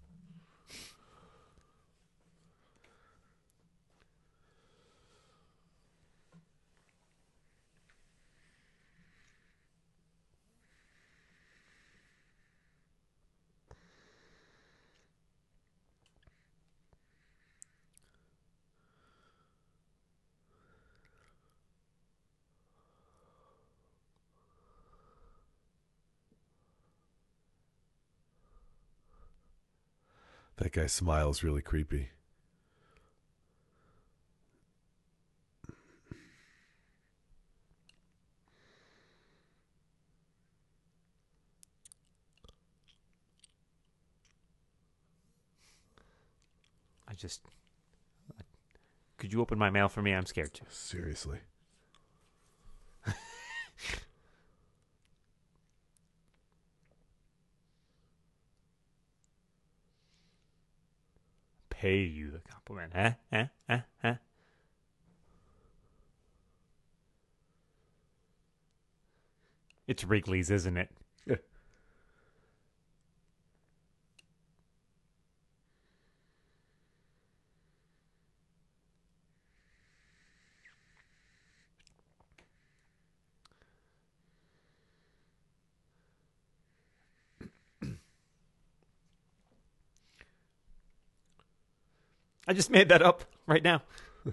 That 30.71 30.83
guy's 30.83 30.93
smile 30.93 31.31
is 31.31 31.43
really 31.43 31.62
creepy. 31.62 32.11
I 47.09 47.14
just. 47.14 47.41
Could 49.16 49.33
you 49.33 49.41
open 49.41 49.59
my 49.59 49.71
mail 49.71 49.89
for 49.89 50.03
me? 50.03 50.14
I'm 50.14 50.25
scared 50.25 50.55
to. 50.55 50.62
Seriously. 50.68 51.41
Pay 61.81 62.01
you 62.01 62.31
the 62.31 62.41
compliment, 62.41 62.93
huh? 62.95 63.12
Huh? 63.33 63.47
Huh? 63.66 63.78
Huh? 64.03 64.14
It's 69.87 70.05
Wrigley's, 70.05 70.51
isn't 70.51 70.76
it? 70.76 70.91
I 92.51 92.53
just 92.53 92.68
made 92.68 92.88
that 92.88 93.01
up 93.01 93.22
right 93.46 93.62
now. 93.62 93.82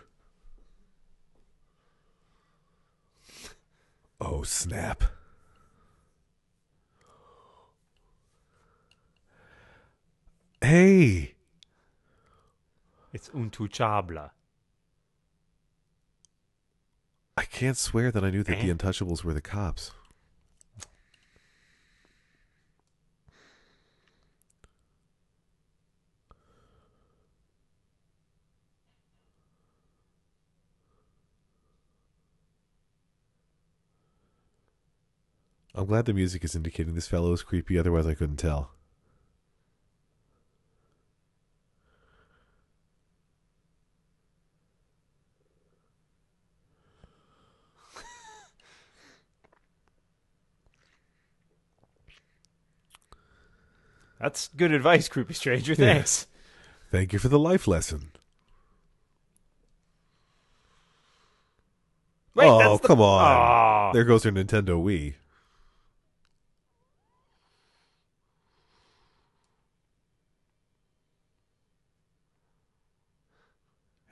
oh, 4.20 4.42
snap. 4.42 5.04
Hey. 10.60 11.36
It's 13.14 13.30
untouchable. 13.36 14.32
I 17.38 17.44
can't 17.44 17.78
swear 17.78 18.12
that 18.12 18.24
I 18.24 18.32
knew 18.32 18.42
that 18.42 18.58
and? 18.58 18.68
the 18.68 18.72
eh? 18.72 18.76
Untouchables 18.76 19.24
were 19.24 19.36
the 19.36 19.42
cops. 19.42 19.92
I'm 35.78 35.86
glad 35.86 36.06
the 36.06 36.14
music 36.14 36.44
is 36.44 36.56
indicating 36.56 36.96
this 36.96 37.08
fellow 37.08 37.32
is 37.34 37.44
creepy, 37.44 37.78
otherwise 37.78 38.08
I 38.08 38.16
couldn't 38.16 38.38
tell. 38.38 38.72
That's 54.20 54.48
good 54.50 54.72
advice, 54.72 55.08
Creepy 55.08 55.34
Stranger. 55.36 55.74
Yeah. 55.74 55.94
Thanks. 55.94 56.28
Thank 56.92 57.14
you 57.14 57.20
for 57.20 57.28
the 57.30 57.40
life 57.40 57.68
lesson. 57.68 58.12
Wait, 62.34 62.48
oh, 62.48 62.78
the- 62.78 62.88
come 62.88 63.02
on. 63.02 63.22
Aw. 63.24 63.92
There 63.94 64.04
goes 64.04 64.24
her 64.24 64.32
Nintendo 64.32 64.82
Wii. 64.84 65.16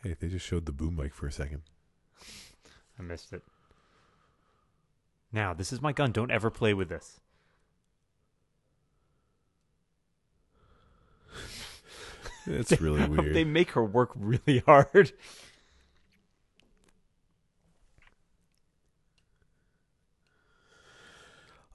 Hey, 0.05 0.15
they 0.19 0.27
just 0.27 0.45
showed 0.45 0.67
the 0.67 0.71
boom 0.71 0.97
mic 0.97 1.15
for 1.15 1.25
a 1.25 1.31
second. 1.31 1.63
I 2.99 3.01
missed 3.01 3.33
it. 3.33 3.41
Now, 5.33 5.55
this 5.55 5.73
is 5.73 5.81
my 5.81 5.93
gun. 5.93 6.11
Don't 6.11 6.29
ever 6.29 6.51
play 6.51 6.75
with 6.75 6.89
this. 6.89 7.19
It's 12.47 12.79
really 12.79 13.03
weird. 13.07 13.33
they 13.33 13.43
make 13.43 13.71
her 13.71 13.83
work 13.83 14.11
really 14.15 14.59
hard. 14.67 15.13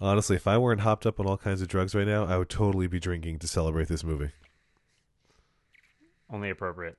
Honestly, 0.00 0.36
if 0.36 0.46
I 0.46 0.56
weren't 0.56 0.82
hopped 0.82 1.06
up 1.06 1.18
on 1.18 1.26
all 1.26 1.36
kinds 1.36 1.60
of 1.60 1.66
drugs 1.66 1.92
right 1.96 2.06
now, 2.06 2.24
I 2.24 2.38
would 2.38 2.48
totally 2.48 2.86
be 2.86 3.00
drinking 3.00 3.40
to 3.40 3.48
celebrate 3.48 3.88
this 3.88 4.04
movie. 4.04 4.30
Only 6.32 6.50
appropriate. 6.50 6.96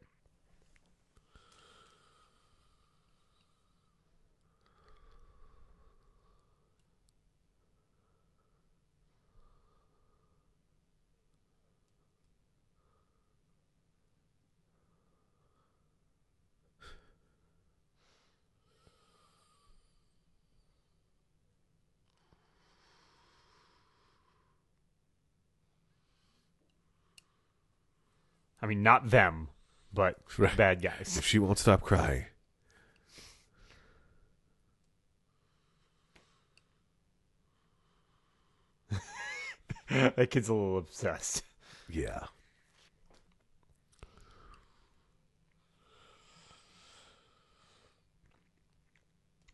I 28.61 28.67
mean, 28.67 28.83
not 28.83 29.09
them, 29.09 29.49
but 29.93 30.17
Right. 30.37 30.55
bad 30.55 30.81
guys. 30.81 31.17
If 31.17 31.25
she 31.25 31.39
won't 31.39 31.57
stop 31.57 31.81
crying. 31.81 32.25
that 39.89 40.29
kid's 40.29 40.49
a 40.49 40.53
little 40.53 40.77
obsessed. 40.77 41.43
Yeah. 41.89 42.25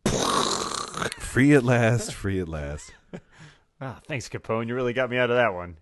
free 1.18 1.54
at 1.54 1.64
last, 1.64 2.14
free 2.14 2.40
at 2.40 2.48
last. 2.48 2.92
Ah, 3.80 4.00
thanks, 4.06 4.28
Capone. 4.28 4.66
You 4.68 4.74
really 4.74 4.92
got 4.92 5.10
me 5.10 5.18
out 5.18 5.30
of 5.30 5.36
that 5.36 5.54
one. 5.54 5.76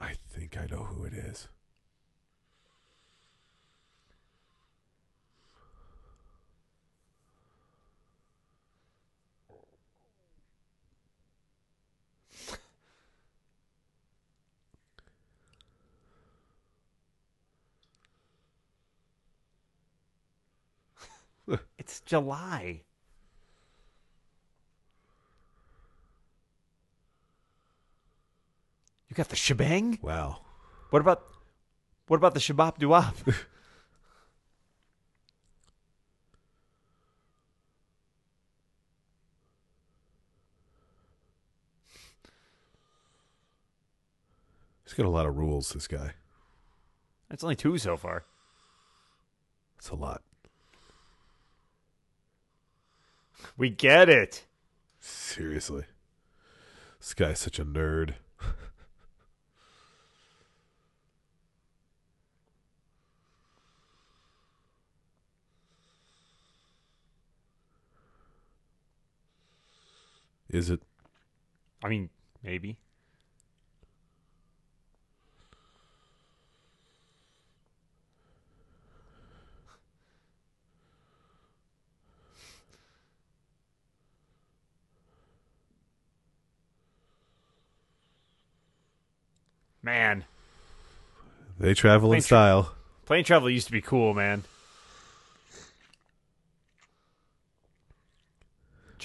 I 0.00 0.14
think 0.36 0.58
I 0.58 0.66
know 0.66 0.84
who 0.84 1.04
it 1.04 1.14
is. 1.14 1.48
It's 21.78 22.00
July. 22.00 22.85
Got 29.16 29.30
the 29.30 29.36
shebang? 29.36 29.98
Wow. 30.02 30.42
What 30.90 31.00
about 31.00 31.22
what 32.06 32.18
about 32.18 32.34
the 32.34 32.40
shabab 32.40 32.78
duap? 32.78 33.14
He's 44.84 44.94
got 44.94 45.06
a 45.06 45.10
lot 45.10 45.26
of 45.26 45.36
rules, 45.36 45.72
this 45.72 45.88
guy. 45.88 46.12
That's 47.28 47.42
only 47.42 47.56
two 47.56 47.76
so 47.78 47.96
far. 47.96 48.24
That's 49.76 49.88
a 49.90 49.96
lot. 49.96 50.22
We 53.56 53.70
get 53.70 54.08
it. 54.08 54.44
Seriously. 55.00 55.84
This 57.00 57.14
guy's 57.14 57.40
such 57.40 57.58
a 57.58 57.64
nerd. 57.64 58.14
Is 70.48 70.70
it? 70.70 70.80
I 71.84 71.88
mean, 71.88 72.10
maybe. 72.42 72.78
Man, 89.82 90.24
They 91.58 91.74
travel 91.74 92.10
in 92.12 92.16
Thanks. 92.16 92.26
style. 92.26 92.74
plane 93.04 93.24
travel 93.24 93.48
used 93.48 93.66
to 93.66 93.72
be 93.72 93.80
cool, 93.80 94.14
man. 94.14 94.44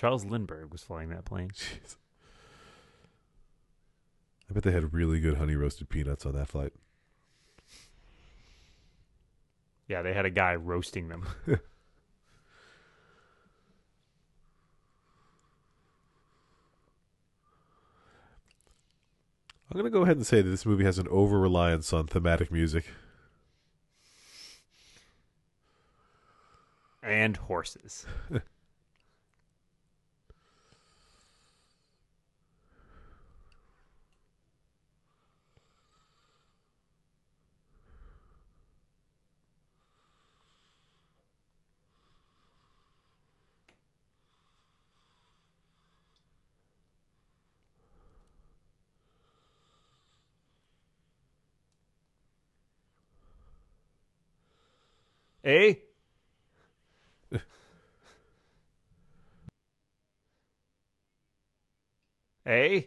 Charles 0.01 0.25
Lindbergh 0.25 0.71
was 0.71 0.81
flying 0.81 1.09
that 1.09 1.25
plane. 1.25 1.49
Jeez. 1.55 1.95
I 4.49 4.53
bet 4.53 4.63
they 4.63 4.71
had 4.71 4.95
really 4.95 5.19
good 5.19 5.37
honey 5.37 5.53
roasted 5.53 5.89
peanuts 5.89 6.25
on 6.25 6.33
that 6.33 6.47
flight. 6.47 6.73
Yeah, 9.87 10.01
they 10.01 10.13
had 10.13 10.25
a 10.25 10.31
guy 10.31 10.55
roasting 10.55 11.07
them. 11.07 11.27
I'm 11.47 11.59
going 19.73 19.85
to 19.85 19.91
go 19.91 20.01
ahead 20.01 20.17
and 20.17 20.25
say 20.25 20.41
that 20.41 20.49
this 20.49 20.65
movie 20.65 20.83
has 20.83 20.97
an 20.97 21.07
over 21.09 21.39
reliance 21.39 21.93
on 21.93 22.07
thematic 22.07 22.51
music. 22.51 22.85
and 27.03 27.37
horses. 27.37 28.07
Eh? 55.43 55.73
eh? 62.45 62.81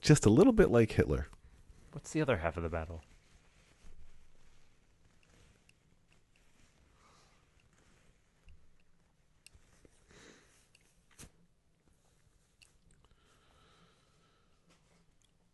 Just 0.00 0.24
a 0.24 0.30
little 0.30 0.52
bit 0.52 0.70
like 0.70 0.92
Hitler. 0.92 1.28
What's 1.92 2.12
the 2.12 2.22
other 2.22 2.38
half 2.38 2.56
of 2.56 2.62
the 2.62 2.68
battle? 2.68 3.02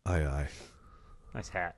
Aye, 0.05 0.25
aye. 0.25 0.47
Nice 1.33 1.49
hat. 1.49 1.75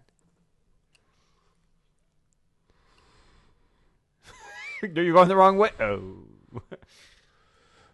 no, 4.84 5.02
you're 5.02 5.14
going 5.14 5.28
the 5.28 5.36
wrong 5.36 5.58
way. 5.58 5.72
Oh. 5.80 6.24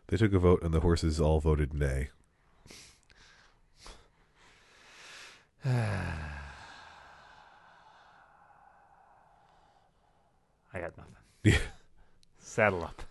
They 0.08 0.18
took 0.18 0.34
a 0.34 0.40
vote, 0.40 0.62
and 0.62 0.74
the 0.74 0.82
horses 0.82 1.22
all 1.22 1.40
voted 1.40 1.74
nay. 1.74 2.10
I 5.66 5.70
got 10.74 10.98
nothing. 10.98 11.16
Yeah. 11.44 11.58
Saddle 12.40 12.84
up. 12.84 13.04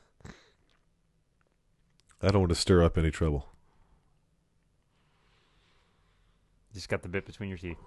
I 2.23 2.29
don't 2.29 2.41
want 2.41 2.51
to 2.51 2.55
stir 2.55 2.83
up 2.83 2.99
any 2.99 3.11
trouble. 3.11 3.47
Just 6.75 6.91
got 6.91 7.03
the 7.03 7.09
bit 7.09 7.25
between 7.25 7.49
your 7.49 7.57
teeth. 7.57 7.79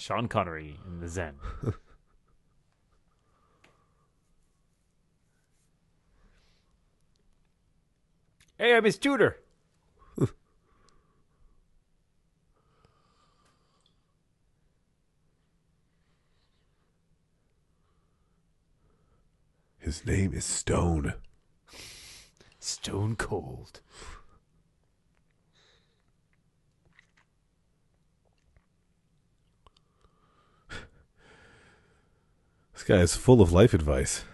Sean 0.00 0.28
Connery 0.28 0.80
in 0.86 1.00
the 1.00 1.08
Zen. 1.08 1.34
hey, 8.56 8.74
I'm 8.74 8.84
his 8.84 8.96
tutor. 8.96 9.36
His 19.76 20.06
name 20.06 20.32
is 20.32 20.46
Stone. 20.46 21.12
Stone 22.58 23.16
cold. 23.16 23.82
This 32.80 32.88
guy 32.88 33.02
is 33.02 33.14
full 33.14 33.42
of 33.42 33.52
life 33.52 33.74
advice. 33.74 34.24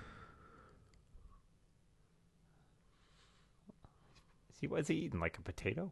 See, 4.61 4.69
what's 4.69 4.87
he 4.87 4.95
eating? 4.95 5.19
Like 5.19 5.37
a 5.37 5.43
potato? 5.43 5.91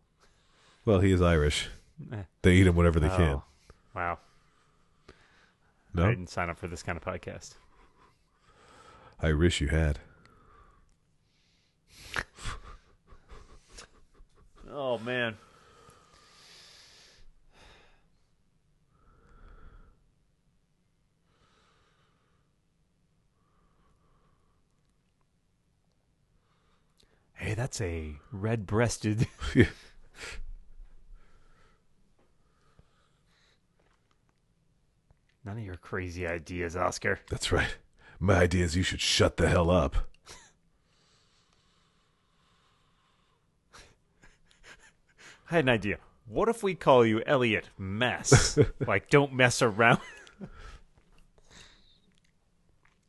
Well, 0.84 1.00
he 1.00 1.11
is 1.11 1.20
Irish. 1.20 1.68
Eh. 2.12 2.22
They 2.42 2.52
eat 2.52 2.68
him 2.68 2.76
whatever 2.76 3.00
they 3.00 3.09
can. 3.09 3.22
Oh, 3.22 3.42
Wow. 3.92 4.18
I 5.09 5.12
No, 5.94 6.09
didn't 6.11 6.28
sign 6.30 6.48
up 6.48 6.57
for 6.57 6.68
this 6.68 6.84
kind 6.84 6.96
of 6.96 7.02
podcast. 7.02 7.55
I 9.20 9.32
wish 9.32 9.61
you 9.61 9.66
had. 9.66 9.98
Oh 14.70 14.98
man. 14.98 15.38
Hey, 27.45 27.53
that's 27.53 27.80
a 27.82 28.14
red-breasted. 28.32 29.26
None 35.45 35.59
of 35.59 35.62
your 35.62 35.76
crazy 35.76 36.26
ideas, 36.26 36.74
Oscar. 36.74 37.20
That's 37.28 37.53
right. 37.53 37.76
My 38.18 38.36
idea 38.36 38.64
is 38.64 38.76
you 38.76 38.82
should 38.82 39.03
shut 39.03 39.36
the 39.36 39.47
hell 39.47 39.70
up. 39.70 39.95
I 45.51 45.57
had 45.57 45.64
an 45.64 45.68
idea. 45.68 45.99
What 46.26 46.49
if 46.49 46.62
we 46.62 46.74
call 46.74 47.05
you 47.05 47.22
Eliot 47.26 47.68
Mess? 47.76 48.59
like, 48.86 49.11
don't 49.11 49.34
mess 49.34 49.61
around. 49.61 50.01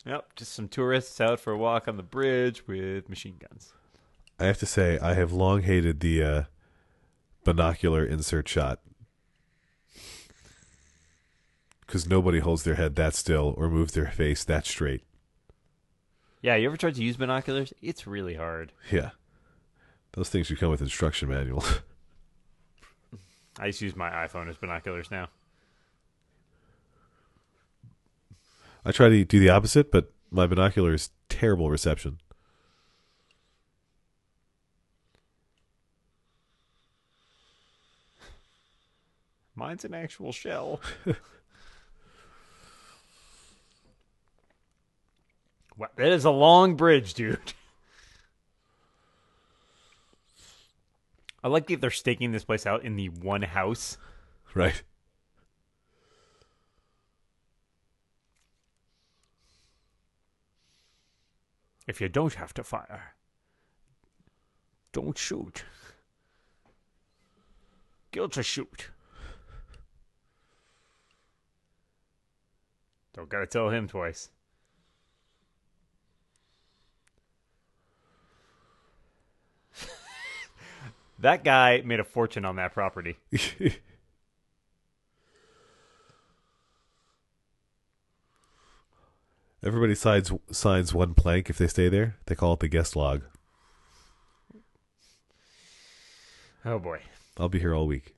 yep, 0.05 0.35
just 0.35 0.51
some 0.51 0.67
tourists 0.67 1.21
out 1.21 1.39
for 1.39 1.53
a 1.53 1.57
walk 1.57 1.87
on 1.87 1.95
the 1.95 2.03
bridge 2.03 2.67
with 2.67 3.07
machine 3.07 3.37
guns. 3.39 3.71
I 4.39 4.45
have 4.45 4.57
to 4.59 4.65
say, 4.65 4.99
I 4.99 5.13
have 5.13 5.31
long 5.31 5.61
hated 5.61 5.99
the 6.01 6.23
uh, 6.23 6.43
binocular 7.43 8.05
insert 8.05 8.47
shot. 8.47 8.79
Because 11.85 12.07
nobody 12.07 12.39
holds 12.39 12.63
their 12.63 12.75
head 12.75 12.95
that 12.95 13.13
still 13.13 13.53
or 13.57 13.69
moves 13.69 13.93
their 13.93 14.07
face 14.07 14.43
that 14.43 14.65
straight. 14.65 15.03
Yeah, 16.41 16.55
you 16.55 16.67
ever 16.67 16.77
tried 16.77 16.95
to 16.95 17.03
use 17.03 17.17
binoculars? 17.17 17.73
It's 17.81 18.05
really 18.05 18.35
hard. 18.35 18.71
Yeah. 18.91 19.11
Those 20.13 20.29
things 20.29 20.47
should 20.47 20.59
come 20.59 20.69
with 20.69 20.81
instruction 20.81 21.29
manual. 21.29 21.63
I 23.59 23.67
just 23.67 23.81
use 23.81 23.95
my 23.95 24.09
iPhone 24.09 24.49
as 24.49 24.57
binoculars 24.57 25.09
now. 25.09 25.29
I 28.83 28.91
try 28.91 29.09
to 29.09 29.23
do 29.23 29.39
the 29.39 29.49
opposite, 29.49 29.91
but 29.91 30.11
my 30.29 30.45
binocular 30.45 30.93
is 30.93 31.09
terrible 31.29 31.69
reception. 31.69 32.19
Mine's 39.55 39.85
an 39.85 39.93
actual 39.93 40.33
shell. 40.33 40.81
wow, 45.77 45.87
that 45.95 46.11
is 46.11 46.25
a 46.25 46.31
long 46.31 46.75
bridge, 46.75 47.13
dude. 47.13 47.53
I 51.41 51.47
like 51.47 51.67
that 51.67 51.79
they're 51.79 51.91
staking 51.91 52.31
this 52.31 52.43
place 52.43 52.65
out 52.65 52.83
in 52.83 52.95
the 52.95 53.09
one 53.09 53.43
house. 53.43 53.97
Right? 54.53 54.81
If 61.87 62.01
you 62.01 62.09
don't 62.09 62.33
have 62.33 62.53
to 62.55 62.63
fire, 62.63 63.13
don't 64.91 65.17
shoot. 65.17 65.63
Guilt 68.11 68.31
to 68.33 68.43
shoot. 68.43 68.89
Don't 73.15 73.29
gotta 73.29 73.47
tell 73.47 73.69
him 73.69 73.87
twice. 73.87 74.29
that 81.19 81.45
guy 81.45 81.81
made 81.85 82.01
a 82.01 82.03
fortune 82.03 82.43
on 82.43 82.57
that 82.57 82.73
property. 82.73 83.15
Everybody 89.63 89.95
signs 89.95 90.33
signs 90.51 90.93
one 90.93 91.13
plank 91.13 91.49
if 91.49 91.57
they 91.57 91.67
stay 91.67 91.87
there. 91.87 92.17
They 92.25 92.35
call 92.35 92.53
it 92.53 92.59
the 92.59 92.67
guest 92.67 92.97
log. 92.97 93.23
Oh 96.65 96.79
boy. 96.79 96.99
I'll 97.37 97.47
be 97.47 97.59
here 97.59 97.73
all 97.73 97.87
week. 97.87 98.13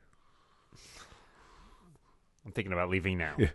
I'm 2.45 2.51
thinking 2.51 2.73
about 2.73 2.89
leaving 2.89 3.17
now. 3.19 3.35
Yeah. 3.37 3.49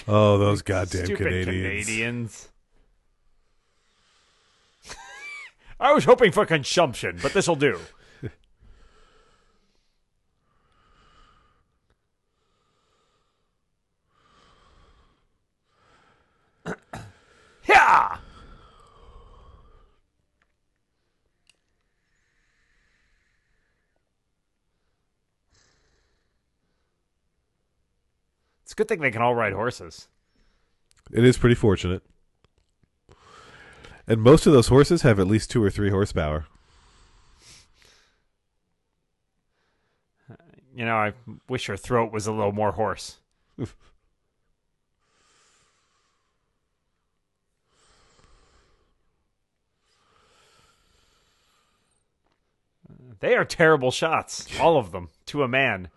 Oh, 0.08 0.38
those 0.38 0.62
goddamn 0.62 1.04
Stupid 1.06 1.18
Canadians. 1.18 1.86
Canadians. 1.86 2.48
I 5.80 5.92
was 5.92 6.04
hoping 6.04 6.32
for 6.32 6.46
consumption, 6.46 7.18
but 7.22 7.32
this'll 7.32 7.56
do. 7.56 7.78
It's 28.72 28.74
a 28.74 28.80
good 28.80 28.88
thing 28.88 29.00
they 29.00 29.10
can 29.10 29.20
all 29.20 29.34
ride 29.34 29.52
horses. 29.52 30.08
It 31.12 31.26
is 31.26 31.36
pretty 31.36 31.56
fortunate. 31.56 32.02
And 34.06 34.22
most 34.22 34.46
of 34.46 34.54
those 34.54 34.68
horses 34.68 35.02
have 35.02 35.20
at 35.20 35.26
least 35.26 35.50
two 35.50 35.62
or 35.62 35.68
three 35.68 35.90
horsepower. 35.90 36.46
You 40.74 40.86
know, 40.86 40.96
I 40.96 41.12
wish 41.50 41.66
her 41.66 41.76
throat 41.76 42.14
was 42.14 42.26
a 42.26 42.32
little 42.32 42.52
more 42.52 42.72
hoarse. 42.72 43.18
they 53.20 53.34
are 53.36 53.44
terrible 53.44 53.90
shots, 53.90 54.48
all 54.58 54.78
of 54.78 54.92
them, 54.92 55.10
to 55.26 55.42
a 55.42 55.48
man. 55.48 55.90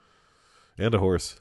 And 0.78 0.94
a 0.94 1.00
horse. 1.00 1.40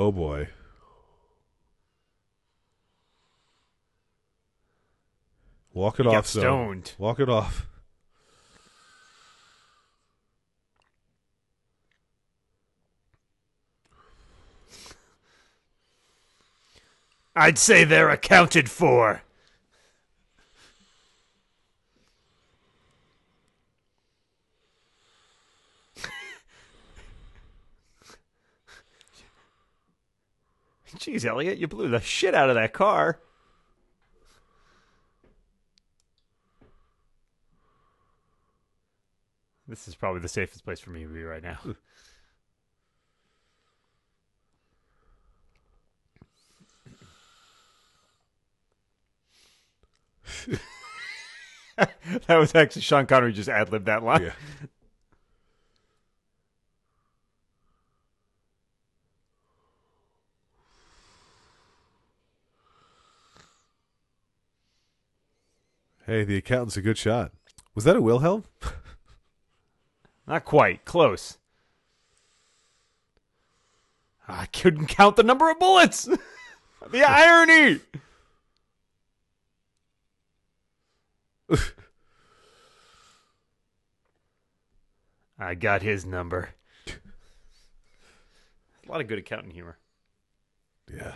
Oh 0.00 0.10
boy. 0.10 0.48
Walk 5.74 6.00
it 6.00 6.06
He 6.06 6.16
off, 6.16 6.26
stoned. 6.26 6.94
Walk 6.96 7.20
it 7.20 7.28
off. 7.28 7.66
I'd 17.36 17.58
say 17.58 17.84
they're 17.84 18.08
accounted 18.08 18.70
for. 18.70 19.20
Jeez, 30.96 31.24
Eliot, 31.24 31.58
you 31.58 31.68
blew 31.68 31.88
the 31.88 32.00
shit 32.00 32.34
out 32.34 32.48
of 32.48 32.56
that 32.56 32.72
car. 32.72 33.20
This 39.68 39.86
is 39.86 39.94
probably 39.94 40.20
the 40.20 40.28
safest 40.28 40.64
place 40.64 40.80
for 40.80 40.90
me 40.90 41.04
to 41.04 41.08
be 41.08 41.22
right 41.22 41.42
now. 41.42 41.58
that 51.76 52.36
was 52.36 52.54
actually 52.54 52.82
Sean 52.82 53.06
Connery 53.06 53.32
just 53.32 53.48
ad 53.48 53.70
libbed 53.70 53.86
that 53.86 54.02
line. 54.02 54.22
Yeah. 54.22 54.32
Hey, 66.10 66.24
the 66.24 66.36
accountant's 66.36 66.76
a 66.76 66.82
good 66.82 66.98
shot. 66.98 67.30
Was 67.76 67.84
that 67.84 67.94
a 67.94 68.00
Wilhelm? 68.00 68.42
Not 70.26 70.44
quite. 70.44 70.84
Close. 70.84 71.38
I 74.26 74.46
couldn't 74.46 74.88
count 74.88 75.14
the 75.14 75.22
number 75.22 75.48
of 75.48 75.60
bullets. 75.60 76.06
the 76.90 77.04
irony. 77.04 77.78
I 85.38 85.54
got 85.54 85.82
his 85.82 86.04
number. 86.04 86.48
A 86.88 86.94
lot 88.90 89.00
of 89.00 89.06
good 89.06 89.20
accounting 89.20 89.52
humor. 89.52 89.78
Yeah. 90.92 91.14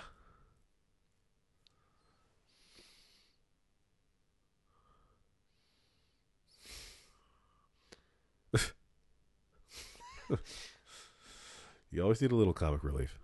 you 11.90 12.02
always 12.02 12.20
need 12.20 12.32
a 12.32 12.36
little 12.36 12.52
comic 12.52 12.84
relief. 12.84 13.18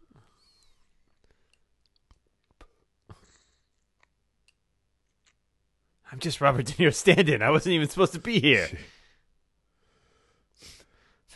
I'm 6.12 6.18
just 6.18 6.40
Robert 6.40 6.66
De 6.66 6.72
Niro 6.72 6.92
stand-in. 6.94 7.40
I 7.40 7.50
wasn't 7.50 7.74
even 7.74 7.88
supposed 7.88 8.12
to 8.14 8.18
be 8.18 8.40
here. 8.40 8.68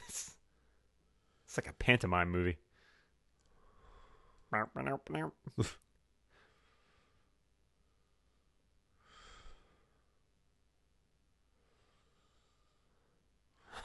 it's, 0.08 0.32
it's 1.46 1.56
like 1.56 1.68
a 1.68 1.72
pantomime 1.72 2.30
movie. 2.30 2.56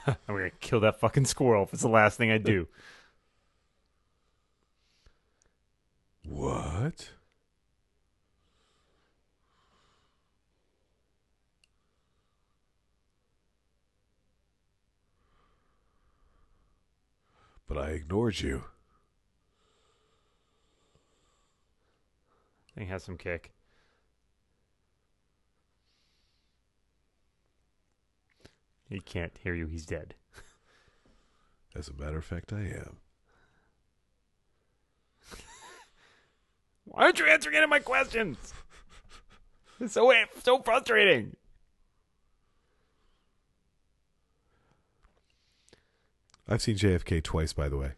I'm 0.07 0.15
gonna 0.27 0.49
kill 0.59 0.79
that 0.81 0.99
fucking 0.99 1.25
squirrel 1.25 1.63
if 1.63 1.73
it's 1.73 1.81
the 1.81 1.89
last 1.89 2.17
thing 2.17 2.31
I 2.31 2.37
do. 2.37 2.67
What? 6.27 7.11
But 17.67 17.77
I 17.77 17.89
ignored 17.89 18.39
you. 18.39 18.63
Thing 22.75 22.87
has 22.87 23.03
some 23.03 23.17
kick. 23.17 23.51
He 28.89 28.99
can't 28.99 29.37
hear 29.43 29.53
you. 29.53 29.67
He's 29.67 29.85
dead. 29.85 30.15
As 31.75 31.87
a 31.87 31.93
matter 31.93 32.17
of 32.17 32.25
fact, 32.25 32.51
I 32.51 32.61
am. 32.61 32.97
Why 36.85 37.03
aren't 37.03 37.19
you 37.19 37.25
answering 37.27 37.55
any 37.55 37.63
of 37.65 37.69
my 37.69 37.79
questions? 37.79 38.53
It's 39.79 39.93
so 39.93 40.11
so 40.43 40.59
frustrating. 40.63 41.35
I've 46.47 46.61
seen 46.63 46.75
JFK 46.75 47.23
twice, 47.23 47.53
by 47.53 47.69
the 47.69 47.77
way. 47.77 47.91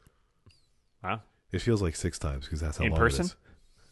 Wow. 1.02 1.22
It 1.54 1.60
feels 1.62 1.82
like 1.82 1.96
six 1.96 2.20
times 2.20 2.46
because 2.46 2.60
that's 2.60 2.78
how 2.78 2.84
In 2.84 2.92
long 2.92 3.00
person? 3.00 3.26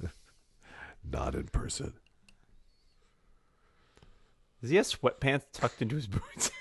it 0.01 0.05
is. 0.05 0.11
Not 1.09 1.33
in 1.33 1.45
person. 1.45 1.93
Does 4.61 4.69
he 4.69 4.75
have 4.75 4.85
sweatpants 4.85 5.45
tucked 5.53 5.81
into 5.81 5.95
his 5.95 6.07
boots? 6.07 6.51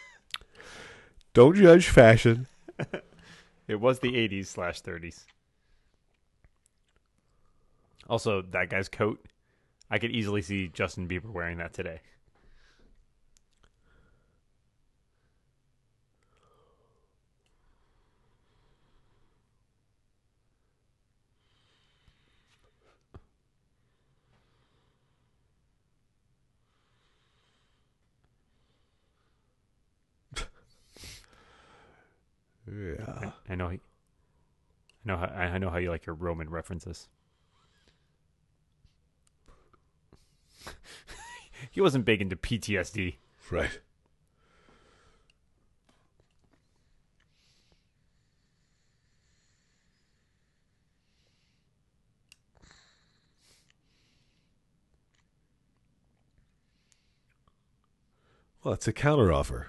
Don't 1.39 1.55
judge 1.55 1.89
fashion. 1.89 2.49
it 3.68 3.76
was 3.76 4.01
the 4.01 4.11
80s 4.11 4.47
slash 4.47 4.82
30s. 4.82 5.24
Also, 8.09 8.43
that 8.43 8.70
guy's 8.70 8.89
coat. 8.89 9.24
I 9.89 10.01
could 10.01 10.11
easily 10.11 10.43
see 10.43 10.66
Justin 10.66 11.07
Bieber 11.07 11.30
wearing 11.30 11.59
that 11.59 11.74
today. 11.74 12.01
Yeah. 32.66 33.30
I 33.49 33.55
know. 33.55 33.68
I 33.68 33.80
know. 35.05 35.16
How, 35.16 35.26
I 35.26 35.59
know 35.59 35.70
how 35.70 35.78
you 35.78 35.90
like 35.90 36.07
your 36.07 36.14
Roman 36.14 36.51
references. 36.51 37.09
he 41.70 41.80
wasn't 41.80 42.05
big 42.05 42.20
into 42.20 42.36
PTSD. 42.36 43.16
Right. 43.51 43.80
Well, 58.62 58.74
it's 58.74 58.86
a 58.88 58.92
counteroffer. 58.92 59.66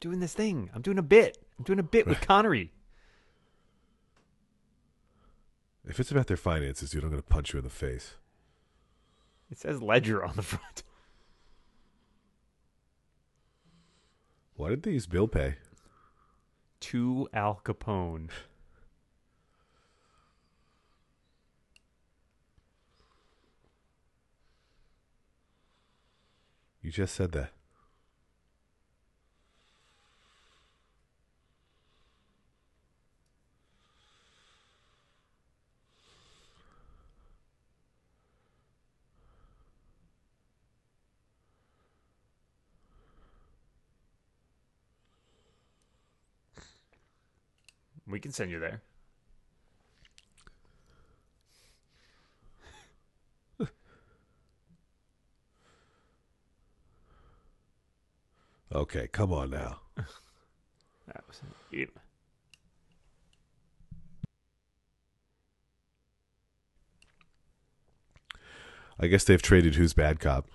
Doing 0.00 0.20
this 0.20 0.34
thing. 0.34 0.70
I'm 0.74 0.82
doing 0.82 0.98
a 0.98 1.02
bit. 1.02 1.38
I'm 1.58 1.64
doing 1.64 1.78
a 1.78 1.84
bit 1.84 2.06
with 2.06 2.20
Connery. 2.20 2.72
If 5.86 6.00
it's 6.00 6.10
about 6.10 6.26
their 6.26 6.36
finances, 6.36 6.90
dude, 6.90 7.04
I'm 7.04 7.10
going 7.10 7.22
to 7.22 7.28
punch 7.28 7.52
you 7.52 7.58
in 7.58 7.64
the 7.64 7.70
face. 7.70 8.14
It 9.50 9.58
says 9.58 9.82
Ledger 9.82 10.24
on 10.24 10.36
the 10.36 10.42
front. 10.42 10.82
Why 14.54 14.70
did 14.70 14.82
they 14.82 14.92
use 14.92 15.06
bill 15.06 15.26
pay? 15.26 15.56
To 16.80 17.28
Al 17.32 17.60
Capone. 17.64 18.28
You 26.82 26.90
just 26.90 27.14
said 27.14 27.32
that. 27.32 27.52
We 48.10 48.20
can 48.20 48.32
send 48.32 48.50
you 48.50 48.58
there. 48.58 48.82
Okay, 58.72 59.08
come 59.08 59.32
on 59.32 59.50
now. 59.50 59.80
That 61.12 61.24
was 61.26 61.40
it. 61.72 61.90
I 69.00 69.08
guess 69.08 69.24
they've 69.24 69.42
traded 69.42 69.74
who's 69.74 69.92
bad 69.92 70.20
cop. 70.20 70.46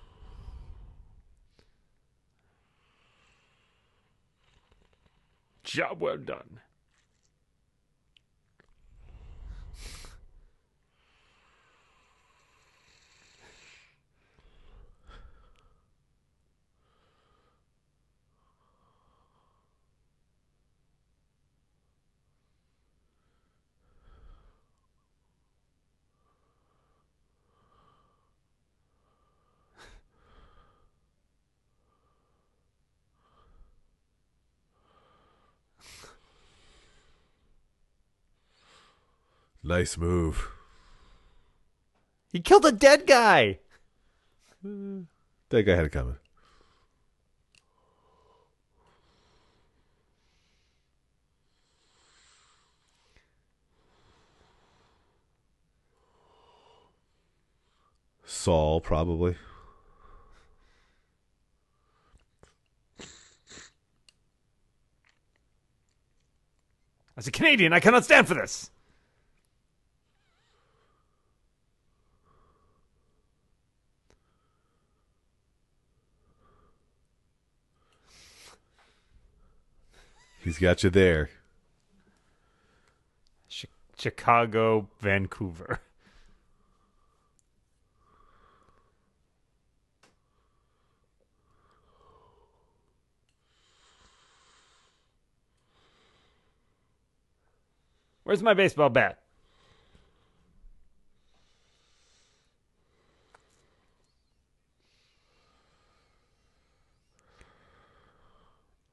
Job 5.66 6.00
well 6.00 6.16
done. 6.16 6.62
Nice 39.68 39.98
move. 39.98 40.52
He 42.32 42.40
killed 42.40 42.66
a 42.66 42.72
dead 42.72 43.08
guy. 43.08 43.58
That 44.62 45.64
guy 45.64 45.76
had 45.76 45.86
it 45.86 45.92
coming. 45.92 46.18
Saul, 58.24 58.82
probably. 58.82 59.36
As 67.18 67.26
a 67.26 67.32
Canadian, 67.32 67.74
I 67.74 67.80
cannot 67.80 68.04
stand 68.04 68.28
for 68.28 68.36
this. 68.36 68.70
He's 80.46 80.60
got 80.60 80.84
you 80.84 80.92
there. 80.92 81.32
Chi- 83.50 83.68
Chicago, 83.98 84.88
Vancouver. 85.00 85.80
Where's 98.24 98.44
my 98.44 98.54
baseball 98.54 98.90
bat? 98.90 99.18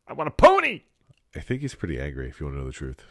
I 0.09 0.15
want 0.15 0.29
a 0.29 0.31
pony. 0.31 0.85
I 1.35 1.41
think 1.41 1.63
he's 1.63 1.75
pretty 1.75 1.99
angry, 1.99 2.29
if 2.29 2.39
you 2.41 2.47
want 2.47 2.57
to 2.57 2.61
know 2.61 2.67
the 2.67 2.73
truth. 2.73 3.05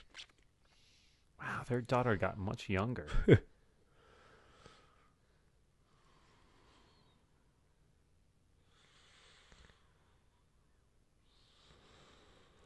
Wow, 1.40 1.64
their 1.68 1.82
daughter 1.82 2.16
got 2.16 2.38
much 2.38 2.70
younger. 2.70 3.08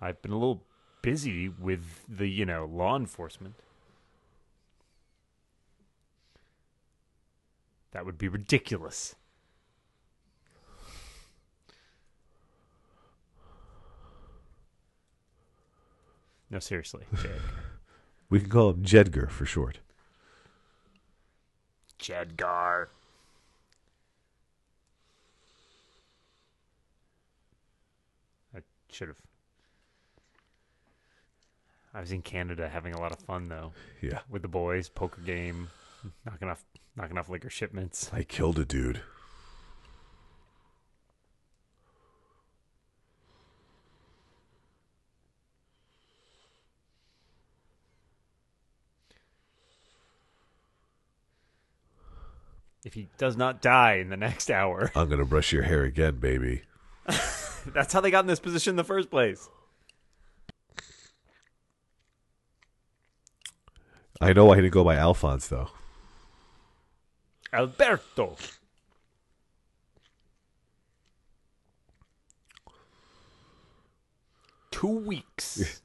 I've 0.01 0.21
been 0.21 0.31
a 0.31 0.37
little 0.37 0.61
busy 1.01 1.47
with 1.47 2.03
the, 2.09 2.27
you 2.27 2.45
know, 2.45 2.65
law 2.65 2.97
enforcement. 2.97 3.55
That 7.91 8.05
would 8.05 8.17
be 8.17 8.27
ridiculous. 8.27 9.15
No, 16.49 16.59
seriously, 16.59 17.03
Jed. 17.21 17.41
We 18.29 18.39
can 18.39 18.49
call 18.49 18.69
him 18.71 18.83
Jedgar 18.83 19.29
for 19.29 19.45
short. 19.45 19.79
Jedgar. 21.99 22.87
I 28.55 28.59
should 28.91 29.07
have. 29.09 29.17
I 31.93 32.01
was 32.01 32.11
in 32.11 32.21
Canada 32.21 32.67
having 32.67 32.93
a 32.93 32.99
lot 32.99 33.11
of 33.13 33.19
fun 33.19 33.47
though 33.47 33.71
Yeah. 34.01 34.19
with 34.29 34.41
the 34.41 34.47
boys, 34.49 34.89
poker 34.89 35.21
game, 35.21 35.69
knocking 36.25 36.49
off 36.49 36.63
knocking 36.95 37.17
off 37.17 37.29
liquor 37.29 37.49
shipments. 37.49 38.09
I 38.13 38.23
killed 38.23 38.59
a 38.59 38.65
dude. 38.65 39.01
If 52.85 52.93
he 52.93 53.09
does 53.17 53.35
not 53.35 53.63
die 53.63 53.95
in 53.95 54.09
the 54.09 54.15
next 54.15 54.51
hour, 54.51 54.91
I'm 54.95 55.07
going 55.07 55.19
to 55.19 55.25
brush 55.25 55.51
your 55.51 55.63
hair 55.63 55.83
again, 55.83 56.19
baby. 56.19 56.61
that's 57.65 57.91
how 57.91 57.99
they 57.99 58.11
got 58.11 58.23
in 58.23 58.27
this 58.27 58.39
position 58.39 58.71
in 58.73 58.75
the 58.75 58.83
first 58.83 59.09
place. 59.09 59.49
I 64.21 64.33
know 64.33 64.51
I 64.51 64.57
didn't 64.57 64.71
go 64.71 64.83
by 64.83 64.95
Alphonse, 64.95 65.47
though. 65.47 65.71
Alberto. 67.51 68.37
Two 74.69 74.87
weeks. 74.87 75.81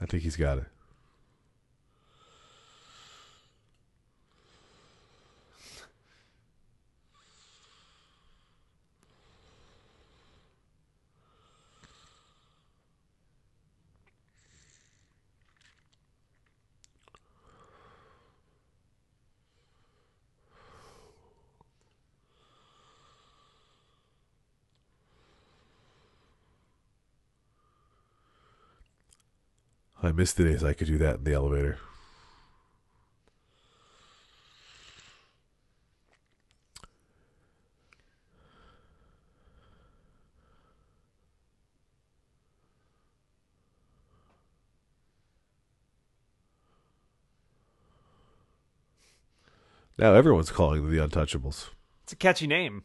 I 0.00 0.06
think 0.06 0.22
he's 0.22 0.36
got 0.36 0.58
it. 0.58 0.66
I 30.08 30.12
miss 30.12 30.32
the 30.32 30.44
days 30.44 30.64
I 30.64 30.72
could 30.72 30.86
do 30.86 30.96
that 30.96 31.16
in 31.16 31.24
the 31.24 31.34
elevator. 31.34 31.78
Now 49.98 50.14
everyone's 50.14 50.50
calling 50.50 50.90
the 50.90 50.96
Untouchables. 50.96 51.68
It's 52.04 52.14
a 52.14 52.16
catchy 52.16 52.46
name. 52.46 52.84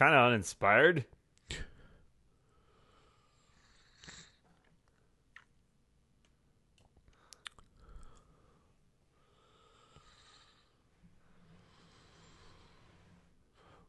Kind 0.00 0.14
of 0.14 0.28
uninspired. 0.28 1.04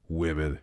Women. 0.09 0.59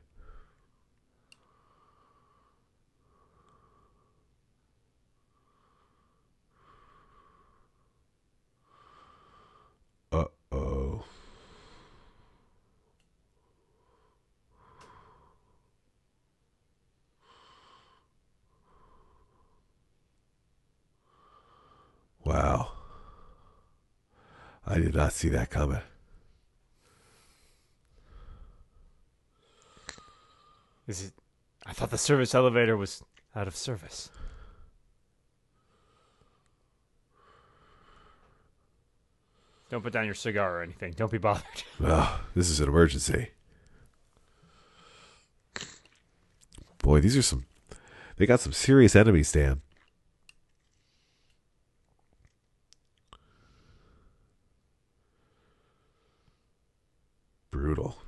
Uh 10.13 10.25
oh. 10.53 11.05
Wow. 22.29 22.73
I 24.67 24.75
did 24.75 24.95
not 24.95 25.15
see 25.15 25.31
that 25.31 25.49
coming. 25.49 25.81
Is 30.87 31.05
it? 31.05 31.13
I 31.65 31.73
thought 31.73 31.89
the 31.89 31.97
service 31.97 32.35
elevator 32.35 32.77
was 32.77 33.03
out 33.35 33.49
of 33.49 33.57
service. 33.57 34.11
Don't 39.71 39.83
put 39.83 39.95
down 39.95 40.05
your 40.05 40.15
cigar 40.15 40.59
or 40.59 40.63
anything. 40.63 40.93
Don't 40.93 41.11
be 41.11 41.17
bothered. 41.17 41.45
Oh, 41.83 42.21
this 42.35 42.51
is 42.51 42.61
an 42.61 42.69
emergency. 42.69 43.29
Boy, 46.83 47.01
these 47.01 47.17
are 47.17 47.23
some. 47.23 47.47
They 48.19 48.27
got 48.27 48.41
some 48.41 48.53
serious 48.53 48.95
enemies, 48.95 49.33
Dan. 49.33 49.63
Brutal. 57.79 58.08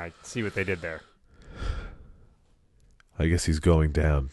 Right, 0.00 0.14
see 0.22 0.42
what 0.42 0.54
they 0.54 0.64
did 0.64 0.80
there. 0.80 1.02
I 3.18 3.26
guess 3.26 3.44
he's 3.44 3.58
going 3.58 3.92
down. 3.92 4.30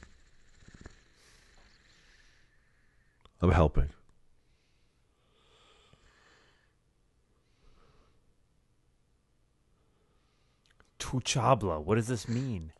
I'm 3.42 3.52
helping. 3.52 3.90
Tuchabla. 11.00 11.84
What 11.84 11.96
does 11.96 12.08
this 12.08 12.30
mean? 12.30 12.72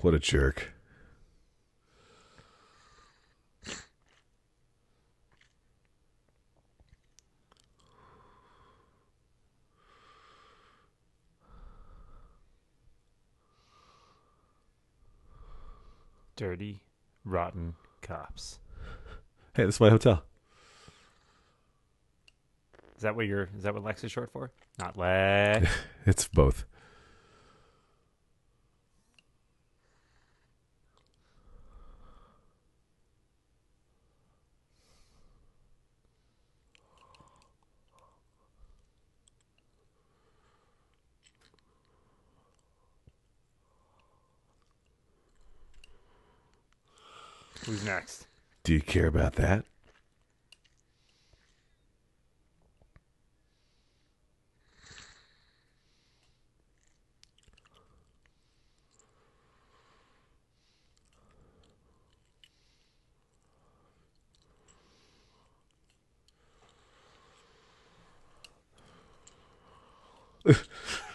What 0.00 0.14
a 0.14 0.20
jerk. 0.20 0.72
Dirty, 16.36 16.80
rotten 17.24 17.74
cops. 18.00 18.60
Hey, 19.54 19.64
this 19.64 19.74
is 19.74 19.80
my 19.80 19.90
hotel. 19.90 20.22
Is 22.96 23.02
that 23.02 23.16
what 23.16 23.26
you're? 23.26 23.48
Is 23.56 23.64
that 23.64 23.74
what 23.74 23.82
Lex 23.82 24.04
is 24.04 24.12
short 24.12 24.30
for? 24.30 24.52
Not 24.78 24.96
Lex. 24.96 25.68
It's 26.06 26.28
both. 26.28 26.64
next. 47.88 48.26
Do 48.64 48.72
you 48.72 48.80
care 48.80 49.06
about 49.06 49.34
that? 49.34 49.64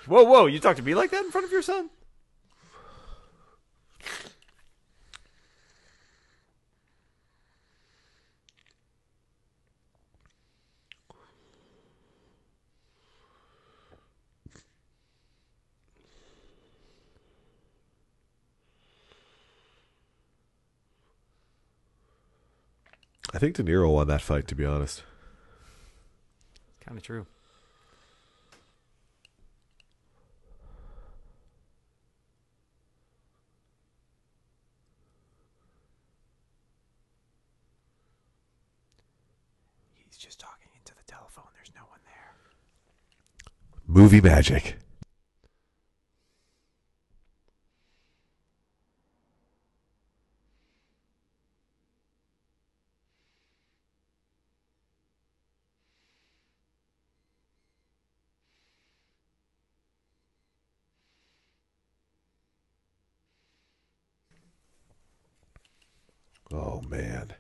whoa, 0.08 0.24
whoa! 0.24 0.46
You 0.48 0.60
talk 0.60 0.76
to 0.78 0.84
me 0.84 0.96
like 0.96 1.12
that 1.12 1.24
in 1.24 1.32
front 1.32 1.46
of 1.46 1.52
your 1.52 1.62
son? 1.62 1.90
I 23.36 23.40
think 23.40 23.56
De 23.56 23.64
Niro 23.64 23.92
won 23.92 24.08
that 24.08 24.22
fight, 24.22 24.48
to 24.50 24.56
be 24.56 24.64
honest. 24.64 25.02
Kind 26.86 26.98
of 26.98 27.04
true. 27.04 27.26
He's 39.94 40.16
just 40.18 40.40
talking 40.40 40.70
into 40.78 40.94
the 40.94 41.12
telephone. 41.12 41.46
There's 41.56 41.72
no 41.76 41.82
one 41.90 42.00
there. 42.06 42.36
Movie 43.88 44.22
magic. 44.22 44.78
Oh 66.56 66.82
man. 66.88 67.34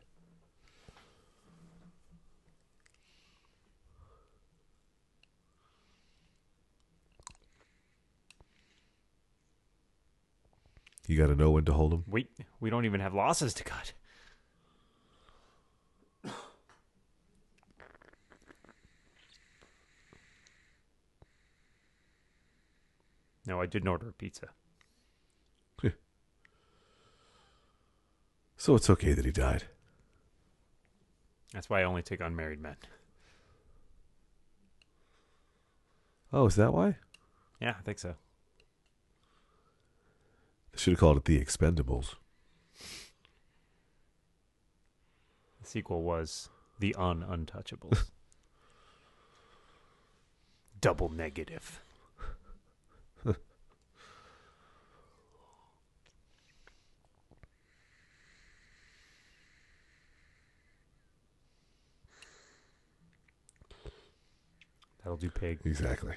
You 11.14 11.19
got 11.19 11.27
to 11.27 11.35
know 11.35 11.52
when 11.52 11.64
to 11.65 11.73
hold 11.73 11.91
them. 11.91 12.03
Wait, 12.07 12.31
we 12.60 12.72
don't 12.72 12.85
even 12.85 12.99
have 12.99 13.14
losses 13.14 13.53
to 13.53 13.64
cut. 13.64 13.94
No, 23.45 23.61
I 23.61 23.68
didn't 23.68 23.90
order 23.90 24.10
a 24.10 24.14
pizza. 24.14 24.48
So 28.57 28.73
it's 28.76 28.90
okay 28.90 29.14
that 29.14 29.26
he 29.26 29.31
died. 29.31 29.65
That's 31.52 31.69
why 31.69 31.81
I 31.81 31.84
only 31.84 32.02
take 32.02 32.22
unmarried 32.22 32.61
men. 32.61 32.77
Oh, 36.31 36.48
is 36.48 36.56
that 36.56 36.73
why? 36.73 36.95
Yeah, 37.60 37.76
I 37.77 37.81
think 37.84 37.99
so. 37.99 38.15
They 40.73 40.79
should 40.79 40.93
have 40.93 40.99
called 40.99 41.17
it 41.17 41.25
The 41.25 41.39
Expendables. 41.39 42.15
The 45.61 45.69
sequel 45.69 46.03
was 46.03 46.49
The 46.79 46.95
Un 46.95 47.23
Untouchables. 47.23 48.05
Double 50.81 51.09
negative. 51.09 51.81
That'll 65.03 65.17
do 65.17 65.29
pig. 65.29 65.59
Exactly. 65.65 66.15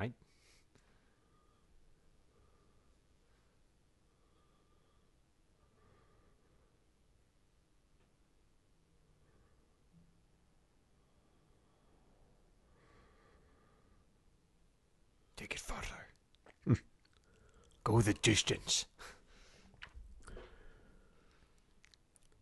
I 0.00 0.12
Take 15.50 15.58
it 15.58 15.64
further. 15.64 16.80
Go 17.82 18.00
the 18.00 18.14
distance. 18.14 18.86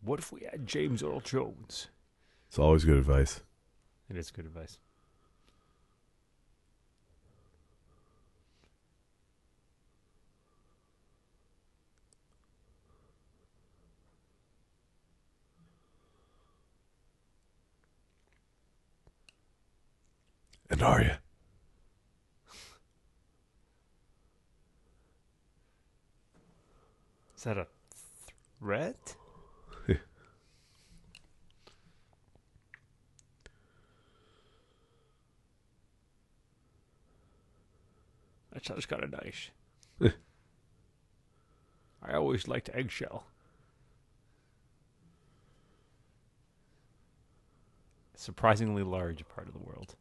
What 0.03 0.19
if 0.19 0.31
we 0.31 0.43
had 0.43 0.67
James 0.67 1.03
Earl 1.03 1.21
Jones? 1.21 1.89
It's 2.49 2.59
always 2.59 2.85
good 2.85 2.99
advice. 2.99 3.41
It 4.11 4.17
is 4.17 4.31
good 4.31 4.45
advice. 4.45 4.79
And 20.71 20.83
are 20.83 21.01
you? 21.03 21.13
Is 27.39 27.45
that 27.45 27.57
a 27.57 27.69
threat? 28.59 29.15
that 29.87 30.01
sounds 38.67 38.87
kind 38.87 39.05
of 39.05 39.13
nice. 39.13 39.51
I 42.03 42.15
always 42.15 42.49
liked 42.49 42.71
eggshell. 42.75 43.29
Surprisingly 48.17 48.83
large 48.83 49.25
part 49.29 49.47
of 49.47 49.53
the 49.53 49.61
world. 49.61 49.95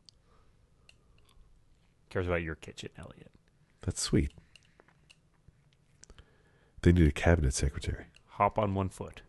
Cares 2.10 2.26
about 2.26 2.42
your 2.42 2.56
kitchen, 2.56 2.90
Eliot. 2.98 3.30
That's 3.82 4.02
sweet. 4.02 4.32
They 6.88 6.94
need 6.94 7.10
a 7.10 7.12
cabinet 7.12 7.54
secretary. 7.54 8.06
Hop 8.38 8.58
on 8.58 8.74
one 8.74 8.88
foot. 8.88 9.22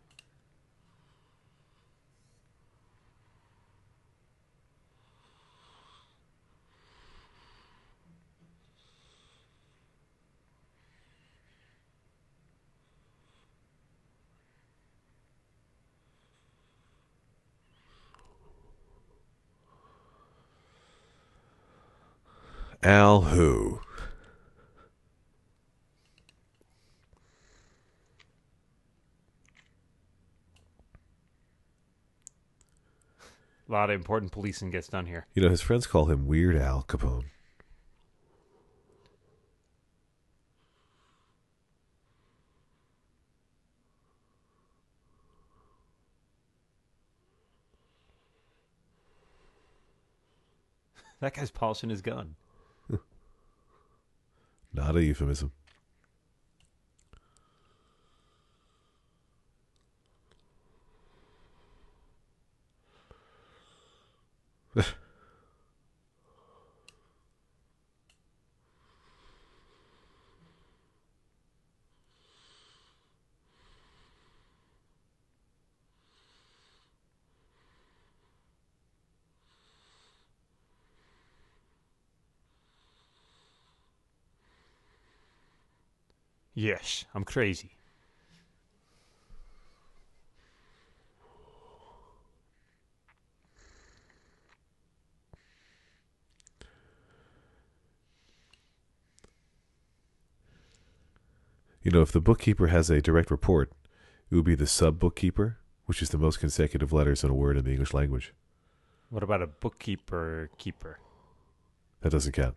Al 22.81 23.23
who? 23.23 23.81
A 33.69 33.71
lot 33.71 33.89
of 33.91 33.95
important 33.95 34.31
policing 34.31 34.71
gets 34.71 34.87
done 34.87 35.05
here. 35.05 35.27
You 35.35 35.43
know, 35.43 35.49
his 35.49 35.61
friends 35.61 35.85
call 35.85 36.05
him 36.05 36.25
Weird 36.25 36.55
Al 36.55 36.81
Capone. 36.81 37.25
that 51.19 51.35
guy's 51.35 51.51
polishing 51.51 51.91
his 51.91 52.01
gun. 52.01 52.33
Not 54.73 54.95
a 54.95 55.03
euphemism. 55.03 55.51
Yes, 86.53 87.05
I'm 87.15 87.23
crazy. 87.23 87.78
You 101.81 101.91
know, 101.91 102.01
if 102.01 102.11
the 102.11 102.19
bookkeeper 102.19 102.67
has 102.67 102.89
a 102.89 103.01
direct 103.01 103.31
report, 103.31 103.71
it 104.29 104.35
would 104.35 104.43
be 104.43 104.55
the 104.55 104.67
sub 104.67 104.99
bookkeeper, 104.99 105.59
which 105.85 106.01
is 106.01 106.09
the 106.09 106.17
most 106.17 106.39
consecutive 106.39 106.91
letters 106.91 107.23
in 107.23 107.29
a 107.29 107.33
word 107.33 107.55
in 107.55 107.63
the 107.63 107.71
English 107.71 107.93
language. 107.93 108.33
What 109.09 109.23
about 109.23 109.41
a 109.41 109.47
bookkeeper 109.47 110.49
keeper? 110.57 110.99
That 112.01 112.11
doesn't 112.11 112.33
count. 112.33 112.55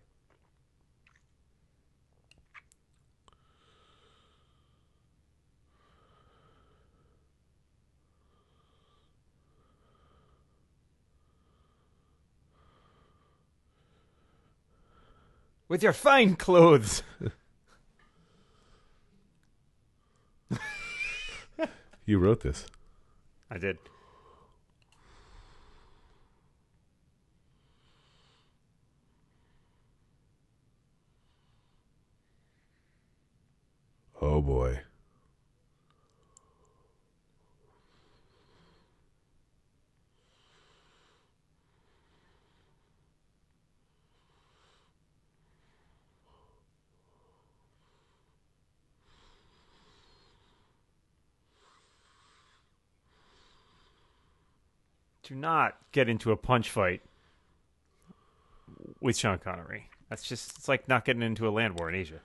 With 15.69 15.81
your 15.81 15.93
fine 15.93 16.35
clothes. 16.35 17.03
You 22.05 22.19
wrote 22.19 22.41
this. 22.41 22.65
I 23.49 23.57
did. 23.57 23.77
Oh 34.21 34.41
boy. 34.41 34.79
Do 55.23 55.35
not 55.35 55.77
get 55.93 56.09
into 56.09 56.31
a 56.31 56.37
punch 56.37 56.69
fight 56.69 57.01
with 58.99 59.17
Sean 59.17 59.37
Connery. 59.37 59.89
That's 60.09 60.23
just 60.23 60.57
it's 60.57 60.67
like 60.67 60.87
not 60.87 61.05
getting 61.05 61.21
into 61.21 61.47
a 61.47 61.49
land 61.49 61.79
war 61.79 61.89
in 61.89 61.95
Asia. 61.95 62.19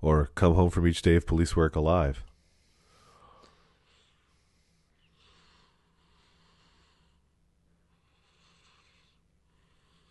Or 0.00 0.30
come 0.34 0.54
home 0.54 0.70
from 0.70 0.86
each 0.86 1.02
day 1.02 1.16
of 1.16 1.26
police 1.26 1.56
work 1.56 1.76
alive. 1.76 2.24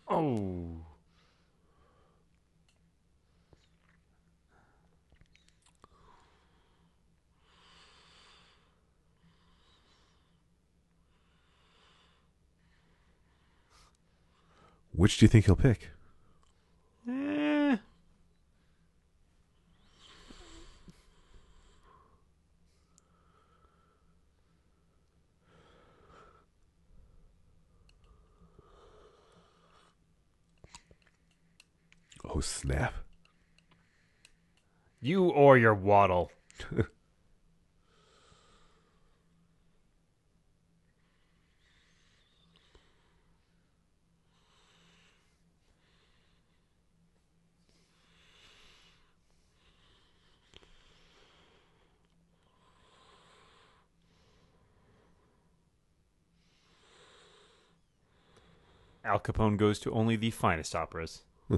Oh. 0.08 0.61
Which 14.94 15.18
do 15.18 15.24
you 15.24 15.28
think 15.28 15.46
he'll 15.46 15.56
pick? 15.56 15.90
Eh. 17.08 17.76
Oh, 32.24 32.40
snap. 32.40 32.94
You 35.00 35.24
or 35.24 35.58
your 35.58 35.74
waddle. 35.74 36.30
Al 59.04 59.18
Capone 59.18 59.56
goes 59.56 59.78
to 59.80 59.92
only 59.92 60.16
the 60.16 60.30
finest 60.30 60.74
operas. 60.74 61.22
Hmm. 61.48 61.56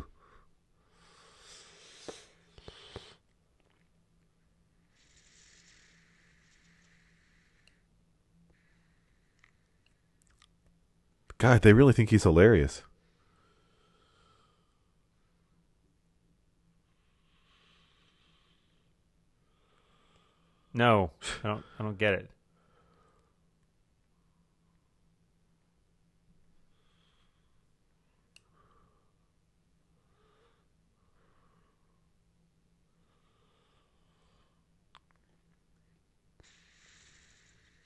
God, 11.38 11.62
they 11.62 11.72
really 11.72 11.92
think 11.92 12.10
he's 12.10 12.22
hilarious. 12.22 12.82
No, 20.76 21.10
I 21.44 21.48
don't. 21.48 21.64
I 21.78 21.82
don't 21.84 21.98
get 21.98 22.14
it. 22.14 22.30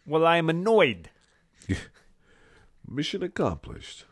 Well, 0.08 0.26
I 0.26 0.38
am 0.38 0.48
annoyed. 0.48 1.10
Mission 2.88 3.22
accomplished. 3.22 4.06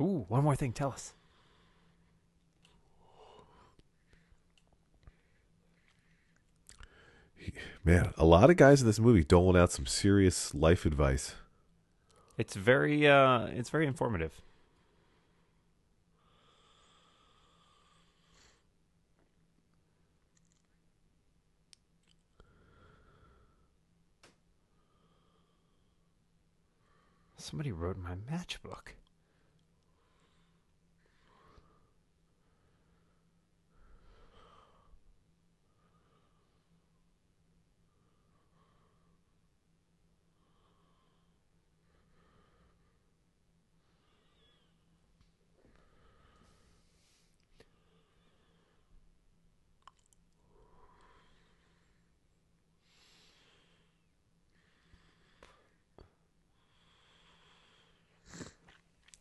Ooh, 0.00 0.26
one 0.26 0.42
more 0.42 0.56
thing. 0.56 0.72
Tell 0.72 0.90
us. 0.90 1.14
Man, 7.84 8.12
a 8.16 8.24
lot 8.24 8.50
of 8.50 8.56
guys 8.56 8.80
in 8.80 8.88
this 8.88 8.98
movie 8.98 9.22
doling 9.22 9.56
out 9.56 9.70
some 9.70 9.86
serious 9.86 10.52
life 10.52 10.84
advice. 10.84 11.36
It's 12.38 12.54
very. 12.54 13.06
Uh, 13.06 13.46
it's 13.46 13.70
very 13.70 13.86
informative. 13.86 14.42
Somebody 27.38 27.70
wrote 27.72 27.96
my 27.96 28.16
matchbook. 28.30 28.96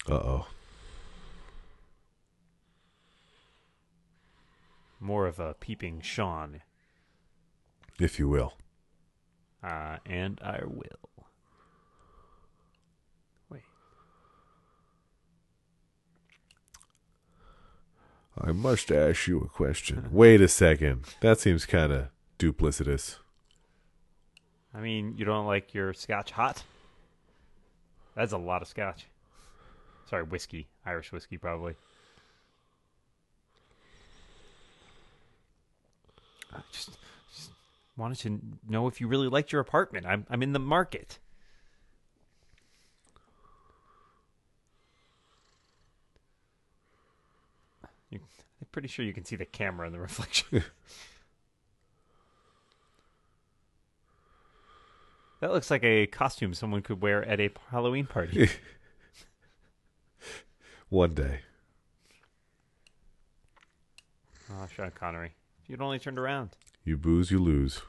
Uh 0.09 0.13
oh. 0.13 0.47
More 4.99 5.25
of 5.27 5.39
a 5.39 5.55
peeping 5.55 6.01
Sean. 6.01 6.61
If 7.99 8.19
you 8.19 8.27
will. 8.27 8.53
Uh, 9.63 9.97
and 10.05 10.39
I 10.43 10.61
will. 10.65 11.25
Wait. 13.49 13.61
I 18.39 18.51
must 18.51 18.91
ask 18.91 19.27
you 19.27 19.39
a 19.41 19.47
question. 19.47 20.09
Wait 20.11 20.41
a 20.41 20.47
second. 20.47 21.05
That 21.21 21.39
seems 21.39 21.65
kind 21.65 21.91
of 21.91 22.07
duplicitous. 22.37 23.17
I 24.73 24.81
mean, 24.81 25.15
you 25.17 25.25
don't 25.25 25.47
like 25.47 25.73
your 25.73 25.93
scotch 25.93 26.31
hot? 26.31 26.63
That's 28.15 28.33
a 28.33 28.37
lot 28.37 28.61
of 28.61 28.67
scotch. 28.67 29.07
Sorry, 30.09 30.23
whiskey. 30.23 30.67
Irish 30.85 31.11
whiskey, 31.11 31.37
probably. 31.37 31.75
I 36.53 36.59
just, 36.71 36.97
just 37.35 37.51
wanted 37.97 38.19
to 38.19 38.39
know 38.69 38.87
if 38.87 39.01
you 39.01 39.07
really 39.07 39.27
liked 39.27 39.51
your 39.51 39.61
apartment. 39.61 40.05
I'm, 40.05 40.25
I'm 40.29 40.43
in 40.43 40.53
the 40.53 40.59
market. 40.59 41.19
I'm 48.65 48.67
pretty 48.71 48.87
sure 48.87 49.05
you 49.05 49.13
can 49.13 49.25
see 49.25 49.35
the 49.35 49.45
camera 49.45 49.87
in 49.87 49.93
the 49.93 49.99
reflection. 50.07 50.63
that 55.39 55.51
looks 55.51 55.69
like 55.69 55.83
a 55.83 56.07
costume 56.07 56.53
someone 56.53 56.81
could 56.81 57.01
wear 57.01 57.23
at 57.23 57.39
a 57.39 57.49
Halloween 57.69 58.05
party. 58.05 58.49
One 60.95 61.13
day. 61.13 61.41
Oh, 64.49 64.65
Sean 64.73 64.91
Connery. 64.91 65.33
If 65.61 65.69
you'd 65.69 65.81
only 65.81 65.99
turned 65.99 66.17
around. 66.17 66.51
You 66.85 66.95
booze, 66.95 67.31
you 67.31 67.37
lose. 67.37 67.81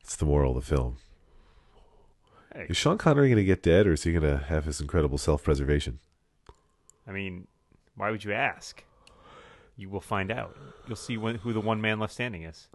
It's 0.00 0.16
the 0.16 0.24
moral 0.24 0.56
of 0.56 0.64
the 0.64 0.76
film. 0.76 0.96
Hey, 2.54 2.68
Is 2.70 2.76
Sean 2.78 2.96
Connery 2.96 3.28
going 3.28 3.36
to 3.36 3.44
get 3.44 3.62
dead, 3.62 3.86
or 3.86 3.92
is 3.92 4.04
he 4.04 4.12
going 4.12 4.22
to 4.22 4.42
have 4.46 4.64
his 4.64 4.80
incredible 4.80 5.18
self-preservation? 5.18 5.98
I 7.06 7.12
mean, 7.12 7.46
why 7.94 8.10
would 8.10 8.24
you 8.24 8.32
ask? 8.32 8.82
You 9.76 9.90
will 9.90 10.00
find 10.00 10.30
out. 10.30 10.56
You'll 10.86 10.96
see 10.96 11.18
when, 11.18 11.34
who 11.34 11.52
the 11.52 11.60
one 11.60 11.82
man 11.82 12.00
left 12.00 12.14
standing 12.14 12.44
is. 12.44 12.68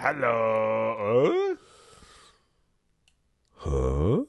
Hello. 0.00 1.56
Huh? 3.56 4.22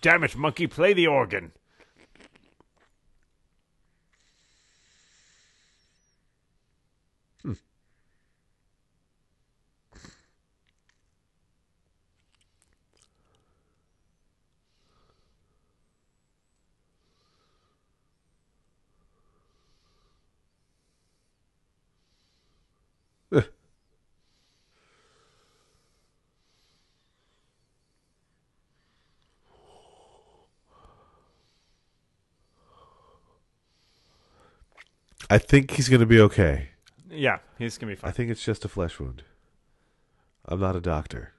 Damn 0.00 0.22
it, 0.22 0.36
monkey, 0.36 0.68
play 0.68 0.92
the 0.92 1.08
organ. 1.08 1.50
I 35.32 35.38
think 35.38 35.70
he's 35.70 35.88
going 35.88 36.00
to 36.00 36.06
be 36.06 36.20
okay. 36.20 36.68
Yeah, 37.10 37.38
he's 37.58 37.78
gonna 37.78 37.92
be 37.92 37.96
fine. 37.96 38.10
I 38.10 38.12
think 38.12 38.30
it's 38.30 38.44
just 38.44 38.66
a 38.66 38.68
flesh 38.68 39.00
wound. 39.00 39.22
I'm 40.44 40.60
not 40.60 40.76
a 40.76 40.80
doctor. 40.80 41.32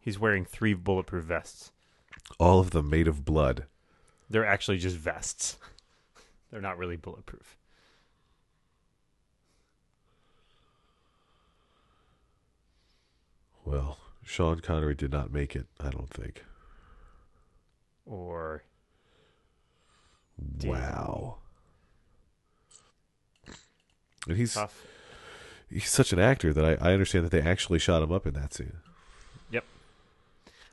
He's 0.00 0.20
wearing 0.20 0.44
three 0.44 0.72
bulletproof 0.72 1.24
vests. 1.24 1.72
All 2.38 2.60
of 2.60 2.70
them 2.70 2.88
made 2.88 3.08
of 3.08 3.24
blood. 3.24 3.64
They're 4.30 4.46
actually 4.46 4.78
just 4.78 4.96
vests. 4.96 5.56
They're 6.52 6.60
not 6.60 6.78
really 6.78 6.94
bulletproof. 6.96 7.56
Well, 13.64 13.98
Sean 14.22 14.60
Connery 14.60 14.94
did 14.94 15.10
not 15.10 15.32
make 15.32 15.56
it, 15.56 15.66
I 15.80 15.90
don't 15.90 16.10
think. 16.10 16.44
Or 18.06 18.62
Wow. 20.62 21.38
And 24.28 24.36
he's 24.36 24.54
tough. 24.54 24.82
he's 25.70 25.90
such 25.90 26.12
an 26.12 26.18
actor 26.18 26.52
that 26.52 26.64
I, 26.64 26.90
I 26.90 26.92
understand 26.92 27.24
that 27.24 27.30
they 27.30 27.42
actually 27.42 27.78
shot 27.78 28.02
him 28.02 28.12
up 28.12 28.26
in 28.26 28.34
that 28.34 28.54
scene. 28.54 28.78
Yep. 29.50 29.64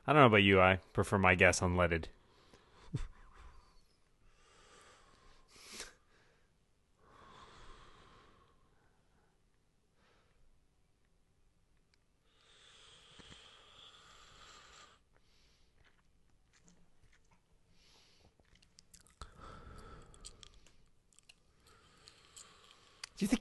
I 0.07 0.13
don't 0.13 0.21
know 0.21 0.27
about 0.27 0.43
you. 0.43 0.61
I 0.61 0.79
prefer 0.93 1.17
my 1.17 1.35
gas 1.35 1.59
unleaded. 1.59 2.05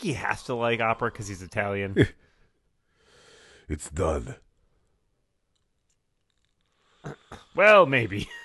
Think 0.00 0.16
he 0.16 0.22
has 0.22 0.42
to 0.44 0.54
like 0.54 0.80
opera 0.80 1.10
because 1.10 1.28
he's 1.28 1.42
Italian? 1.42 2.08
It's 3.72 3.88
done. 3.88 4.34
well, 7.54 7.86
maybe. 7.86 8.28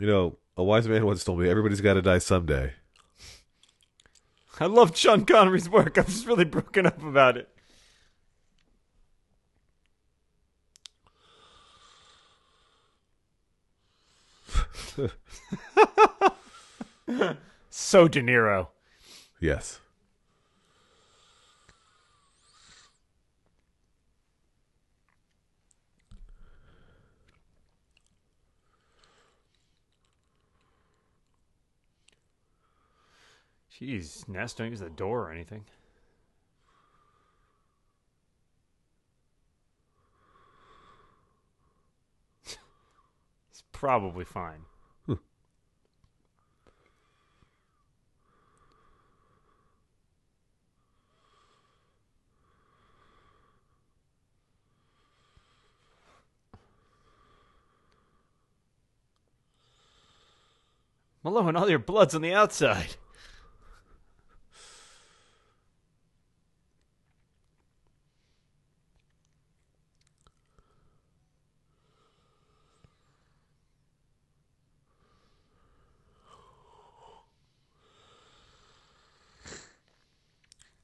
You 0.00 0.06
know, 0.08 0.38
a 0.56 0.64
wise 0.64 0.88
man 0.88 1.06
once 1.06 1.22
told 1.22 1.38
me 1.38 1.48
everybody's 1.48 1.80
got 1.80 1.94
to 1.94 2.02
die 2.02 2.18
someday. 2.18 2.72
I 4.58 4.66
love 4.66 4.96
Sean 4.96 5.24
Connery's 5.24 5.68
work. 5.68 5.96
I'm 5.96 6.06
just 6.06 6.26
really 6.26 6.44
broken 6.44 6.86
up 6.86 7.00
about 7.04 7.36
it. 7.36 7.48
so 17.70 18.08
De 18.08 18.20
Niro. 18.22 18.68
Yes. 19.40 19.80
Jeez, 33.82 34.28
Ness, 34.28 34.52
don't 34.52 34.70
use 34.70 34.80
the 34.80 34.90
door 34.90 35.28
or 35.28 35.32
anything. 35.32 35.64
He's 42.44 42.56
probably 43.72 44.24
fine. 44.24 44.66
Malone, 61.24 61.56
all 61.56 61.70
your 61.70 61.78
blood's 61.78 62.14
on 62.14 62.22
the 62.22 62.34
outside. 62.34 62.96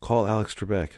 Call 0.00 0.26
Alex 0.26 0.54
Trebek. 0.54 0.90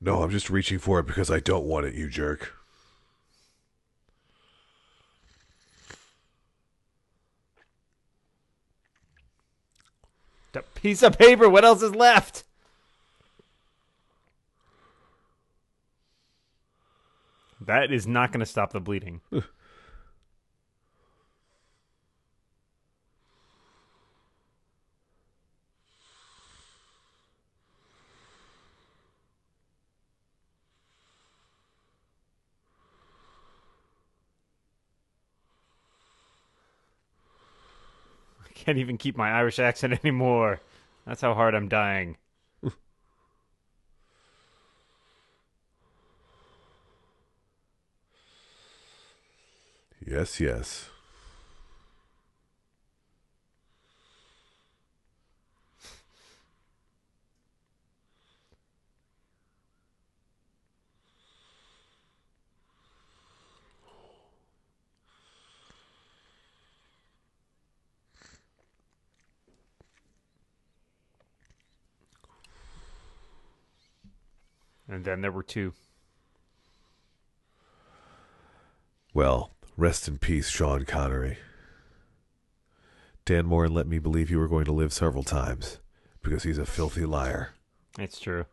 No, 0.00 0.22
I'm 0.22 0.30
just 0.30 0.48
reaching 0.50 0.78
for 0.78 0.98
it 1.00 1.06
because 1.06 1.30
I 1.30 1.40
don't 1.40 1.64
want 1.64 1.86
it, 1.86 1.94
you 1.94 2.08
jerk. 2.08 2.54
The 10.52 10.62
piece 10.74 11.02
of 11.02 11.18
paper. 11.18 11.48
What 11.48 11.64
else 11.64 11.82
is 11.82 11.94
left? 11.94 12.44
That 17.60 17.92
is 17.92 18.06
not 18.06 18.32
going 18.32 18.40
to 18.40 18.46
stop 18.46 18.72
the 18.72 18.80
bleeding. 18.80 19.20
I 19.32 19.42
can't 38.70 38.78
even 38.78 38.98
keep 38.98 39.16
my 39.16 39.32
Irish 39.32 39.58
accent 39.58 39.98
anymore. 40.04 40.60
That's 41.04 41.22
how 41.22 41.34
hard 41.34 41.56
I'm 41.56 41.68
dying. 41.68 42.16
Yes, 50.06 50.38
yes. 50.40 50.88
And 74.90 75.04
then 75.04 75.20
there 75.20 75.30
were 75.30 75.44
two. 75.44 75.72
Well, 79.14 79.52
rest 79.76 80.08
in 80.08 80.18
peace, 80.18 80.48
Sean 80.48 80.84
Connery. 80.84 81.38
Dan 83.24 83.46
Moren 83.46 83.72
let 83.72 83.86
me 83.86 84.00
believe 84.00 84.30
you 84.30 84.40
were 84.40 84.48
going 84.48 84.64
to 84.64 84.72
live 84.72 84.92
several 84.92 85.22
times 85.22 85.78
because 86.22 86.42
he's 86.42 86.58
a 86.58 86.66
filthy 86.66 87.06
liar. 87.06 87.50
It's 88.00 88.18
true. 88.18 88.46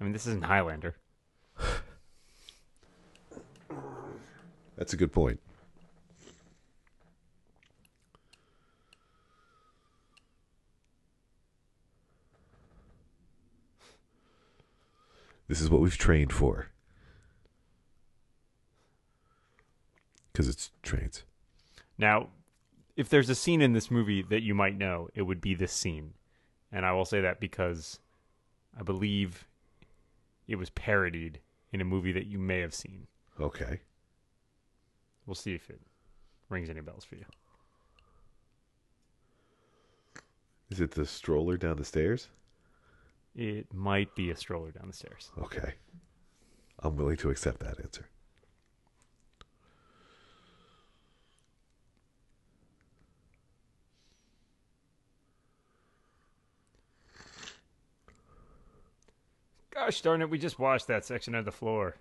I 0.00 0.04
mean, 0.04 0.12
this 0.12 0.26
isn't 0.26 0.44
Highlander. 0.44 0.96
That's 4.76 4.92
a 4.92 4.96
good 4.96 5.12
point. 5.12 5.38
This 15.48 15.60
is 15.62 15.70
what 15.70 15.80
we've 15.80 15.96
trained 15.96 16.32
for. 16.32 16.68
Because 20.30 20.48
it's 20.48 20.70
trains. 20.82 21.24
Now, 21.96 22.28
if 22.96 23.08
there's 23.08 23.30
a 23.30 23.34
scene 23.34 23.60
in 23.62 23.72
this 23.72 23.90
movie 23.90 24.22
that 24.22 24.42
you 24.42 24.54
might 24.54 24.76
know, 24.76 25.08
it 25.14 25.22
would 25.22 25.40
be 25.40 25.54
this 25.54 25.72
scene. 25.72 26.14
And 26.70 26.84
I 26.84 26.92
will 26.92 27.06
say 27.06 27.22
that 27.22 27.40
because 27.40 27.98
I 28.78 28.82
believe 28.82 29.46
it 30.46 30.56
was 30.56 30.70
parodied 30.70 31.40
in 31.72 31.80
a 31.80 31.84
movie 31.84 32.12
that 32.12 32.26
you 32.26 32.38
may 32.38 32.60
have 32.60 32.74
seen. 32.74 33.06
Okay. 33.40 33.80
We'll 35.26 35.34
see 35.34 35.54
if 35.54 35.68
it 35.70 35.80
rings 36.48 36.70
any 36.70 36.80
bells 36.80 37.04
for 37.04 37.16
you. 37.16 37.24
Is 40.70 40.80
it 40.80 40.90
the 40.90 41.06
stroller 41.06 41.56
down 41.56 41.76
the 41.76 41.84
stairs? 41.84 42.28
It 43.38 43.72
might 43.72 44.16
be 44.16 44.30
a 44.30 44.36
stroller 44.36 44.72
down 44.72 44.88
the 44.88 44.92
stairs. 44.92 45.30
Okay. 45.38 45.74
I'm 46.80 46.96
willing 46.96 47.16
to 47.18 47.30
accept 47.30 47.60
that 47.60 47.78
answer. 47.78 48.08
Gosh 59.70 60.00
darn 60.00 60.20
it, 60.20 60.28
we 60.28 60.38
just 60.38 60.58
washed 60.58 60.88
that 60.88 61.04
section 61.04 61.36
of 61.36 61.44
the 61.44 61.52
floor. 61.52 61.94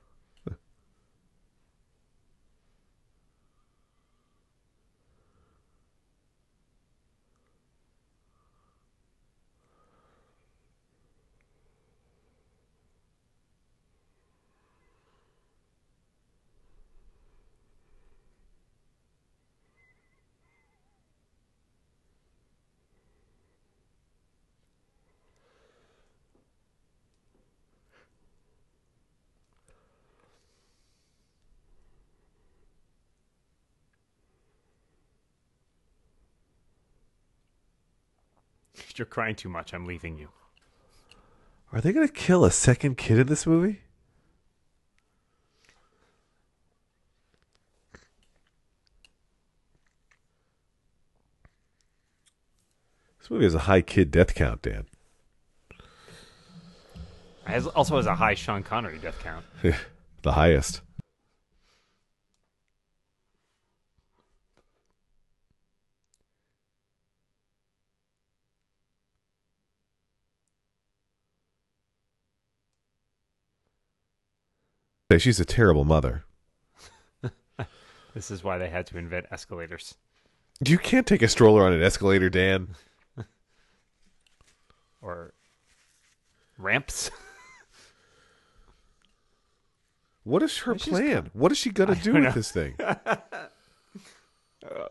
You're 38.98 39.06
crying 39.06 39.36
too 39.36 39.50
much. 39.50 39.74
I'm 39.74 39.86
leaving 39.86 40.18
you. 40.18 40.30
Are 41.72 41.82
they 41.82 41.92
going 41.92 42.08
to 42.08 42.14
kill 42.14 42.46
a 42.46 42.52
second 42.52 42.98
kid 42.98 43.20
in 43.20 43.28
this 43.28 43.46
movie? 43.46 43.82
This 53.20 53.30
movie 53.30 53.44
has 53.44 53.56
a 53.56 53.60
high 53.60 53.82
kid 53.82 54.10
death 54.10 54.34
count, 54.34 54.62
Dan. 54.62 54.86
It 57.46 57.52
has, 57.52 57.68
also 57.68 57.98
has 57.98 58.06
a 58.06 58.16
high 58.16 58.36
Sean 58.36 58.64
Connery 58.64 59.00
death 59.00 59.20
count. 59.22 59.46
the 60.22 60.32
highest. 60.32 60.82
Say 75.18 75.22
She's 75.22 75.40
a 75.40 75.46
terrible 75.46 75.84
mother. 75.84 76.26
This 78.14 78.30
is 78.30 78.44
why 78.44 78.60
they 78.60 78.70
had 78.70 78.86
to 78.88 79.00
invent 79.00 79.26
escalators. 79.32 79.96
You 80.64 80.78
can't 80.78 81.08
take 81.08 81.24
a 81.24 81.28
stroller 81.28 81.66
on 81.66 81.74
an 81.74 81.82
escalator, 81.82 82.30
Dan. 82.30 82.76
Or 85.02 85.34
ramps. 86.58 87.10
What 90.24 90.44
is 90.44 90.58
her 90.60 90.76
plan? 90.76 91.32
What 91.34 91.52
is 91.52 91.58
she 91.58 91.72
gonna 91.72 91.96
do 91.96 92.14
with 92.14 92.24
know. 92.24 92.32
this 92.32 92.52
thing? 92.52 92.76
Uh, 92.80 93.16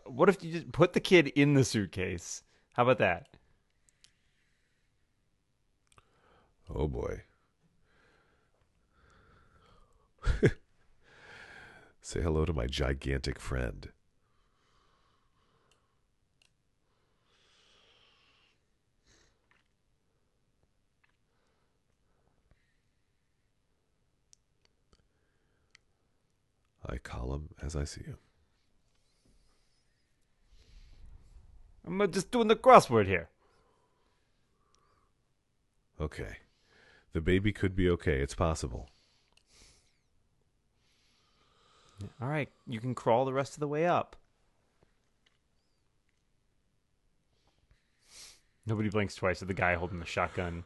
what 0.07 0.27
if 0.27 0.43
you 0.43 0.51
just 0.51 0.71
put 0.71 0.93
the 0.93 0.99
kid 0.99 1.27
in 1.27 1.53
the 1.53 1.63
suitcase? 1.63 2.41
How 2.73 2.83
about 2.83 2.97
that? 2.97 3.27
Oh 6.73 6.87
boy. 6.87 7.21
Say 12.01 12.21
hello 12.21 12.45
to 12.45 12.53
my 12.53 12.67
gigantic 12.67 13.39
friend. 13.39 13.89
I 26.89 26.97
call 26.97 27.33
him 27.33 27.49
as 27.61 27.75
I 27.75 27.83
see 27.83 28.03
him. 28.03 28.17
I'm 31.85 32.11
just 32.11 32.31
doing 32.31 32.47
the 32.47 32.55
crossword 32.55 33.07
here. 33.07 33.29
Okay. 35.99 36.37
The 37.13 37.21
baby 37.21 37.51
could 37.51 37.75
be 37.75 37.89
okay. 37.89 38.19
It's 38.19 38.35
possible. 38.35 38.89
All 42.21 42.27
right, 42.27 42.49
you 42.67 42.79
can 42.79 42.93
crawl 42.95 43.25
the 43.25 43.33
rest 43.33 43.53
of 43.53 43.59
the 43.59 43.67
way 43.67 43.85
up. 43.85 44.15
Nobody 48.65 48.89
blinks 48.89 49.15
twice 49.15 49.41
at 49.41 49.47
the 49.47 49.53
guy 49.53 49.75
holding 49.75 49.99
the 49.99 50.05
shotgun. 50.05 50.63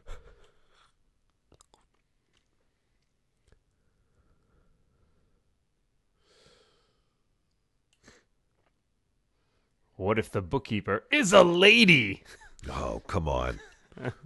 What 9.96 10.18
if 10.18 10.30
the 10.30 10.42
bookkeeper 10.42 11.04
is 11.12 11.32
a 11.32 11.42
lady? 11.42 12.24
Oh, 12.68 13.02
come 13.06 13.28
on. 13.28 13.60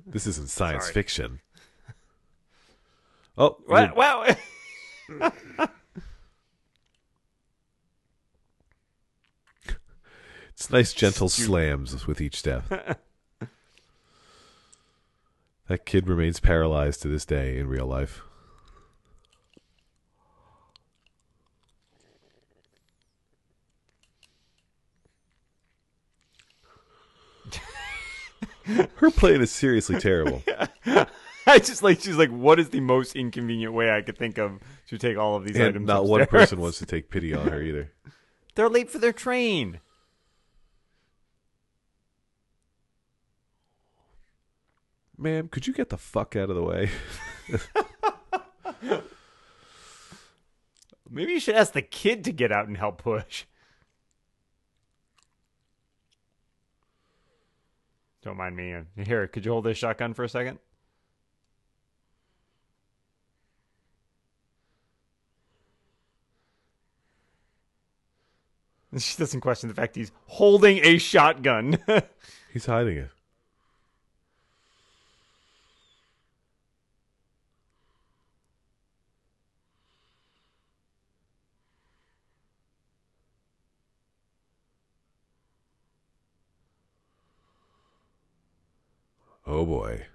This 0.06 0.26
isn't 0.26 0.48
science 0.48 0.84
Sorry. 0.84 0.94
fiction. 0.94 1.40
Oh, 3.36 3.56
Wow. 3.68 3.94
wow. 3.94 4.36
It's 10.66 10.72
nice, 10.72 10.92
gentle 10.92 11.28
slams 11.28 12.08
with 12.08 12.20
each 12.20 12.34
step. 12.34 12.64
that 15.68 15.86
kid 15.86 16.08
remains 16.08 16.40
paralyzed 16.40 17.02
to 17.02 17.08
this 17.08 17.24
day 17.24 17.56
in 17.56 17.68
real 17.68 17.86
life. 17.86 18.22
Her 28.96 29.12
plan 29.12 29.40
is 29.40 29.52
seriously 29.52 30.00
terrible. 30.00 30.42
I 31.46 31.60
just 31.60 31.84
like 31.84 32.00
she's 32.00 32.16
like, 32.16 32.30
what 32.30 32.58
is 32.58 32.70
the 32.70 32.80
most 32.80 33.14
inconvenient 33.14 33.72
way 33.72 33.92
I 33.92 34.02
could 34.02 34.18
think 34.18 34.36
of 34.38 34.58
to 34.88 34.98
take 34.98 35.16
all 35.16 35.36
of 35.36 35.44
these 35.44 35.54
and 35.54 35.66
items? 35.66 35.86
not 35.86 36.06
one 36.06 36.26
person 36.26 36.58
wants 36.60 36.80
to 36.80 36.86
take 36.86 37.08
pity 37.08 37.32
on 37.32 37.46
her 37.46 37.62
either. 37.62 37.92
They're 38.56 38.68
late 38.68 38.90
for 38.90 38.98
their 38.98 39.12
train. 39.12 39.78
Ma'am, 45.18 45.48
could 45.48 45.66
you 45.66 45.72
get 45.72 45.88
the 45.88 45.96
fuck 45.96 46.36
out 46.36 46.50
of 46.50 46.56
the 46.56 46.62
way? 46.62 46.90
Maybe 51.10 51.32
you 51.32 51.40
should 51.40 51.54
ask 51.54 51.72
the 51.72 51.82
kid 51.82 52.24
to 52.24 52.32
get 52.32 52.52
out 52.52 52.68
and 52.68 52.76
help 52.76 53.02
push. 53.02 53.44
Don't 58.22 58.36
mind 58.36 58.56
me. 58.56 58.74
Here, 58.96 59.26
could 59.28 59.44
you 59.44 59.52
hold 59.52 59.64
this 59.64 59.78
shotgun 59.78 60.12
for 60.12 60.24
a 60.24 60.28
second? 60.28 60.58
She 68.98 69.18
doesn't 69.18 69.40
question 69.40 69.68
the 69.68 69.74
fact 69.74 69.96
he's 69.96 70.12
holding 70.26 70.78
a 70.82 70.98
shotgun. 70.98 71.78
He's 72.52 72.64
hiding 72.64 72.96
it. 72.96 73.10
Oh 89.46 89.64
boy. 89.64 90.06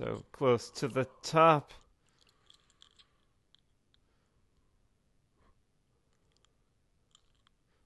so 0.00 0.24
close 0.40 0.70
to 0.70 0.88
the 0.88 1.06
top. 1.22 1.70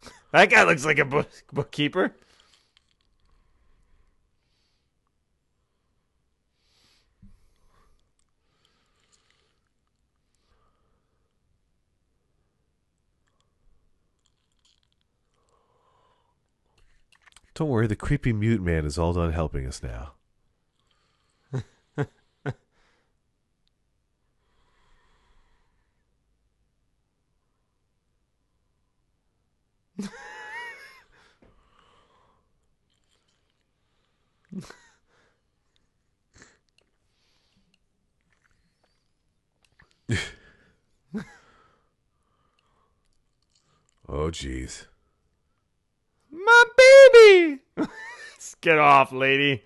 That 0.30 0.50
guy 0.50 0.62
looks 0.62 0.84
like 0.84 1.00
a 1.00 1.04
book- 1.04 1.28
bookkeeper. 1.52 2.14
Don't 17.54 17.68
worry, 17.68 17.88
the 17.88 17.96
creepy 17.96 18.32
mute 18.32 18.62
man 18.62 18.84
is 18.84 18.96
all 18.96 19.12
done 19.12 19.32
helping 19.32 19.66
us 19.66 19.82
now. 19.82 20.12
Oh, 29.96 30.06
jeez. 44.30 44.86
My 46.30 46.64
baby! 46.76 47.60
Get 48.60 48.78
off, 48.78 49.12
lady. 49.12 49.62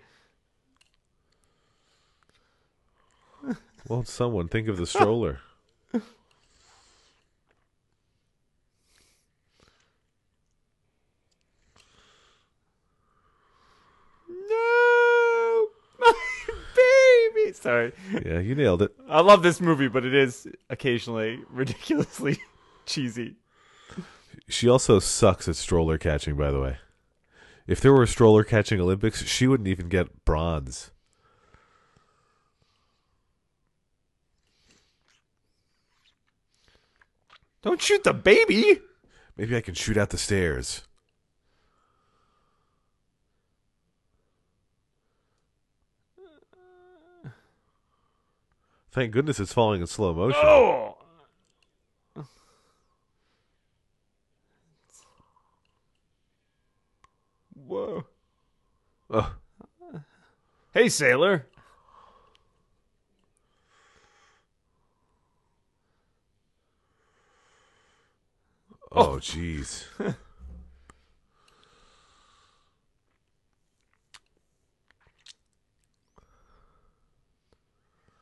Won't 3.89 4.09
someone 4.09 4.49
think 4.49 4.69
of 4.69 4.77
the 4.77 4.87
stroller? 4.87 5.41
No! 14.29 15.69
My 15.99 16.13
baby! 17.35 17.53
Sorry. 17.53 17.93
yeah, 18.25 18.41
you 18.41 18.55
nailed 18.55 18.83
it. 18.83 18.95
I 19.09 19.21
love 19.21 19.43
this 19.43 19.61
movie, 19.61 19.89
but 19.89 20.05
it 20.05 20.15
is 20.15 20.47
occasionally 20.71 21.41
ridiculously 21.51 22.39
cheesy. 22.87 23.37
She 24.49 24.69
also 24.69 24.99
sucks 24.99 25.49
at 25.49 25.57
stroller 25.57 25.99
catching, 25.99 26.37
by 26.37 26.51
the 26.51 26.61
way. 26.61 26.79
If 27.67 27.81
there 27.81 27.93
were 27.93 28.03
a 28.03 28.09
stroller 28.09 28.45
catching 28.45 28.81
Olympics, 28.81 29.25
she 29.25 29.47
wouldn't 29.47 29.69
even 29.69 29.89
get 29.89 30.25
bronze. 30.25 30.91
Don't 37.63 37.83
shoot 37.83 38.05
the 38.05 38.15
baby! 38.15 38.81
Maybe 39.37 39.57
I 39.57 39.61
can 39.61 39.75
shoot 39.75 39.97
out 39.97 40.11
the 40.11 40.19
stairs. 40.19 40.88
Thank 48.91 49.13
goodness 49.13 49.39
it's 49.41 49.53
falling 49.53 49.81
in 49.81 49.87
slow 49.87 50.15
motion. 50.15 50.41
Oh! 50.43 50.97
Whoa. 57.55 58.05
Oh, 59.11 59.35
Hey, 60.73 60.89
sailor. 60.89 61.47
oh, 68.93 69.19
jeez. 69.21 69.85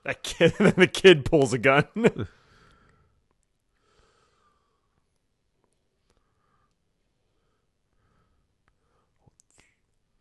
That 0.06 0.22
kid, 0.22 0.54
Then 0.58 0.74
the 0.76 0.86
kid 0.86 1.24
pulls 1.24 1.52
a 1.52 1.58
gun. 1.58 1.86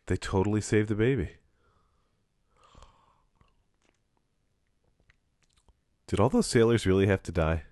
They 0.07 0.17
totally 0.17 0.61
saved 0.61 0.89
the 0.89 0.93
baby. 0.95 1.29
Did 6.05 6.19
all 6.19 6.29
those 6.29 6.45
sailors 6.45 6.85
really 6.85 7.07
have 7.07 7.23
to 7.23 7.31
die? 7.31 7.63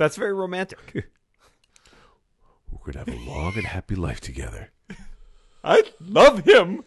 That's 0.00 0.16
very 0.16 0.32
romantic. 0.32 0.78
We're 2.70 2.78
going 2.78 2.92
to 2.92 2.98
have 3.00 3.08
a 3.08 3.30
long 3.30 3.52
and 3.56 3.66
happy 3.66 3.94
life 3.94 4.22
together. 4.22 4.70
I 5.62 5.82
love 6.00 6.46
him. 6.46 6.84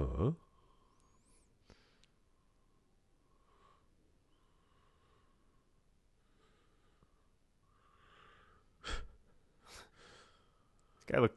Huh? 0.00 0.30
This 10.96 11.04
guy 11.06 11.18
look. 11.18 11.34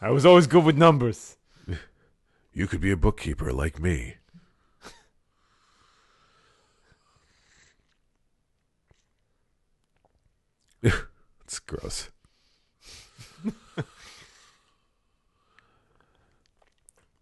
I 0.00 0.05
was 0.16 0.24
always 0.24 0.46
good 0.46 0.64
with 0.64 0.78
numbers. 0.78 1.36
You 2.54 2.66
could 2.66 2.80
be 2.80 2.90
a 2.90 2.96
bookkeeper 2.96 3.52
like 3.52 3.78
me. 3.78 4.14
it's 10.82 11.58
gross. 11.58 12.08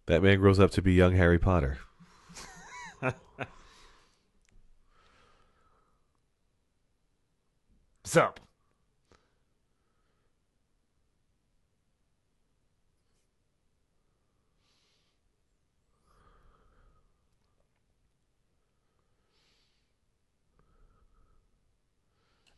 that 0.05 0.23
man 0.23 0.39
grows 0.39 0.57
up 0.57 0.71
to 0.71 0.81
be 0.81 0.93
young 0.93 1.17
Harry 1.17 1.37
Potter. 1.37 1.79
Sup? 8.05 8.39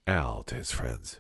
Al 0.08 0.42
to 0.44 0.56
his 0.56 0.72
friends. 0.72 1.20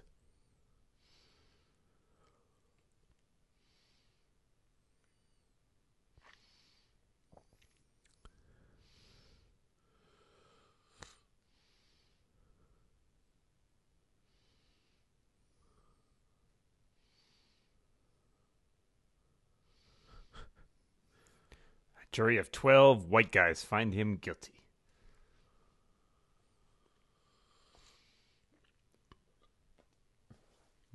A 21.98 22.06
jury 22.14 22.38
of 22.38 22.54
12 22.54 23.10
white 23.10 23.34
guys 23.34 23.64
find 23.66 23.94
him 23.94 24.16
guilty. 24.16 24.54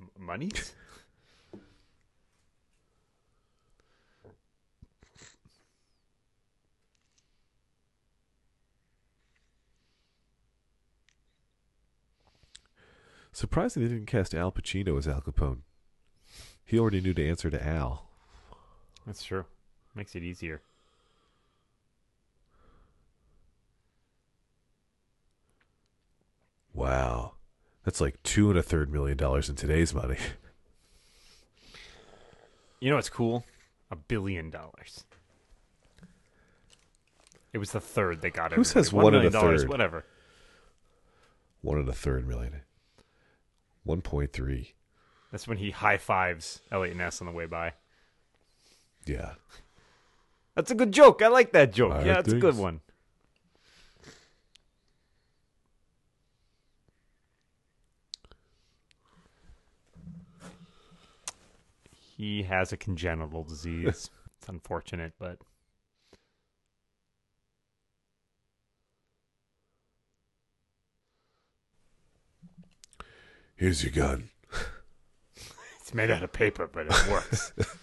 M- 0.01 0.09
Monies? 0.23 0.73
Surprising 13.33 13.81
they 13.81 13.89
didn't 13.89 14.05
cast 14.05 14.35
Al 14.35 14.51
Pacino 14.51 14.95
as 14.97 15.07
Al 15.07 15.21
Capone. 15.21 15.61
He 16.63 16.77
already 16.77 17.01
knew 17.01 17.15
to 17.15 17.27
answer 17.27 17.49
to 17.49 17.65
Al. 17.65 18.07
That's 19.07 19.23
true. 19.23 19.45
Makes 19.95 20.15
it 20.15 20.23
easier. 20.23 20.61
Wow. 26.73 27.33
That's 27.83 27.99
like 28.01 28.21
two 28.23 28.49
and 28.49 28.57
a 28.57 28.63
third 28.63 28.91
million 28.91 29.17
dollars 29.17 29.49
in 29.49 29.55
today's 29.55 29.93
money. 29.93 30.17
You 32.79 32.89
know 32.89 32.97
what's 32.97 33.09
cool? 33.09 33.45
A 33.91 33.95
billion 33.95 34.49
dollars. 34.49 35.05
It 37.53 37.57
was 37.57 37.71
the 37.71 37.79
third 37.79 38.21
they 38.21 38.29
got 38.29 38.51
it. 38.51 38.55
Who 38.55 38.65
says 38.65 38.91
One 38.91 39.05
one 39.05 39.15
and 39.15 39.25
a 39.25 39.29
dollars, 39.29 39.61
third? 39.61 39.69
Whatever. 39.69 40.03
One 41.61 41.77
and 41.77 41.87
a 41.87 41.93
third 41.93 42.27
million. 42.27 42.59
One 43.85 44.01
point 44.01 44.33
three. 44.33 44.73
That's 45.31 45.47
when 45.47 45.59
he 45.59 45.71
high 45.71 45.95
fives 45.95 46.59
Eliot 46.73 46.97
Ness 46.97 47.21
on 47.21 47.27
the 47.27 47.31
way 47.31 47.45
by. 47.45 47.71
Yeah. 49.05 49.35
That's 50.55 50.69
a 50.69 50.75
good 50.75 50.91
joke. 50.91 51.21
I 51.21 51.29
like 51.29 51.53
that 51.53 51.71
joke. 51.71 51.93
I 51.93 52.03
yeah, 52.03 52.19
it's 52.19 52.33
a 52.33 52.37
good 52.37 52.57
one. 52.57 52.81
He 62.23 62.43
has 62.43 62.71
a 62.71 62.77
congenital 62.77 63.43
disease. 63.43 64.09
it's 64.37 64.47
unfortunate, 64.47 65.11
but 65.19 65.39
Here's 73.57 73.83
your 73.83 73.91
gun. 73.91 74.29
it's 75.81 75.93
made 75.93 76.09
out 76.09 76.23
of 76.23 76.31
paper, 76.31 76.69
but 76.71 76.85
it 76.87 77.11
works. 77.11 77.51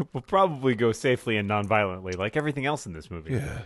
it 0.00 0.06
will 0.12 0.20
probably 0.20 0.74
go 0.74 0.92
safely 0.92 1.36
and 1.36 1.48
non-violently, 1.48 2.12
like 2.12 2.36
everything 2.36 2.66
else 2.66 2.86
in 2.86 2.92
this 2.92 3.10
movie. 3.10 3.34
Yeah. 3.34 3.62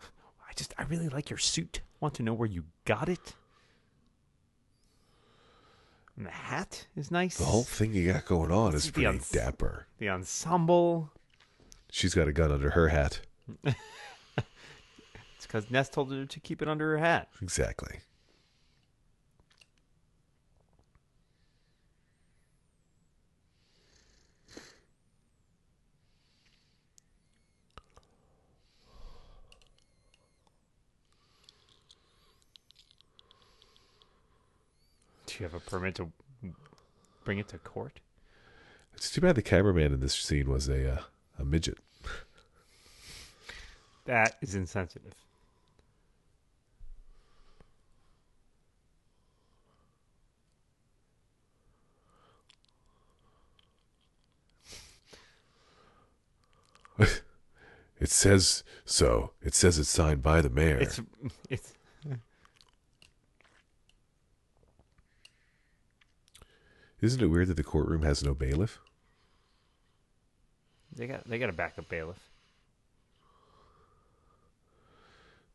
I 0.48 0.52
just, 0.56 0.74
I 0.78 0.82
really 0.84 1.08
like 1.08 1.30
your 1.30 1.38
suit. 1.38 1.80
Want 2.00 2.14
to 2.14 2.22
know 2.22 2.34
where 2.34 2.48
you 2.48 2.64
got 2.84 3.08
it? 3.08 3.34
And 6.16 6.26
the 6.26 6.30
hat 6.30 6.86
is 6.96 7.10
nice. 7.10 7.38
The 7.38 7.44
whole 7.44 7.64
thing 7.64 7.94
you 7.94 8.12
got 8.12 8.26
going 8.26 8.50
on 8.52 8.74
is 8.74 8.90
pretty 8.90 9.20
dapper. 9.32 9.86
the 9.98 10.08
ensemble. 10.08 11.10
She's 11.90 12.14
got 12.14 12.28
a 12.28 12.32
gun 12.32 12.52
under 12.52 12.70
her 12.70 12.88
hat. 12.88 13.20
It's 13.64 15.46
because 15.46 15.70
Ness 15.70 15.88
told 15.88 16.12
her 16.12 16.26
to 16.26 16.40
keep 16.40 16.60
it 16.60 16.68
under 16.68 16.90
her 16.90 16.98
hat. 16.98 17.28
Exactly. 17.40 18.00
Do 35.24 35.34
you 35.38 35.44
have 35.44 35.54
a 35.54 35.60
permit 35.60 35.94
to 35.94 36.12
bring 37.24 37.38
it 37.38 37.48
to 37.48 37.56
court? 37.58 38.00
It's 38.94 39.10
too 39.10 39.22
bad 39.22 39.36
the 39.36 39.42
cameraman 39.42 39.94
in 39.94 40.00
this 40.00 40.14
scene 40.14 40.50
was 40.50 40.68
a 40.68 40.92
uh, 40.92 41.00
a 41.38 41.44
midget. 41.46 41.78
That 44.04 44.36
is 44.40 44.54
insensitive. 44.54 45.14
It 58.00 58.08
says 58.08 58.64
so. 58.86 59.32
It 59.42 59.54
says 59.54 59.78
it's 59.78 59.90
signed 59.90 60.22
by 60.22 60.40
the 60.40 60.48
mayor. 60.48 60.78
It's 60.78 61.02
it's 61.50 61.74
Isn't 67.02 67.22
it 67.22 67.26
weird 67.26 67.48
that 67.48 67.58
the 67.58 67.62
courtroom 67.62 68.02
has 68.02 68.22
no 68.22 68.34
bailiff? 68.34 68.80
they 70.96 71.06
got 71.06 71.28
they 71.28 71.38
got 71.38 71.50
a 71.50 71.52
backup 71.52 71.88
bailiff. 71.90 72.29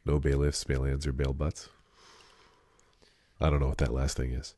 No 0.05 0.19
bailiffs, 0.19 0.63
bail-ins, 0.63 1.07
or 1.07 1.11
bail 1.11 1.33
butts? 1.33 1.69
I 3.41 3.49
don't 3.49 3.59
know 3.59 3.67
what 3.67 3.79
that 3.79 3.93
last 3.93 4.17
thing 4.17 4.31
is. 4.31 4.53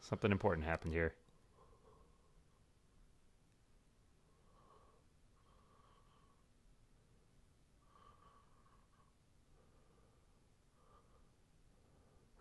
Something 0.00 0.30
important 0.30 0.66
happened 0.66 0.92
here. 0.92 1.14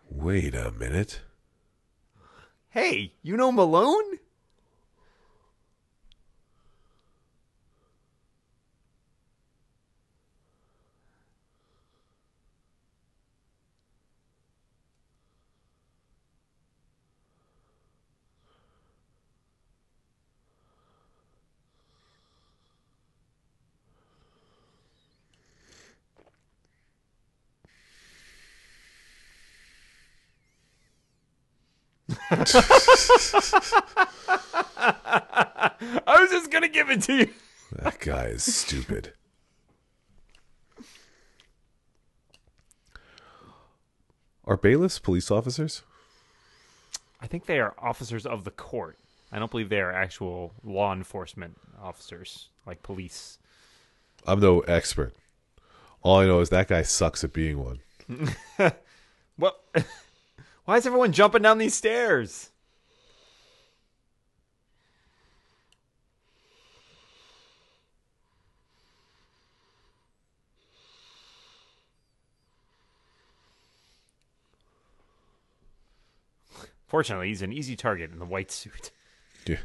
Wait 0.09 0.55
a 0.55 0.72
minute. 0.72 1.22
Hey, 2.69 3.13
you 3.23 3.35
know 3.38 3.51
Malone? 3.51 4.19
I 36.07 36.19
was 36.19 36.30
just 36.31 36.51
gonna 36.51 36.67
give 36.67 36.89
it 36.89 37.01
to 37.03 37.13
you. 37.13 37.30
That 37.72 37.99
guy 37.99 38.26
is 38.26 38.43
stupid. 38.43 39.13
Are 44.45 44.57
bailiffs 44.57 44.99
police 44.99 45.31
officers? 45.31 45.81
I 47.19 47.27
think 47.27 47.45
they 47.45 47.59
are 47.59 47.73
officers 47.80 48.26
of 48.26 48.43
the 48.43 48.51
court. 48.51 48.97
I 49.31 49.39
don't 49.39 49.49
believe 49.49 49.69
they 49.69 49.81
are 49.81 49.91
actual 49.91 50.53
law 50.63 50.93
enforcement 50.93 51.57
officers, 51.81 52.49
like 52.65 52.84
police. 52.84 53.39
I'm 54.27 54.39
no 54.39 54.59
expert. 54.61 55.15
All 56.03 56.19
I 56.19 56.27
know 56.27 56.41
is 56.41 56.49
that 56.49 56.67
guy 56.67 56.84
sucks 56.84 57.23
at 57.23 57.34
being 57.34 57.57
one. 57.57 57.80
What? 59.38 59.61
Why 60.65 60.77
is 60.77 60.87
everyone 60.87 61.11
jumping 61.11 61.43
down 61.43 61.59
these 61.59 61.75
stairs? 61.75 62.49
Fortunately, 76.87 77.27
he's 77.27 77.41
an 77.41 77.51
easy 77.51 77.75
target 77.75 78.11
in 78.11 78.19
the 78.19 78.25
white 78.25 78.51
suit. 78.51 78.91
Yeah. 79.45 79.57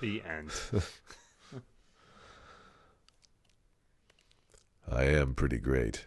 The 0.00 0.22
end. 0.22 0.50
I 4.90 5.04
am 5.04 5.34
pretty 5.34 5.58
great. 5.58 6.06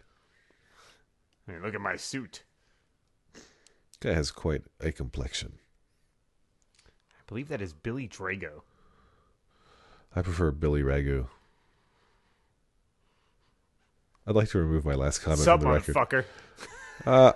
I 1.48 1.52
mean, 1.52 1.62
look 1.64 1.74
at 1.74 1.82
my 1.82 1.96
suit. 1.96 2.44
Guy 4.00 4.14
has 4.14 4.30
quite 4.32 4.64
a 4.80 4.92
complexion. 4.92 5.54
I 6.86 7.22
believe 7.28 7.48
that 7.50 7.62
is 7.62 7.74
Billy 7.74 8.08
Drago. 8.08 8.62
I 10.16 10.22
prefer 10.22 10.52
Billy 10.52 10.84
Ragu. 10.84 11.28
I'd 14.26 14.36
like 14.36 14.50
to 14.50 14.60
remove 14.60 14.86
my 14.86 14.94
last 14.96 15.20
comment 15.20 15.40
Sup, 15.40 15.62
from 15.62 15.70
the 15.70 15.76
record. 15.76 15.96
motherfucker? 15.96 16.26
Uh, 17.06 17.32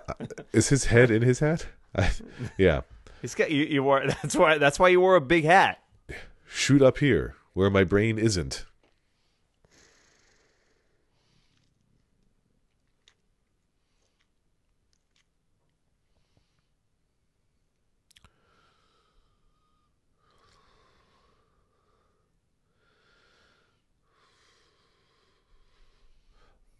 is 0.53 0.69
his 0.69 0.85
head 0.85 1.11
in 1.11 1.21
his 1.21 1.37
hat? 1.37 1.67
I, 1.95 2.09
yeah. 2.57 2.81
He's 3.21 3.35
got 3.35 3.51
you, 3.51 3.63
you 3.63 3.83
wore. 3.83 4.03
That's 4.07 4.35
why. 4.35 4.57
That's 4.57 4.79
why 4.79 4.89
you 4.89 4.99
wore 4.99 5.15
a 5.15 5.21
big 5.21 5.43
hat. 5.43 5.79
Shoot 6.53 6.81
up 6.81 6.99
here, 6.99 7.35
where 7.53 7.69
my 7.69 7.83
brain 7.83 8.19
isn't. 8.19 8.65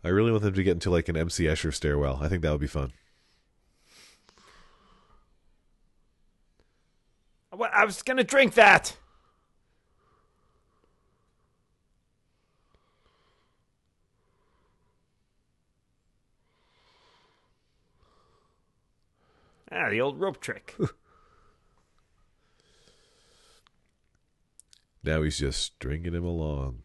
I 0.04 0.10
really 0.10 0.32
want 0.32 0.44
them 0.44 0.54
to 0.54 0.64
get 0.64 0.72
into 0.72 0.92
like 0.92 1.10
an 1.10 1.18
MC 1.18 1.46
Escher 1.46 1.74
stairwell. 1.74 2.20
I 2.22 2.28
think 2.28 2.44
that 2.44 2.52
would 2.52 2.62
be 2.62 2.68
fun. 2.68 2.92
I 7.74 7.86
was 7.86 8.02
gonna 8.02 8.24
drink 8.24 8.54
that. 8.56 8.96
Ah, 19.72 19.90
the 19.90 20.02
old 20.02 20.20
rope 20.20 20.42
trick. 20.42 20.76
Now 25.04 25.24
he's 25.24 25.40
just 25.40 25.60
stringing 25.60 26.14
him 26.14 26.24
along. 26.24 26.84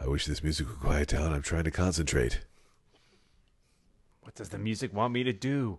I 0.00 0.08
wish 0.08 0.26
this 0.26 0.42
music 0.42 0.66
would 0.68 0.80
quiet 0.80 1.08
down. 1.08 1.32
I'm 1.32 1.42
trying 1.42 1.64
to 1.64 1.70
concentrate. 1.70 2.40
What 4.22 4.34
does 4.34 4.48
the 4.48 4.58
music 4.58 4.92
want 4.94 5.12
me 5.12 5.24
to 5.24 5.32
do? 5.32 5.78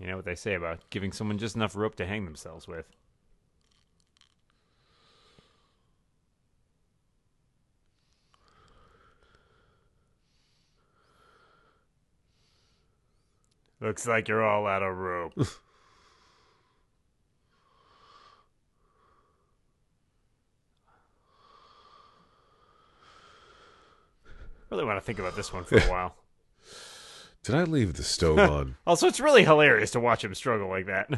You 0.00 0.06
know 0.06 0.16
what 0.16 0.24
they 0.24 0.36
say 0.36 0.54
about 0.54 0.88
giving 0.90 1.12
someone 1.12 1.38
just 1.38 1.56
enough 1.56 1.74
rope 1.74 1.96
to 1.96 2.06
hang 2.06 2.24
themselves 2.24 2.68
with. 2.68 2.86
Looks 13.80 14.06
like 14.06 14.28
you're 14.28 14.44
all 14.44 14.66
out 14.66 14.82
of 14.82 14.96
rope. 14.96 15.34
really 24.70 24.84
want 24.84 24.98
to 24.98 25.04
think 25.04 25.18
about 25.18 25.36
this 25.36 25.52
one 25.52 25.64
for 25.64 25.76
a 25.78 25.80
while. 25.90 26.14
Did 27.42 27.54
I 27.54 27.64
leave 27.64 27.94
the 27.94 28.02
stove 28.02 28.38
on? 28.50 28.76
Also, 28.86 29.06
it's 29.06 29.20
really 29.20 29.44
hilarious 29.44 29.90
to 29.92 30.00
watch 30.00 30.24
him 30.24 30.34
struggle 30.34 30.68
like 30.68 30.86
that. 30.86 31.10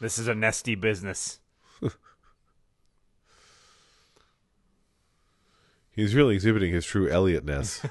This 0.00 0.18
is 0.18 0.28
a 0.28 0.34
nesty 0.34 0.74
business. 0.74 1.40
He's 5.92 6.14
really 6.14 6.34
exhibiting 6.36 6.72
his 6.72 6.86
true 6.86 7.06
Eliotness. 7.10 7.86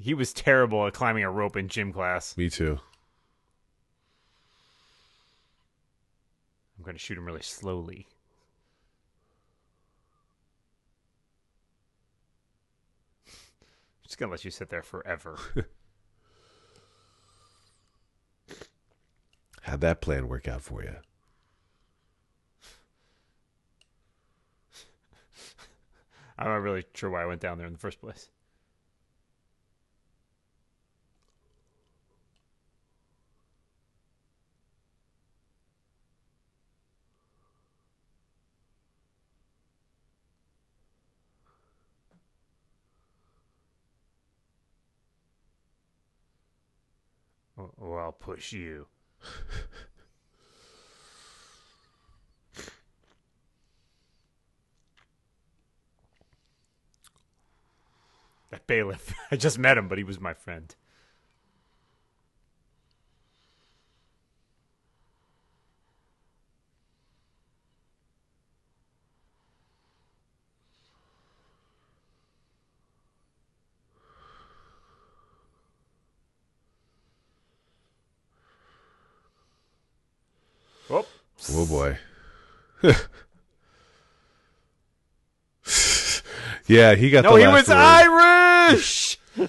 He 0.00 0.14
was 0.14 0.32
terrible 0.32 0.86
at 0.86 0.94
climbing 0.94 1.24
a 1.24 1.30
rope 1.30 1.56
in 1.56 1.68
gym 1.68 1.92
class. 1.92 2.34
Me 2.34 2.48
too. 2.48 2.78
I'm 6.78 6.84
going 6.84 6.96
to 6.96 6.98
shoot 6.98 7.18
him 7.18 7.26
really 7.26 7.42
slowly. 7.42 8.08
I'm 13.26 13.34
just 14.04 14.16
going 14.16 14.28
to 14.28 14.32
let 14.32 14.42
you 14.42 14.50
sit 14.50 14.70
there 14.70 14.82
forever. 14.82 15.36
How'd 19.62 19.82
that 19.82 20.00
plan 20.00 20.28
work 20.28 20.48
out 20.48 20.62
for 20.62 20.82
you? 20.82 20.96
I'm 26.38 26.46
not 26.46 26.62
really 26.62 26.84
sure 26.94 27.10
why 27.10 27.22
I 27.22 27.26
went 27.26 27.42
down 27.42 27.58
there 27.58 27.66
in 27.66 27.74
the 27.74 27.78
first 27.78 28.00
place. 28.00 28.30
Or- 47.78 48.00
I'll 48.00 48.12
push 48.12 48.52
you. 48.52 48.86
That 58.50 58.66
bailiff. 58.66 59.14
I 59.30 59.36
just 59.36 59.58
met 59.58 59.78
him, 59.78 59.88
but 59.88 59.98
he 59.98 60.04
was 60.04 60.20
my 60.20 60.34
friend. 60.34 60.74
Oh, 81.52 81.66
boy. 81.66 81.98
yeah, 86.66 86.94
he 86.94 87.10
got 87.10 87.24
no, 87.24 87.34
the 87.36 87.40
he 87.40 87.46
was 87.46 87.68
word. 87.68 87.76
Irish. 87.76 89.18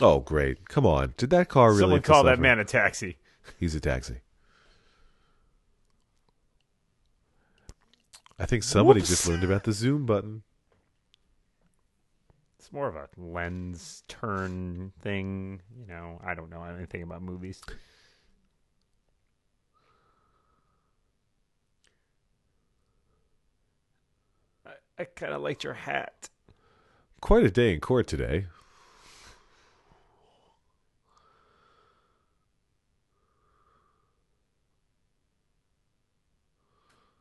Oh, 0.00 0.18
great. 0.20 0.68
Come 0.68 0.86
on. 0.86 1.14
Did 1.16 1.30
that 1.30 1.48
car 1.48 1.70
really 1.70 1.82
Someone 1.82 2.02
call 2.02 2.24
that 2.24 2.40
man 2.40 2.58
a 2.58 2.64
taxi. 2.64 3.16
He's 3.58 3.74
a 3.74 3.80
taxi. 3.80 4.16
I 8.38 8.46
think 8.46 8.64
somebody 8.64 9.00
Whoops. 9.00 9.10
just 9.10 9.28
learned 9.28 9.44
about 9.44 9.62
the 9.62 9.72
zoom 9.72 10.04
button. 10.04 10.42
It's 12.58 12.72
more 12.72 12.88
of 12.88 12.96
a 12.96 13.08
lens 13.16 14.02
turn 14.08 14.92
thing. 15.00 15.60
You 15.80 15.86
know, 15.86 16.20
I 16.24 16.34
don't 16.34 16.50
know 16.50 16.64
anything 16.64 17.02
about 17.04 17.22
movies. 17.22 17.62
I, 24.98 25.04
kind 25.04 25.32
of 25.32 25.42
liked 25.42 25.64
your 25.64 25.74
hat. 25.74 26.28
Quite 27.20 27.44
a 27.44 27.50
day 27.50 27.74
in 27.74 27.80
court 27.80 28.06
today. 28.06 28.46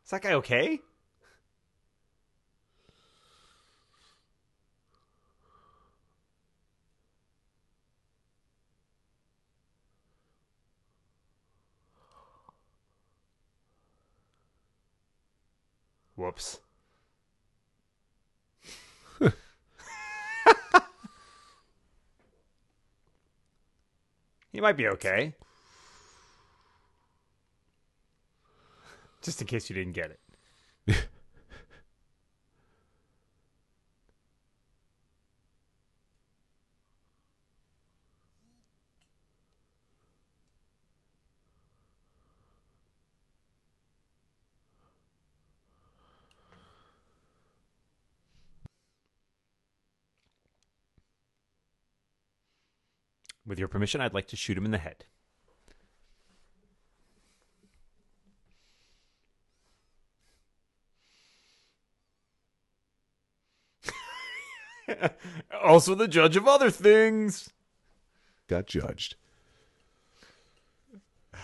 Is 0.04 0.12
that 0.12 0.22
guy 0.22 0.34
okay? 0.34 0.82
Whoops. 16.16 16.60
Might 24.64 24.78
be 24.78 24.88
okay. 24.88 25.36
Just 29.22 29.42
in 29.42 29.48
case 29.48 29.70
you 29.70 29.76
didn't 29.76 29.94
get 29.94 30.10
it. 30.10 30.23
With 53.54 53.60
your 53.60 53.68
permission, 53.68 54.02
I'd 54.02 54.16
like 54.16 54.26
to 54.30 54.36
shoot 54.36 54.58
him 54.58 54.66
in 54.66 54.72
the 54.72 54.80
head. 54.80 55.06
also 65.64 65.94
the 65.94 66.08
judge 66.08 66.36
of 66.36 66.48
other 66.48 66.72
things. 66.72 67.52
Got 68.48 68.66
judged. 68.66 69.18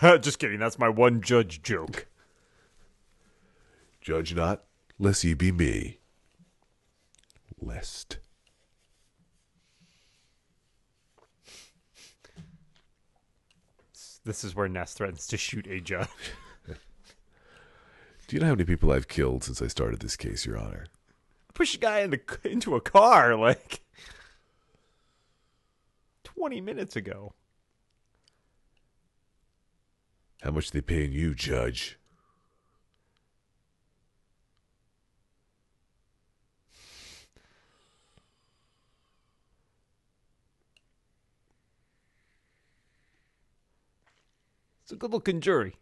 Just 0.02 0.40
kidding. 0.40 0.58
That's 0.58 0.80
my 0.80 0.88
one 0.88 1.20
judge 1.20 1.62
joke. 1.62 2.08
Judge 4.00 4.34
not, 4.34 4.64
lest 4.98 5.22
ye 5.22 5.34
be 5.34 5.52
me. 5.52 6.00
Lest. 7.60 8.18
This 14.30 14.44
is 14.44 14.54
where 14.54 14.68
Ness 14.68 14.94
threatens 14.94 15.26
to 15.26 15.36
shoot 15.36 15.66
a 15.66 15.80
judge. 15.80 16.06
Do 16.68 16.76
you 18.36 18.38
know 18.38 18.46
how 18.46 18.52
many 18.52 18.62
people 18.62 18.92
I've 18.92 19.08
killed 19.08 19.42
since 19.42 19.60
I 19.60 19.66
started 19.66 19.98
this 19.98 20.14
case, 20.14 20.46
Your 20.46 20.56
Honor? 20.56 20.86
Push 21.52 21.74
a 21.74 21.78
guy 21.78 21.98
in 22.02 22.10
the, 22.10 22.20
into 22.44 22.76
a 22.76 22.80
car 22.80 23.34
like 23.36 23.80
20 26.22 26.60
minutes 26.60 26.94
ago. 26.94 27.32
How 30.42 30.52
much 30.52 30.68
are 30.68 30.74
they 30.74 30.80
paying 30.80 31.10
you, 31.10 31.34
Judge? 31.34 31.98
It's 44.90 44.96
a 44.96 44.98
good 44.98 45.12
looking 45.12 45.40
jury. 45.40 45.76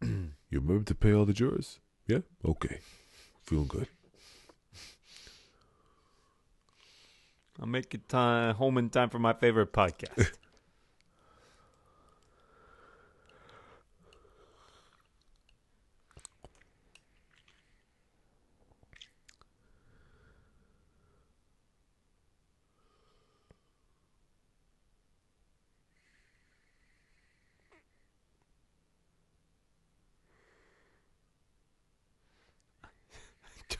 You 0.00 0.30
remember 0.52 0.84
to 0.84 0.94
pay 0.94 1.12
all 1.12 1.24
the 1.24 1.32
jurors? 1.32 1.80
Yeah? 2.06 2.20
Okay. 2.44 2.78
Feeling 3.42 3.66
good. 3.66 3.88
I'll 7.58 7.66
make 7.66 7.92
it 7.92 8.08
time, 8.08 8.54
home 8.54 8.78
in 8.78 8.90
time 8.90 9.10
for 9.10 9.18
my 9.18 9.32
favorite 9.32 9.72
podcast. 9.72 10.30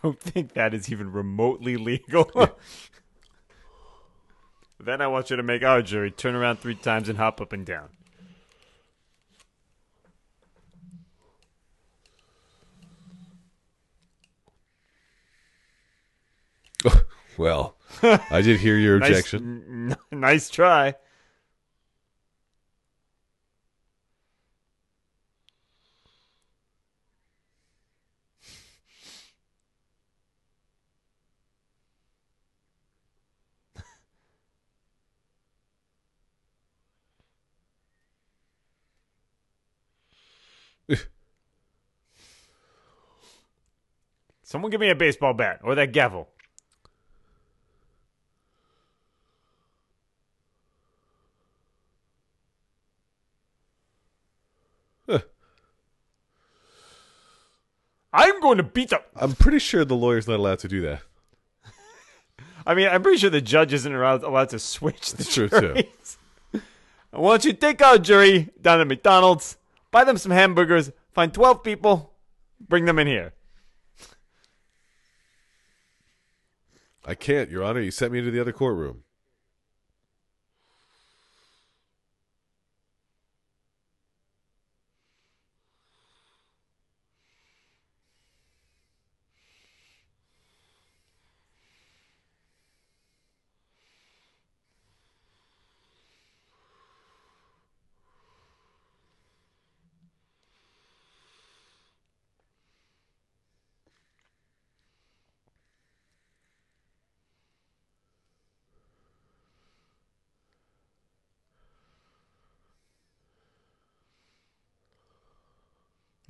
Don't 0.03 0.19
think 0.19 0.55
that 0.55 0.73
is 0.73 0.91
even 0.91 1.13
remotely 1.13 1.77
legal. 1.77 2.31
then 4.81 5.01
I 5.03 5.07
want 5.09 5.29
you 5.31 5.37
to 5.37 5.43
make 5.43 5.63
our 5.63 5.83
jury 5.83 6.11
turn 6.11 6.35
around 6.35 6.59
three 6.61 6.75
times 6.75 7.09
and 7.09 7.19
hop 7.19 7.41
up 7.41 7.53
and 7.53 7.67
down. 7.67 7.91
Well, 17.39 17.77
I 18.03 18.43
did 18.43 18.61
hear 18.61 18.77
your 18.77 18.99
Nice- 19.01 19.09
objection. 19.11 19.97
n- 20.13 20.21
nice 20.21 20.51
try. 20.51 20.95
Someone 44.51 44.73
give 44.73 44.81
me 44.81 44.91
a 44.91 44.97
baseball 44.97 45.33
bat 45.33 45.61
or 45.63 45.77
that 45.77 45.93
gavel. 45.93 46.27
I'm 58.13 58.41
going 58.41 58.57
to 58.57 58.65
beat 58.65 58.91
the. 58.91 59.01
I'm 59.15 59.35
pretty 59.35 59.61
sure 59.61 59.85
the 59.85 59.95
lawyer's 59.95 60.27
not 60.27 60.41
allowed 60.41 60.59
to 60.59 60.69
do 60.69 60.81
that. 60.83 61.03
I 62.67 62.75
mean, 62.75 62.89
I'm 62.89 63.05
pretty 63.05 63.19
sure 63.19 63.31
the 63.31 63.41
judge 63.41 63.73
isn't 63.73 63.95
allowed, 63.95 64.25
allowed 64.25 64.49
to 64.49 64.59
switch 64.59 65.13
the 65.13 65.19
That's 65.19 65.33
true, 65.33 65.49
too. 65.49 65.77
Why 67.13 67.31
don't 67.31 67.45
you 67.45 67.53
take 67.53 67.81
our 67.83 67.99
jury 67.99 68.51
down 68.61 68.81
to 68.81 68.85
McDonald's, 68.85 69.59
buy 69.93 70.03
them 70.03 70.19
some 70.19 70.33
hamburgers, 70.33 70.91
find 71.13 71.33
12 71.33 71.63
people, 71.63 72.15
bring 72.59 72.87
them 72.87 72.99
in 72.99 73.07
here. 73.07 73.33
I 77.05 77.15
can't, 77.15 77.51
Your 77.51 77.65
Honor. 77.65 77.81
You 77.81 77.91
sent 77.91 78.13
me 78.13 78.19
into 78.19 78.31
the 78.31 78.41
other 78.41 78.53
courtroom. 78.53 79.05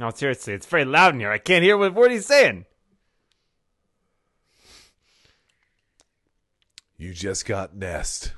No, 0.01 0.09
seriously, 0.09 0.55
it's 0.55 0.65
very 0.65 0.87
loud 0.87 1.13
in 1.13 1.21
here. 1.21 1.31
I 1.31 1.37
can't 1.37 1.63
hear 1.63 1.77
what 1.77 1.93
word 1.93 2.11
he's 2.11 2.25
saying. 2.25 2.65
You 6.97 7.13
just 7.13 7.45
got 7.45 7.77
Nest. 7.77 8.33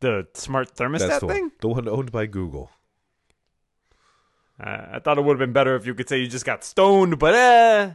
The 0.00 0.28
smart 0.34 0.76
thermostat 0.76 0.98
That's 1.08 1.20
the 1.20 1.28
thing? 1.28 1.42
one. 1.44 1.52
The 1.62 1.68
one 1.68 1.88
owned 1.88 2.12
by 2.12 2.26
Google. 2.26 2.70
Uh, 4.62 4.88
I 4.92 4.98
thought 4.98 5.16
it 5.16 5.22
would 5.24 5.32
have 5.32 5.38
been 5.38 5.54
better 5.54 5.74
if 5.74 5.86
you 5.86 5.94
could 5.94 6.08
say 6.10 6.18
you 6.18 6.28
just 6.28 6.44
got 6.44 6.62
stoned, 6.62 7.18
but 7.18 7.34
eh. 7.34 7.92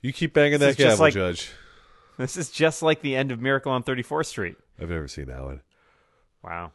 You 0.00 0.14
keep 0.14 0.32
banging 0.32 0.60
This 0.60 0.76
that 0.76 0.82
gavel, 0.82 0.98
like- 0.98 1.12
Judge. 1.12 1.50
This 2.16 2.38
is 2.38 2.50
just 2.50 2.82
like 2.82 3.02
the 3.02 3.16
end 3.16 3.32
of 3.32 3.38
Miracle 3.38 3.70
on 3.70 3.82
34th 3.82 4.26
Street. 4.26 4.56
I've 4.80 4.88
never 4.88 5.08
seen 5.08 5.26
that 5.26 5.42
one. 5.42 5.60
Wow. 6.42 6.72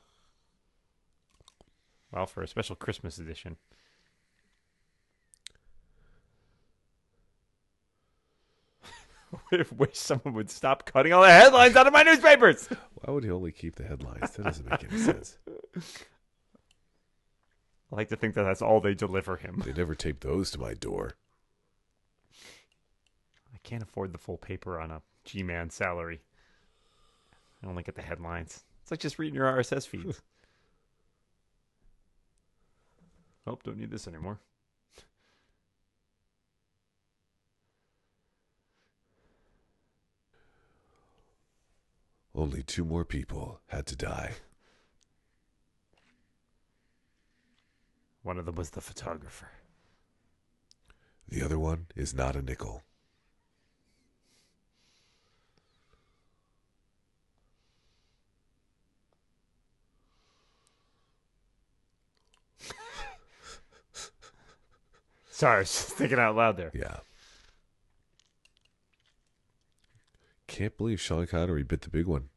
Well, 2.12 2.26
for 2.26 2.42
a 2.42 2.48
special 2.48 2.76
Christmas 2.76 3.18
edition. 3.18 3.58
I 9.52 9.66
wish 9.78 9.98
someone 9.98 10.34
would 10.36 10.50
stop 10.50 10.86
cutting 10.86 11.12
all 11.14 11.22
the 11.22 11.30
headlines 11.30 11.76
out 11.76 11.88
of 11.88 11.94
my 11.94 12.04
newspapers. 12.04 12.70
Why 12.96 13.14
would 13.14 13.24
he 13.24 13.32
only 13.32 13.52
keep 13.52 13.76
the 13.76 13.84
headlines? 13.84 14.32
That 14.32 14.44
doesn't 14.44 14.70
make 14.70 14.86
any 14.90 14.98
sense. 15.00 15.38
I 17.92 17.96
like 17.96 18.10
to 18.10 18.16
think 18.16 18.36
that 18.36 18.44
that's 18.44 18.62
all 18.62 18.80
they 18.82 18.94
deliver 18.94 19.38
him. 19.38 19.64
They 19.66 19.74
never 19.74 19.96
tape 19.96 20.20
those 20.20 20.52
to 20.52 20.60
my 20.60 20.74
door. 20.74 21.14
I 23.54 23.58
can't 23.64 23.84
afford 23.84 24.14
the 24.14 24.18
full 24.18 24.38
paper 24.38 24.80
on 24.80 24.92
a 24.92 25.02
G-man 25.24 25.70
salary. 25.70 26.22
I 27.64 27.68
only 27.68 27.84
get 27.84 27.96
the 27.96 28.02
headlines. 28.02 28.64
It's 28.88 28.92
like 28.94 29.02
just 29.02 29.20
reading 29.20 29.36
your 29.36 29.52
RSS 29.52 29.86
feeds. 29.86 30.16
oh, 33.46 33.60
don't 33.62 33.78
need 33.78 33.92
this 33.92 34.08
anymore. 34.08 34.40
Only 42.34 42.64
two 42.64 42.86
more 42.86 43.04
people 43.04 43.60
had 43.68 43.86
to 43.88 43.98
die. 43.98 44.36
One 48.24 48.38
of 48.38 48.46
them 48.46 48.56
was 48.56 48.70
the 48.70 48.80
photographer. 48.80 49.50
The 51.28 51.44
other 51.44 51.60
one 51.60 51.88
is 51.94 52.14
not 52.14 52.38
a 52.38 52.42
nickel. 52.42 52.84
Sorry, 65.38 65.58
I 65.58 65.60
was 65.60 65.70
just 65.72 65.90
thinking 65.90 66.18
out 66.18 66.36
loud 66.36 66.58
there. 66.58 66.72
Yeah. 66.74 66.98
Can't 70.48 70.76
believe 70.76 71.00
Sean 71.00 71.28
Connery 71.28 71.62
bit 71.62 71.82
the 71.82 71.92
big 71.92 72.08
one. 72.08 72.30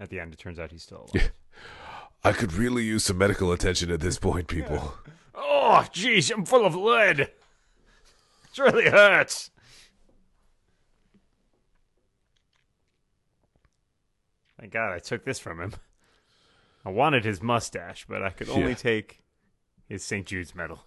At 0.00 0.08
the 0.08 0.18
end, 0.18 0.32
it 0.32 0.38
turns 0.38 0.58
out 0.58 0.72
he's 0.72 0.82
still 0.84 1.10
alive. 1.12 1.32
I 2.24 2.32
could 2.32 2.54
really 2.54 2.84
use 2.84 3.04
some 3.04 3.18
medical 3.18 3.52
attention 3.52 3.90
at 3.90 4.00
this 4.00 4.18
point, 4.18 4.48
people. 4.48 4.94
Oh, 5.34 5.84
jeez, 5.92 6.32
I'm 6.32 6.46
full 6.46 6.64
of 6.64 6.74
lead. 6.74 7.20
It 7.20 7.32
really 8.58 8.88
hurts. 8.88 9.50
Thank 14.58 14.72
God 14.72 14.94
I 14.94 15.00
took 15.00 15.26
this 15.26 15.38
from 15.38 15.60
him. 15.60 15.74
I 16.82 16.88
wanted 16.88 17.26
his 17.26 17.42
mustache, 17.42 18.06
but 18.08 18.22
I 18.22 18.30
could 18.30 18.48
only 18.48 18.70
Yeah. 18.70 18.76
take 18.76 19.20
his 19.88 20.04
St. 20.04 20.26
Jude's 20.26 20.54
medal. 20.54 20.84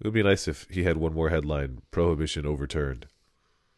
It 0.00 0.06
would 0.06 0.14
be 0.14 0.22
nice 0.22 0.48
if 0.48 0.66
he 0.68 0.84
had 0.84 0.96
one 0.96 1.14
more 1.14 1.28
headline 1.28 1.82
Prohibition 1.90 2.44
overturned. 2.46 3.06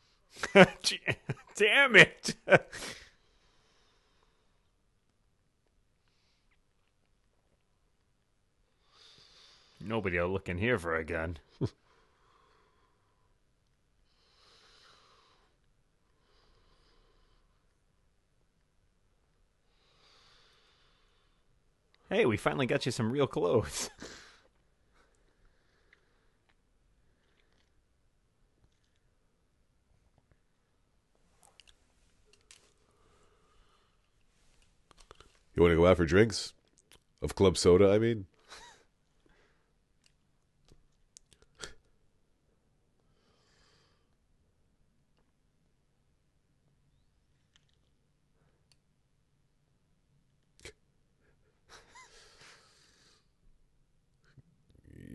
Damn 0.55 1.97
it. 1.97 2.35
Nobody 9.87 10.19
will 10.19 10.31
look 10.31 10.49
in 10.49 10.57
here 10.59 10.79
for 10.79 10.97
a 10.97 11.05
gun. 11.05 11.37
hey, 22.15 22.27
we 22.27 22.37
finally 22.37 22.67
got 22.67 22.87
you 22.87 22.93
some 22.93 23.11
real 23.11 23.27
clothes. 23.27 23.91
You 35.57 35.63
want 35.63 35.71
to 35.71 35.77
go 35.77 35.87
out 35.87 35.99
for 35.99 36.05
drinks? 36.05 36.53
Of 37.23 37.37
club 37.37 37.57
soda, 37.57 37.93
I 37.93 38.01
mean? 38.01 38.27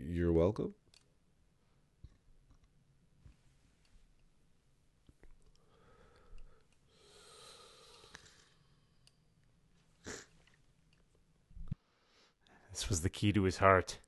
You're 0.08 0.32
welcome. 0.50 0.74
This 12.72 12.88
was 12.88 13.02
the 13.02 13.08
key 13.08 13.32
to 13.32 13.44
his 13.44 13.58
heart. 13.58 13.98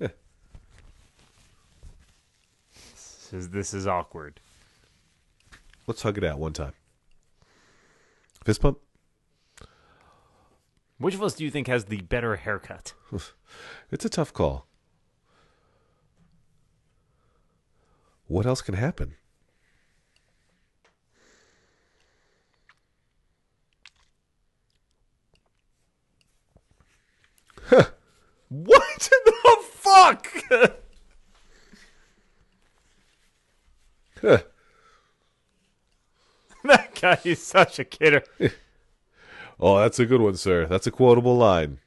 this 0.00 0.12
is 3.32 3.50
this 3.50 3.72
is 3.72 3.86
awkward. 3.86 4.40
Let's 5.86 6.02
hug 6.02 6.18
it 6.18 6.24
out 6.24 6.40
one 6.40 6.52
time. 6.52 6.72
Fist 8.48 8.62
pump? 8.62 8.78
Which 10.98 11.14
of 11.14 11.22
us 11.22 11.34
do 11.34 11.44
you 11.44 11.50
think 11.50 11.68
has 11.68 11.84
the 11.86 12.00
better 12.02 12.36
haircut? 12.36 12.94
It's 13.90 14.04
a 14.04 14.10
tough 14.10 14.34
call. 14.34 14.66
What 18.26 18.44
else 18.44 18.60
can 18.60 18.74
happen? 18.74 19.14
Huh. 27.64 27.84
What 28.50 29.10
the 29.10 29.58
fuck? 29.70 30.26
huh. 34.22 34.38
That 36.64 37.00
guy 37.00 37.18
is 37.24 37.42
such 37.42 37.78
a 37.78 37.84
kidder. 37.84 38.24
Oh, 39.60 39.78
that's 39.78 39.98
a 39.98 40.06
good 40.06 40.20
one, 40.20 40.36
sir. 40.36 40.66
That's 40.66 40.86
a 40.86 40.90
quotable 40.90 41.36
line. 41.36 41.78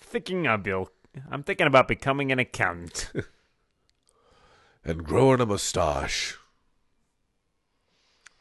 Thinking 0.00 0.46
of 0.46 0.62
Bill. 0.62 0.90
I'm 1.30 1.42
thinking 1.42 1.66
about 1.66 1.88
becoming 1.88 2.32
an 2.32 2.38
accountant. 2.38 3.10
And 4.86 5.02
growing 5.02 5.40
a 5.40 5.46
mustache. 5.46 6.36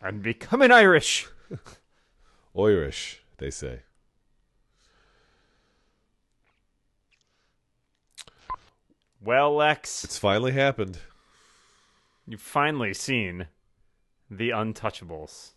and 0.02 0.22
becoming 0.22 0.72
Irish. 0.72 1.26
Irish, 2.60 3.24
they 3.38 3.50
say. 3.50 3.84
Well, 9.22 9.56
Lex, 9.56 10.04
It's 10.04 10.18
finally 10.18 10.52
happened. 10.52 10.98
You've 12.28 12.42
finally 12.42 12.94
seen 12.94 13.48
The 14.30 14.50
Untouchables. 14.50 15.52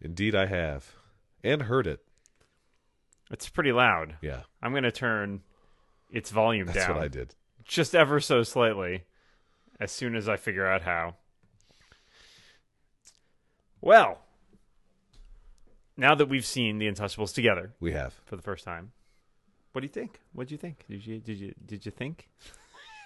Indeed, 0.00 0.34
I 0.34 0.46
have. 0.46 0.92
And 1.42 1.62
heard 1.62 1.86
it. 1.86 2.00
It's 3.30 3.48
pretty 3.48 3.72
loud. 3.72 4.16
Yeah, 4.22 4.42
I'm 4.62 4.72
going 4.72 4.82
to 4.84 4.92
turn 4.92 5.40
its 6.10 6.30
volume 6.30 6.66
that's 6.66 6.78
down 6.78 6.88
That's 6.88 6.96
what 6.96 7.04
I 7.04 7.08
did. 7.08 7.34
just 7.64 7.94
ever 7.94 8.20
so 8.20 8.42
slightly 8.42 9.04
as 9.80 9.90
soon 9.90 10.14
as 10.14 10.28
I 10.28 10.36
figure 10.36 10.66
out 10.66 10.82
how. 10.82 11.14
Well, 13.80 14.20
now 15.96 16.14
that 16.14 16.28
we've 16.28 16.46
seen 16.46 16.78
The 16.78 16.86
Untouchables 16.90 17.34
together 17.34 17.72
We 17.80 17.92
have. 17.92 18.14
for 18.24 18.36
the 18.36 18.42
first 18.42 18.64
time, 18.64 18.92
what 19.72 19.80
do 19.82 19.86
you 19.86 19.92
think? 19.92 20.20
What 20.32 20.48
do 20.48 20.54
you 20.54 20.58
think? 20.58 20.84
Did 20.88 21.06
you 21.06 21.18
did 21.18 21.38
you 21.38 21.54
did 21.64 21.84
you 21.84 21.92
think? 21.92 22.28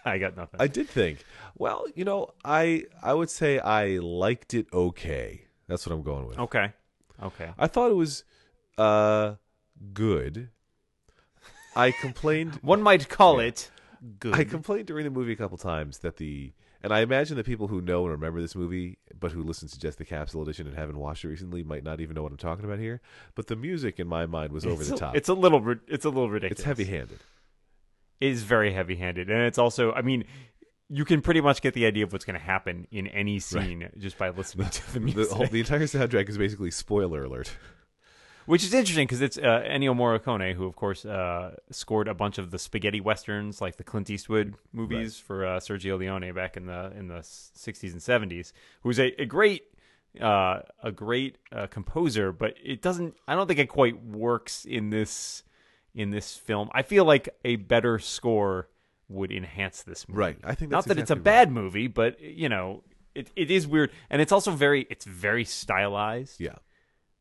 I 0.05 0.19
got 0.19 0.37
nothing. 0.37 0.61
I 0.61 0.67
did 0.67 0.89
think. 0.89 1.25
Well, 1.57 1.87
you 1.95 2.05
know, 2.05 2.31
I 2.45 2.85
I 3.03 3.15
would 3.15 3.31
say 3.31 3.59
I 3.59 3.99
liked 3.99 4.55
it 4.55 4.67
okay. 4.73 5.43
That's 5.69 5.87
what 5.87 5.95
I'm 5.95 6.03
going 6.03 6.27
with. 6.27 6.39
okay. 6.39 6.73
Okay. 7.23 7.51
I 7.59 7.67
thought 7.67 7.91
it 7.91 7.95
was 7.97 8.25
uh 8.79 9.35
good. 9.93 10.49
I 11.77 11.91
complained 11.93 12.55
One 12.63 12.83
might 12.83 13.09
call 13.09 13.41
it 13.41 13.71
good. 14.19 14.35
I 14.35 14.45
complained 14.45 14.87
during 14.87 15.05
the 15.05 15.11
movie 15.11 15.33
a 15.33 15.37
couple 15.37 15.59
times 15.59 15.99
that 15.99 16.17
the 16.17 16.53
and 16.83 16.95
I 16.95 17.01
imagine 17.01 17.37
the 17.37 17.45
people 17.45 17.69
who 17.69 17.83
know 17.83 18.05
and 18.05 18.13
remember 18.13 18.41
this 18.41 18.57
movie, 18.57 18.97
but 19.19 19.33
who 19.33 19.43
listen 19.43 19.69
to 19.69 19.79
just 19.79 19.99
the 19.99 20.05
capsule 20.07 20.41
edition 20.43 20.67
and 20.67 20.75
haven't 20.75 20.99
watched 20.99 21.25
it 21.25 21.29
recently, 21.29 21.63
might 21.63 21.85
not 21.85 22.01
even 22.01 22.15
know 22.15 22.23
what 22.23 22.33
I'm 22.33 22.39
talking 22.39 22.65
about 22.65 22.79
here. 22.79 23.03
But 23.35 23.49
the 23.49 23.57
music 23.57 24.01
in 24.01 24.09
my 24.09 24.25
mind 24.25 24.51
was 24.53 24.65
over 24.65 24.81
it's 24.81 24.91
the 24.91 24.97
top. 24.97 25.15
It's 25.15 25.29
a 25.29 25.35
little 25.35 25.77
it's 25.89 26.07
a 26.07 26.09
little 26.09 26.31
ridiculous. 26.31 26.61
It's 26.61 26.65
heavy-handed. 26.65 27.19
Is 28.21 28.43
very 28.43 28.73
heavy-handed, 28.73 29.31
and 29.31 29.41
it's 29.43 29.57
also. 29.59 29.93
I 29.93 30.03
mean, 30.03 30.25
you 30.91 31.05
can 31.05 31.23
pretty 31.23 31.41
much 31.41 31.63
get 31.63 31.73
the 31.73 31.87
idea 31.87 32.05
of 32.05 32.13
what's 32.13 32.25
going 32.25 32.39
to 32.39 32.45
happen 32.45 32.87
in 32.91 33.07
any 33.07 33.39
scene 33.39 33.89
just 33.97 34.19
by 34.19 34.29
listening 34.31 34.69
to 34.69 34.93
the 34.93 35.01
music, 35.01 35.31
The, 35.31 35.35
whole, 35.35 35.47
the 35.47 35.61
entire 35.61 35.81
soundtrack 35.81 36.29
is 36.29 36.37
basically 36.37 36.71
spoiler 36.71 37.25
alert. 37.25 37.51
which 38.47 38.65
is 38.65 38.75
interesting 38.75 39.07
because 39.07 39.23
it's 39.23 39.39
uh, 39.39 39.63
Ennio 39.67 39.95
Morricone, 39.97 40.55
who 40.55 40.67
of 40.67 40.75
course 40.77 41.05
uh, 41.05 41.55
scored 41.71 42.09
a 42.09 42.15
bunch 42.15 42.37
of 42.39 42.51
the 42.51 42.59
spaghetti 42.59 43.01
westerns, 43.01 43.61
like 43.61 43.77
the 43.77 43.85
Clint 43.85 44.11
Eastwood 44.11 44.55
movies 44.73 45.19
for 45.19 45.47
uh, 45.47 45.61
Sergio 45.61 45.99
Leone 45.99 46.35
back 46.35 46.57
in 46.57 46.67
the 46.67 46.93
in 46.99 47.09
the 47.09 47.21
'60s 47.21 47.93
and 47.93 48.01
'70s. 48.31 48.53
Who's 48.83 48.99
a, 48.99 49.19
a 49.23 49.25
great. 49.27 49.63
Uh, 50.21 50.63
a 50.83 50.91
great 50.91 51.39
uh, 51.53 51.69
composer, 51.69 52.33
but 52.33 52.55
it 52.65 52.83
doesn't. 52.83 53.15
I 53.29 53.37
don't 53.37 53.47
think 53.47 53.61
it 53.61 53.69
quite 53.69 54.03
works 54.05 54.65
in 54.65 54.91
this 54.91 55.45
in 55.95 56.11
this 56.11 56.37
film. 56.37 56.71
I 56.73 56.83
feel 56.83 57.05
like 57.05 57.29
a 57.45 57.57
better 57.57 57.99
score 57.99 58.69
would 59.09 59.33
enhance 59.33 59.83
this 59.83 60.09
movie. 60.09 60.21
Right. 60.21 60.39
I 60.45 60.55
think 60.55 60.71
not 60.71 60.87
that 60.87 60.99
it's 60.99 61.11
a 61.11 61.15
exactly 61.15 61.19
right. 61.19 61.25
bad 61.25 61.53
movie, 61.53 61.87
but 61.89 62.21
you 62.21 62.49
know, 62.49 62.85
it 63.15 63.31
it 63.37 63.51
is 63.51 63.67
weird, 63.67 63.91
and 64.09 64.23
it's 64.23 64.33
also 64.33 64.53
very 64.53 64.87
it's 64.89 65.05
very 65.05 65.45
stylized. 65.45 66.41
Yeah. 66.41 66.57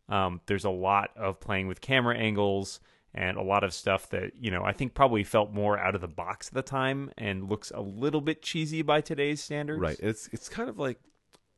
Um, 0.08 0.42
there's 0.46 0.66
a 0.66 0.70
lot 0.70 1.12
of 1.16 1.40
playing 1.40 1.68
with 1.68 1.82
camera 1.82 2.16
angles 2.18 2.80
and 3.14 3.38
a 3.38 3.42
lot 3.42 3.64
of 3.64 3.74
stuff 3.74 4.10
that 4.10 4.34
you 4.40 4.52
know 4.52 4.64
I 4.64 4.72
think 4.72 4.94
probably 4.94 5.24
felt 5.24 5.52
more 5.52 5.78
out 5.78 5.96
of 5.96 6.02
the 6.02 6.08
box 6.08 6.48
at 6.50 6.54
the 6.54 6.62
time 6.62 7.12
and 7.18 7.50
looks 7.50 7.72
a 7.74 7.82
little 7.82 8.22
bit 8.22 8.42
cheesy 8.42 8.82
by 8.82 9.02
today's 9.02 9.42
standards. 9.42 9.82
Right. 9.82 10.00
It's 10.00 10.30
it's 10.32 10.50
kind 10.50 10.70
of 10.70 10.78
like 10.78 11.00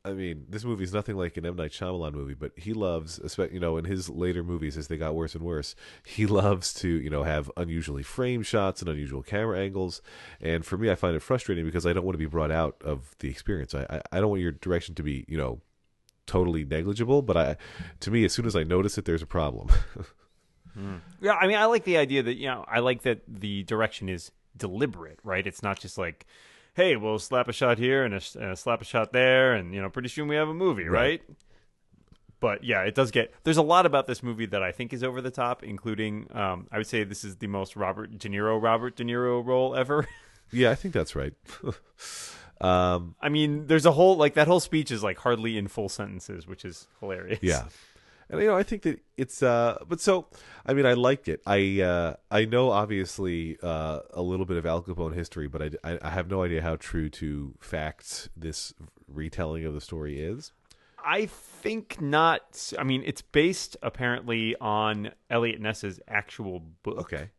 I 0.04 0.12
mean, 0.12 0.46
this 0.48 0.64
movie 0.64 0.82
is 0.82 0.92
nothing 0.92 1.16
like 1.16 1.36
an 1.36 1.46
M 1.46 1.54
Night 1.54 1.70
Shyamalan 1.70 2.12
movie, 2.12 2.34
but 2.34 2.52
he 2.56 2.72
loves, 2.72 3.20
you 3.52 3.60
know, 3.60 3.76
in 3.76 3.84
his 3.84 4.08
later 4.08 4.42
movies 4.42 4.76
as 4.76 4.88
they 4.88 4.96
got 4.96 5.14
worse 5.14 5.34
and 5.34 5.44
worse, 5.44 5.76
he 6.04 6.26
loves 6.42 6.74
to, 6.74 6.88
you 6.88 7.08
know, 7.08 7.22
have 7.22 7.50
unusually 7.56 8.02
framed 8.02 8.46
shots 8.46 8.80
and 8.80 8.90
unusual 8.90 9.22
camera 9.22 9.60
angles. 9.60 10.02
And 10.40 10.66
for 10.66 10.76
me, 10.76 10.90
I 10.90 10.96
find 10.96 11.14
it 11.14 11.22
frustrating 11.22 11.64
because 11.64 11.86
I 11.86 11.92
don't 11.92 12.04
want 12.04 12.14
to 12.14 12.18
be 12.18 12.26
brought 12.26 12.50
out 12.50 12.82
of 12.84 13.14
the 13.20 13.28
experience. 13.28 13.74
I 13.74 13.86
I, 13.88 14.02
I 14.12 14.20
don't 14.20 14.30
want 14.30 14.42
your 14.42 14.52
direction 14.52 14.94
to 14.96 15.02
be, 15.04 15.24
you 15.28 15.38
know, 15.38 15.60
totally 16.26 16.64
negligible. 16.64 17.22
But 17.22 17.36
I, 17.36 17.56
to 18.00 18.10
me, 18.10 18.24
as 18.24 18.32
soon 18.32 18.46
as 18.46 18.56
I 18.56 18.64
notice 18.64 18.98
it, 18.98 19.04
there's 19.04 19.22
a 19.22 19.26
problem. 19.26 19.68
Hmm. 20.74 20.96
Yeah, 21.20 21.34
I 21.34 21.46
mean, 21.46 21.56
I 21.56 21.66
like 21.66 21.84
the 21.84 21.98
idea 21.98 22.22
that 22.22 22.36
you 22.36 22.46
know, 22.46 22.64
I 22.66 22.80
like 22.80 23.02
that 23.02 23.20
the 23.28 23.62
direction 23.64 24.08
is 24.08 24.32
deliberate, 24.56 25.18
right? 25.22 25.46
It's 25.46 25.62
not 25.62 25.78
just 25.78 25.98
like, 25.98 26.26
hey, 26.74 26.96
we'll 26.96 27.18
slap 27.18 27.48
a 27.48 27.52
shot 27.52 27.78
here 27.78 28.04
and 28.04 28.14
a, 28.14 28.20
and 28.34 28.52
a 28.52 28.56
slap 28.56 28.80
a 28.80 28.84
shot 28.84 29.12
there, 29.12 29.54
and 29.54 29.74
you 29.74 29.80
know, 29.80 29.90
pretty 29.90 30.08
soon 30.08 30.28
we 30.28 30.36
have 30.36 30.48
a 30.48 30.54
movie, 30.54 30.84
right? 30.84 31.22
Right. 31.28 31.36
But 32.40 32.64
yeah, 32.64 32.82
it 32.82 32.96
does 32.96 33.12
get. 33.12 33.32
There's 33.44 33.56
a 33.56 33.62
lot 33.62 33.86
about 33.86 34.08
this 34.08 34.20
movie 34.20 34.46
that 34.46 34.64
I 34.64 34.72
think 34.72 34.92
is 34.92 35.04
over 35.04 35.20
the 35.20 35.30
top, 35.30 35.62
including, 35.62 36.26
um, 36.32 36.66
I 36.72 36.78
would 36.78 36.88
say 36.88 37.04
this 37.04 37.22
is 37.22 37.36
the 37.36 37.46
most 37.46 37.76
Robert 37.76 38.18
De 38.18 38.28
Niro 38.28 38.60
Robert 38.60 38.96
De 38.96 39.04
Niro 39.04 39.46
role 39.46 39.76
ever. 39.76 40.08
yeah, 40.52 40.70
I 40.70 40.74
think 40.74 40.92
that's 40.92 41.14
right. 41.14 41.34
um, 42.60 43.14
I 43.20 43.28
mean, 43.28 43.68
there's 43.68 43.86
a 43.86 43.92
whole 43.92 44.16
like 44.16 44.34
that 44.34 44.48
whole 44.48 44.58
speech 44.58 44.90
is 44.90 45.04
like 45.04 45.18
hardly 45.18 45.56
in 45.56 45.68
full 45.68 45.88
sentences, 45.88 46.44
which 46.48 46.64
is 46.64 46.88
hilarious. 46.98 47.38
Yeah. 47.42 47.66
And 48.28 48.40
you 48.40 48.46
know, 48.46 48.56
I 48.56 48.62
think 48.62 48.82
that 48.82 49.00
it's 49.16 49.42
uh 49.42 49.78
but 49.88 50.00
so 50.00 50.26
I 50.64 50.74
mean 50.74 50.86
I 50.86 50.94
liked 50.94 51.28
it. 51.28 51.40
I 51.46 51.80
uh 51.80 52.14
I 52.30 52.44
know 52.44 52.70
obviously 52.70 53.58
uh 53.62 54.00
a 54.12 54.22
little 54.22 54.46
bit 54.46 54.56
of 54.56 54.66
Al 54.66 54.82
Capone 54.82 55.14
history, 55.14 55.48
but 55.48 55.62
I, 55.62 55.70
I, 55.92 55.98
I 56.02 56.10
have 56.10 56.28
no 56.28 56.42
idea 56.42 56.62
how 56.62 56.76
true 56.76 57.08
to 57.10 57.54
facts 57.60 58.28
this 58.36 58.72
retelling 59.08 59.64
of 59.64 59.74
the 59.74 59.80
story 59.80 60.20
is. 60.20 60.52
I 61.04 61.26
think 61.26 62.00
not. 62.00 62.72
I 62.78 62.84
mean, 62.84 63.02
it's 63.04 63.22
based 63.22 63.76
apparently 63.82 64.54
on 64.60 65.10
Eliot 65.30 65.60
Ness's 65.60 66.00
actual 66.06 66.60
book. 66.82 66.98
Okay. 66.98 67.30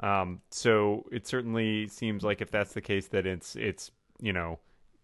Um, 0.00 0.40
so 0.50 1.04
it 1.12 1.26
certainly 1.26 1.86
seems 1.88 2.24
like 2.24 2.40
if 2.40 2.50
that's 2.50 2.72
the 2.72 2.80
case, 2.80 3.08
that 3.08 3.26
it's 3.26 3.54
it's 3.56 3.90
you 4.20 4.32
know 4.32 4.58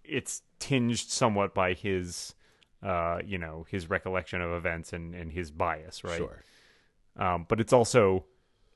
it's 0.04 0.42
tinged 0.58 0.98
somewhat 0.98 1.54
by 1.54 1.74
his 1.74 2.34
uh 2.82 3.18
you 3.24 3.38
know 3.38 3.66
his 3.68 3.90
recollection 3.90 4.40
of 4.40 4.52
events 4.52 4.92
and 4.92 5.14
and 5.14 5.32
his 5.32 5.50
bias, 5.50 6.04
right? 6.04 6.18
Sure. 6.18 6.44
Um, 7.16 7.46
but 7.48 7.60
it's 7.60 7.72
also 7.72 8.24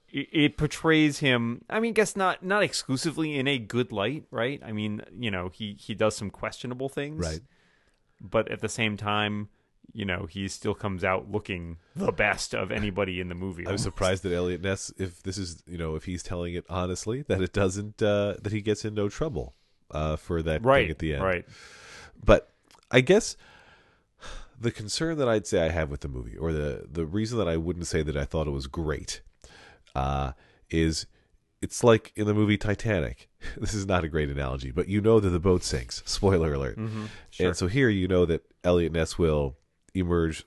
it, 0.08 0.28
it 0.32 0.56
portrays 0.56 1.18
him. 1.18 1.64
I 1.68 1.80
mean, 1.80 1.92
guess 1.92 2.16
not 2.16 2.44
not 2.44 2.62
exclusively 2.62 3.38
in 3.38 3.48
a 3.48 3.58
good 3.58 3.92
light, 3.92 4.24
right? 4.30 4.60
I 4.64 4.72
mean, 4.72 5.02
you 5.18 5.30
know, 5.30 5.50
he 5.52 5.76
he 5.78 5.94
does 5.94 6.16
some 6.16 6.30
questionable 6.30 6.88
things, 6.88 7.24
Right. 7.24 7.40
But 8.20 8.50
at 8.50 8.60
the 8.60 8.68
same 8.68 8.96
time, 8.96 9.48
you 9.92 10.04
know, 10.04 10.26
he 10.26 10.48
still 10.48 10.74
comes 10.74 11.04
out 11.04 11.30
looking 11.30 11.76
the 11.94 12.12
best 12.12 12.54
of 12.54 12.70
anybody 12.70 13.20
in 13.20 13.28
the 13.28 13.34
movie. 13.34 13.66
I'm 13.68 13.76
surprised 13.76 14.22
that 14.22 14.32
Eliot 14.32 14.62
Ness, 14.62 14.92
if 14.96 15.22
this 15.22 15.36
is, 15.36 15.62
you 15.66 15.76
know, 15.76 15.94
if 15.94 16.04
he's 16.04 16.22
telling 16.22 16.54
it 16.54 16.64
honestly, 16.68 17.22
that 17.22 17.42
it 17.42 17.52
doesn't, 17.52 18.02
uh, 18.02 18.34
that 18.40 18.52
he 18.52 18.62
gets 18.62 18.84
in 18.84 18.94
no 18.94 19.08
trouble 19.08 19.54
uh, 19.90 20.16
for 20.16 20.42
that 20.42 20.64
right 20.64 20.84
thing 20.84 20.90
at 20.90 20.98
the 21.00 21.14
end. 21.14 21.24
right. 21.24 21.44
But 22.24 22.50
I 22.90 23.00
guess 23.00 23.36
the 24.60 24.70
concern 24.70 25.18
that 25.18 25.28
I'd 25.28 25.46
say 25.46 25.64
I 25.64 25.70
have 25.70 25.90
with 25.90 26.00
the 26.00 26.08
movie, 26.08 26.36
or 26.36 26.52
the 26.52 26.86
the 26.90 27.04
reason 27.06 27.38
that 27.38 27.48
I 27.48 27.56
wouldn't 27.56 27.86
say 27.86 28.02
that 28.02 28.16
I 28.16 28.24
thought 28.24 28.46
it 28.46 28.50
was 28.50 28.66
great, 28.66 29.20
uh, 29.94 30.32
is 30.70 31.06
it's 31.62 31.82
like 31.82 32.12
in 32.16 32.26
the 32.26 32.34
movie 32.34 32.56
Titanic. 32.56 33.28
This 33.58 33.74
is 33.74 33.84
not 33.86 34.04
a 34.04 34.08
great 34.08 34.30
analogy, 34.30 34.70
but 34.70 34.88
you 34.88 35.02
know 35.02 35.20
that 35.20 35.28
the 35.28 35.38
boat 35.38 35.62
sinks. 35.62 36.02
Spoiler 36.06 36.54
alert. 36.54 36.78
sure. 37.30 37.48
And 37.48 37.56
so 37.56 37.66
here 37.66 37.90
you 37.90 38.08
know 38.08 38.24
that 38.24 38.42
Eliot 38.64 38.92
Ness 38.92 39.18
will 39.18 39.56
emerge 39.94 40.44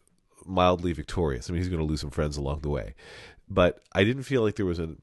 mildly 0.47 0.93
victorious. 0.93 1.47
I 1.47 1.53
mean, 1.53 1.61
he's 1.61 1.69
going 1.69 1.79
to 1.79 1.85
lose 1.85 2.01
some 2.01 2.09
friends 2.09 2.37
along 2.37 2.61
the 2.61 2.69
way, 2.69 2.95
but 3.47 3.83
I 3.93 4.03
didn't 4.03 4.23
feel 4.23 4.41
like 4.41 4.55
there 4.55 4.65
was 4.65 4.79
an. 4.79 5.01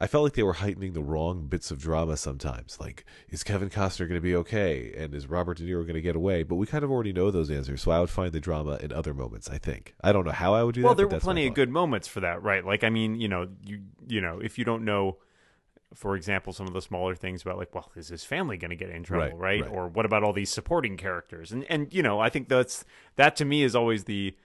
I 0.00 0.06
felt 0.06 0.22
like 0.22 0.34
they 0.34 0.44
were 0.44 0.54
heightening 0.54 0.92
the 0.92 1.02
wrong 1.02 1.46
bits 1.46 1.70
of 1.70 1.80
drama 1.80 2.16
sometimes. 2.16 2.78
Like, 2.78 3.04
is 3.30 3.42
Kevin 3.42 3.68
Costner 3.68 4.08
going 4.08 4.14
to 4.14 4.20
be 4.20 4.36
okay? 4.36 4.94
And 4.96 5.12
is 5.12 5.26
Robert 5.26 5.56
De 5.56 5.64
Niro 5.64 5.82
going 5.82 5.94
to 5.94 6.00
get 6.00 6.14
away? 6.14 6.44
But 6.44 6.54
we 6.54 6.66
kind 6.66 6.84
of 6.84 6.90
already 6.90 7.12
know 7.12 7.30
those 7.30 7.50
answers, 7.50 7.82
so 7.82 7.90
I 7.90 7.98
would 7.98 8.10
find 8.10 8.32
the 8.32 8.40
drama 8.40 8.78
in 8.80 8.92
other 8.92 9.12
moments. 9.12 9.50
I 9.50 9.58
think 9.58 9.94
I 10.00 10.12
don't 10.12 10.24
know 10.24 10.32
how 10.32 10.54
I 10.54 10.62
would 10.62 10.76
do 10.76 10.82
Well, 10.82 10.94
that. 10.94 11.02
Well, 11.02 11.08
there 11.08 11.18
were 11.18 11.20
plenty 11.20 11.46
of 11.48 11.54
good 11.54 11.70
moments 11.70 12.06
for 12.06 12.20
that, 12.20 12.42
right? 12.42 12.64
Like, 12.64 12.84
I 12.84 12.90
mean, 12.90 13.20
you 13.20 13.28
know, 13.28 13.48
you 13.64 13.80
you 14.06 14.20
know, 14.20 14.38
if 14.40 14.56
you 14.56 14.64
don't 14.64 14.84
know, 14.84 15.18
for 15.94 16.14
example, 16.14 16.52
some 16.52 16.68
of 16.68 16.74
the 16.74 16.82
smaller 16.82 17.16
things 17.16 17.42
about 17.42 17.58
like, 17.58 17.74
well, 17.74 17.90
is 17.96 18.08
his 18.08 18.22
family 18.22 18.56
going 18.56 18.70
to 18.70 18.76
get 18.76 18.90
in 18.90 19.02
trouble, 19.02 19.36
Right, 19.36 19.62
right, 19.62 19.62
right. 19.62 19.70
Or 19.70 19.88
what 19.88 20.04
about 20.06 20.22
all 20.22 20.32
these 20.32 20.50
supporting 20.50 20.96
characters? 20.96 21.50
And 21.50 21.64
and 21.68 21.92
you 21.92 22.02
know, 22.02 22.20
I 22.20 22.28
think 22.28 22.48
that's 22.48 22.84
that 23.16 23.34
to 23.36 23.44
me 23.44 23.64
is 23.64 23.74
always 23.74 24.04
the 24.04 24.36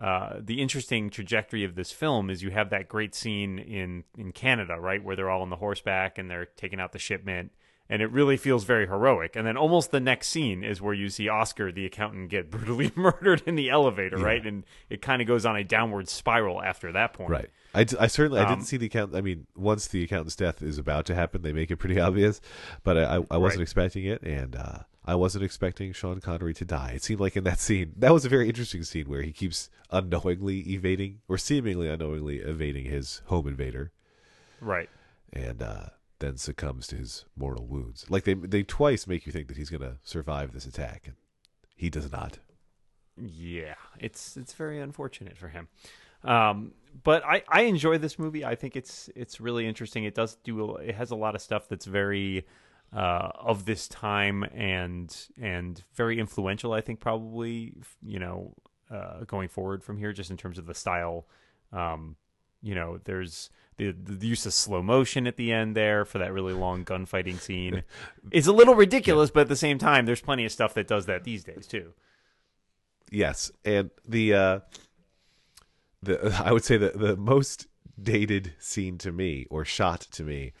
uh, 0.00 0.36
the 0.40 0.60
interesting 0.62 1.10
trajectory 1.10 1.64
of 1.64 1.74
this 1.74 1.92
film 1.92 2.30
is 2.30 2.42
you 2.42 2.50
have 2.50 2.70
that 2.70 2.88
great 2.88 3.14
scene 3.14 3.58
in 3.58 4.04
in 4.16 4.32
Canada, 4.32 4.78
right, 4.80 5.02
where 5.04 5.14
they're 5.16 5.30
all 5.30 5.42
on 5.42 5.50
the 5.50 5.56
horseback 5.56 6.16
and 6.18 6.30
they're 6.30 6.46
taking 6.46 6.80
out 6.80 6.92
the 6.92 6.98
shipment, 6.98 7.52
and 7.90 8.00
it 8.00 8.10
really 8.10 8.38
feels 8.38 8.64
very 8.64 8.86
heroic. 8.86 9.36
And 9.36 9.46
then 9.46 9.56
almost 9.58 9.90
the 9.90 10.00
next 10.00 10.28
scene 10.28 10.64
is 10.64 10.80
where 10.80 10.94
you 10.94 11.10
see 11.10 11.28
Oscar, 11.28 11.70
the 11.70 11.84
accountant, 11.84 12.30
get 12.30 12.50
brutally 12.50 12.90
murdered 12.96 13.42
in 13.44 13.54
the 13.54 13.68
elevator, 13.68 14.16
right, 14.16 14.44
and 14.46 14.64
it 14.88 15.02
kind 15.02 15.20
of 15.20 15.28
goes 15.28 15.44
on 15.44 15.56
a 15.56 15.64
downward 15.64 16.08
spiral 16.08 16.62
after 16.62 16.90
that 16.92 17.12
point, 17.12 17.30
Right. 17.30 17.50
I, 17.74 17.84
d- 17.84 17.96
I 17.98 18.06
certainly 18.06 18.38
I 18.40 18.44
Um, 18.44 18.48
didn't 18.50 18.64
see 18.66 18.76
the 18.78 18.84
account. 18.86 19.14
I 19.14 19.20
mean, 19.22 19.46
once 19.56 19.88
the 19.88 20.02
accountant's 20.04 20.36
death 20.36 20.62
is 20.62 20.76
about 20.78 21.06
to 21.06 21.14
happen, 21.14 21.40
they 21.42 21.52
make 21.54 21.70
it 21.70 21.76
pretty 21.76 21.98
obvious. 22.08 22.40
But 22.82 22.96
I, 22.98 23.16
I, 23.16 23.26
I 23.30 23.36
wasn't 23.38 23.58
Right. 23.58 23.62
expecting 23.62 24.04
it, 24.06 24.22
and 24.22 24.56
uh, 24.56 24.78
I 25.04 25.14
wasn't 25.16 25.44
expecting 25.44 25.92
Sean 25.92 26.20
Connery 26.20 26.54
to 26.54 26.64
die. 26.64 26.92
It 26.94 27.02
seemed 27.02 27.20
like 27.20 27.36
in 27.36 27.42
that 27.44 27.58
scene, 27.58 27.92
that 27.96 28.12
was 28.12 28.24
a 28.24 28.28
very 28.28 28.48
interesting 28.48 28.84
scene 28.84 29.06
where 29.08 29.22
he 29.22 29.32
keeps 29.32 29.68
unknowingly 29.90 30.60
evading 30.60 31.20
or 31.28 31.36
seemingly 31.38 31.88
unknowingly 31.88 32.38
evading 32.38 32.84
his 32.84 33.20
home 33.26 33.48
invader, 33.48 33.90
Right. 34.60 34.88
and 35.32 35.60
uh, 35.60 35.86
then 36.20 36.36
succumbs 36.36 36.86
to 36.88 36.96
his 36.96 37.24
mortal 37.36 37.66
wounds. 37.66 38.06
Like 38.08 38.22
they 38.24 38.34
they 38.34 38.62
twice 38.62 39.06
make 39.08 39.26
you 39.26 39.32
think 39.32 39.48
that 39.48 39.56
he's 39.56 39.70
going 39.70 39.80
to 39.82 39.96
survive 40.04 40.52
this 40.52 40.66
attack, 40.66 41.02
and 41.06 41.16
he 41.74 41.90
does 41.90 42.10
not. 42.12 42.38
Yeah, 43.20 43.74
it's 43.98 44.36
it's 44.36 44.52
very 44.54 44.78
unfortunate 44.80 45.36
for 45.36 45.48
him. 45.48 45.66
Um, 46.24 46.74
but 47.02 47.24
I, 47.24 47.42
I 47.48 47.62
enjoy 47.62 47.98
this 47.98 48.18
movie. 48.18 48.44
I 48.44 48.54
think 48.54 48.76
it's 48.76 49.10
it's 49.16 49.40
really 49.40 49.66
interesting. 49.66 50.04
It 50.04 50.14
does 50.14 50.36
do 50.44 50.76
it 50.76 50.94
has 50.94 51.10
a 51.10 51.16
lot 51.16 51.34
of 51.34 51.42
stuff 51.42 51.68
that's 51.68 51.86
very 51.86 52.46
uh, 52.94 53.30
of 53.34 53.64
this 53.64 53.88
time 53.88 54.42
and 54.54 55.14
and 55.40 55.82
very 55.94 56.18
influential. 56.18 56.72
I 56.72 56.80
think 56.80 57.00
probably 57.00 57.74
you 58.02 58.18
know 58.18 58.54
uh, 58.90 59.24
going 59.26 59.48
forward 59.48 59.82
from 59.82 59.98
here, 59.98 60.12
just 60.12 60.30
in 60.30 60.36
terms 60.36 60.58
of 60.58 60.66
the 60.66 60.74
style. 60.74 61.26
Um, 61.72 62.16
you 62.60 62.74
know, 62.74 62.98
there's 63.04 63.50
the 63.76 63.92
the 63.92 64.26
use 64.26 64.46
of 64.46 64.52
slow 64.52 64.82
motion 64.82 65.26
at 65.26 65.36
the 65.36 65.52
end 65.52 65.74
there 65.74 66.04
for 66.04 66.18
that 66.18 66.32
really 66.32 66.52
long 66.52 66.84
gunfighting 66.84 67.38
scene. 67.38 67.82
it's 68.30 68.46
a 68.46 68.52
little 68.52 68.74
ridiculous, 68.74 69.30
but 69.30 69.40
at 69.40 69.48
the 69.48 69.56
same 69.56 69.78
time, 69.78 70.06
there's 70.06 70.20
plenty 70.20 70.44
of 70.44 70.52
stuff 70.52 70.74
that 70.74 70.86
does 70.86 71.06
that 71.06 71.24
these 71.24 71.44
days 71.44 71.66
too. 71.66 71.92
Yes, 73.10 73.50
and 73.64 73.90
the 74.06 74.34
uh, 74.34 74.60
the 76.02 76.42
I 76.44 76.52
would 76.52 76.64
say 76.64 76.76
the 76.76 76.92
the 76.94 77.16
most 77.16 77.66
dated 78.00 78.54
scene 78.58 78.98
to 78.98 79.12
me 79.12 79.46
or 79.50 79.64
shot 79.64 80.00
to 80.12 80.22
me, 80.22 80.52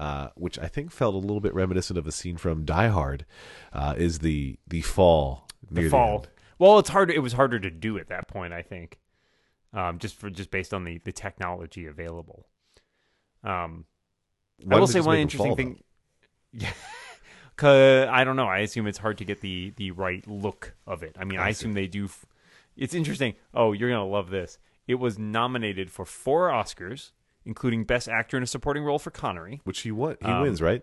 uh, 0.00 0.28
which 0.34 0.58
I 0.58 0.66
think 0.66 0.90
felt 0.90 1.14
a 1.14 1.18
little 1.18 1.40
bit 1.40 1.54
reminiscent 1.54 1.98
of 1.98 2.06
a 2.06 2.12
scene 2.12 2.36
from 2.38 2.64
Die 2.64 2.88
Hard, 2.88 3.26
uh, 3.72 3.94
is 3.96 4.20
the 4.20 4.58
the 4.66 4.80
fall 4.80 5.46
the 5.70 5.88
fall. 5.88 6.14
end. 6.16 6.28
well, 6.58 6.78
it's 6.78 6.88
harder. 6.88 7.12
It 7.12 7.22
was 7.22 7.34
harder 7.34 7.60
to 7.60 7.70
do 7.70 7.98
at 7.98 8.08
that 8.08 8.26
point, 8.26 8.52
I 8.52 8.62
think, 8.62 8.98
um, 9.74 9.98
just 9.98 10.14
for 10.16 10.30
just 10.30 10.50
based 10.50 10.72
on 10.74 10.84
the 10.84 10.98
the 11.04 11.12
technology 11.12 11.86
available. 11.86 12.46
Um, 13.44 13.84
Why 14.64 14.76
I 14.76 14.80
will 14.80 14.86
say 14.86 15.00
one 15.00 15.18
interesting 15.18 15.50
fall, 15.50 15.56
thing. 15.56 15.82
Yeah, 16.52 16.72
'Cause 17.56 18.08
I 18.08 18.24
don't 18.24 18.36
know. 18.36 18.46
I 18.48 18.58
assume 18.60 18.86
it's 18.86 18.98
hard 18.98 19.18
to 19.18 19.24
get 19.24 19.40
the 19.40 19.72
the 19.76 19.90
right 19.92 20.26
look 20.26 20.74
of 20.86 21.02
it. 21.02 21.14
I 21.18 21.24
mean, 21.24 21.38
I, 21.38 21.46
I 21.46 21.48
assume 21.50 21.74
they 21.74 21.86
do. 21.86 22.06
F- 22.06 22.24
it's 22.76 22.94
interesting. 22.94 23.34
Oh, 23.54 23.72
you're 23.72 23.90
gonna 23.90 24.06
love 24.06 24.30
this. 24.30 24.58
It 24.88 24.94
was 24.96 25.18
nominated 25.18 25.90
for 25.90 26.04
four 26.04 26.48
Oscars, 26.48 27.12
including 27.50 27.84
Best 27.84 28.08
Actor 28.08 28.36
in 28.36 28.42
a 28.44 28.46
Supporting 28.46 28.84
Role 28.84 28.98
for 29.00 29.10
Connery. 29.10 29.60
which 29.64 29.80
he 29.80 29.90
won. 29.90 30.16
He 30.22 30.26
Um, 30.30 30.42
wins, 30.42 30.62
right? 30.62 30.82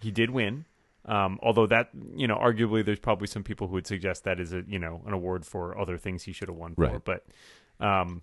he 0.00 0.10
did 0.10 0.30
win. 0.30 0.64
Um, 1.04 1.38
although 1.42 1.66
that 1.66 1.90
you 2.16 2.26
know, 2.26 2.36
arguably, 2.36 2.84
there's 2.84 2.98
probably 2.98 3.28
some 3.28 3.44
people 3.44 3.68
who 3.68 3.74
would 3.74 3.86
suggest 3.86 4.24
that 4.24 4.40
is 4.40 4.52
a 4.52 4.62
you 4.66 4.78
know 4.78 5.02
an 5.06 5.12
award 5.12 5.46
for 5.46 5.78
other 5.78 5.96
things 5.98 6.24
he 6.24 6.32
should 6.32 6.48
have 6.48 6.56
won 6.56 6.74
for. 6.74 6.82
Right. 6.86 7.04
But 7.04 7.26
um, 7.78 8.22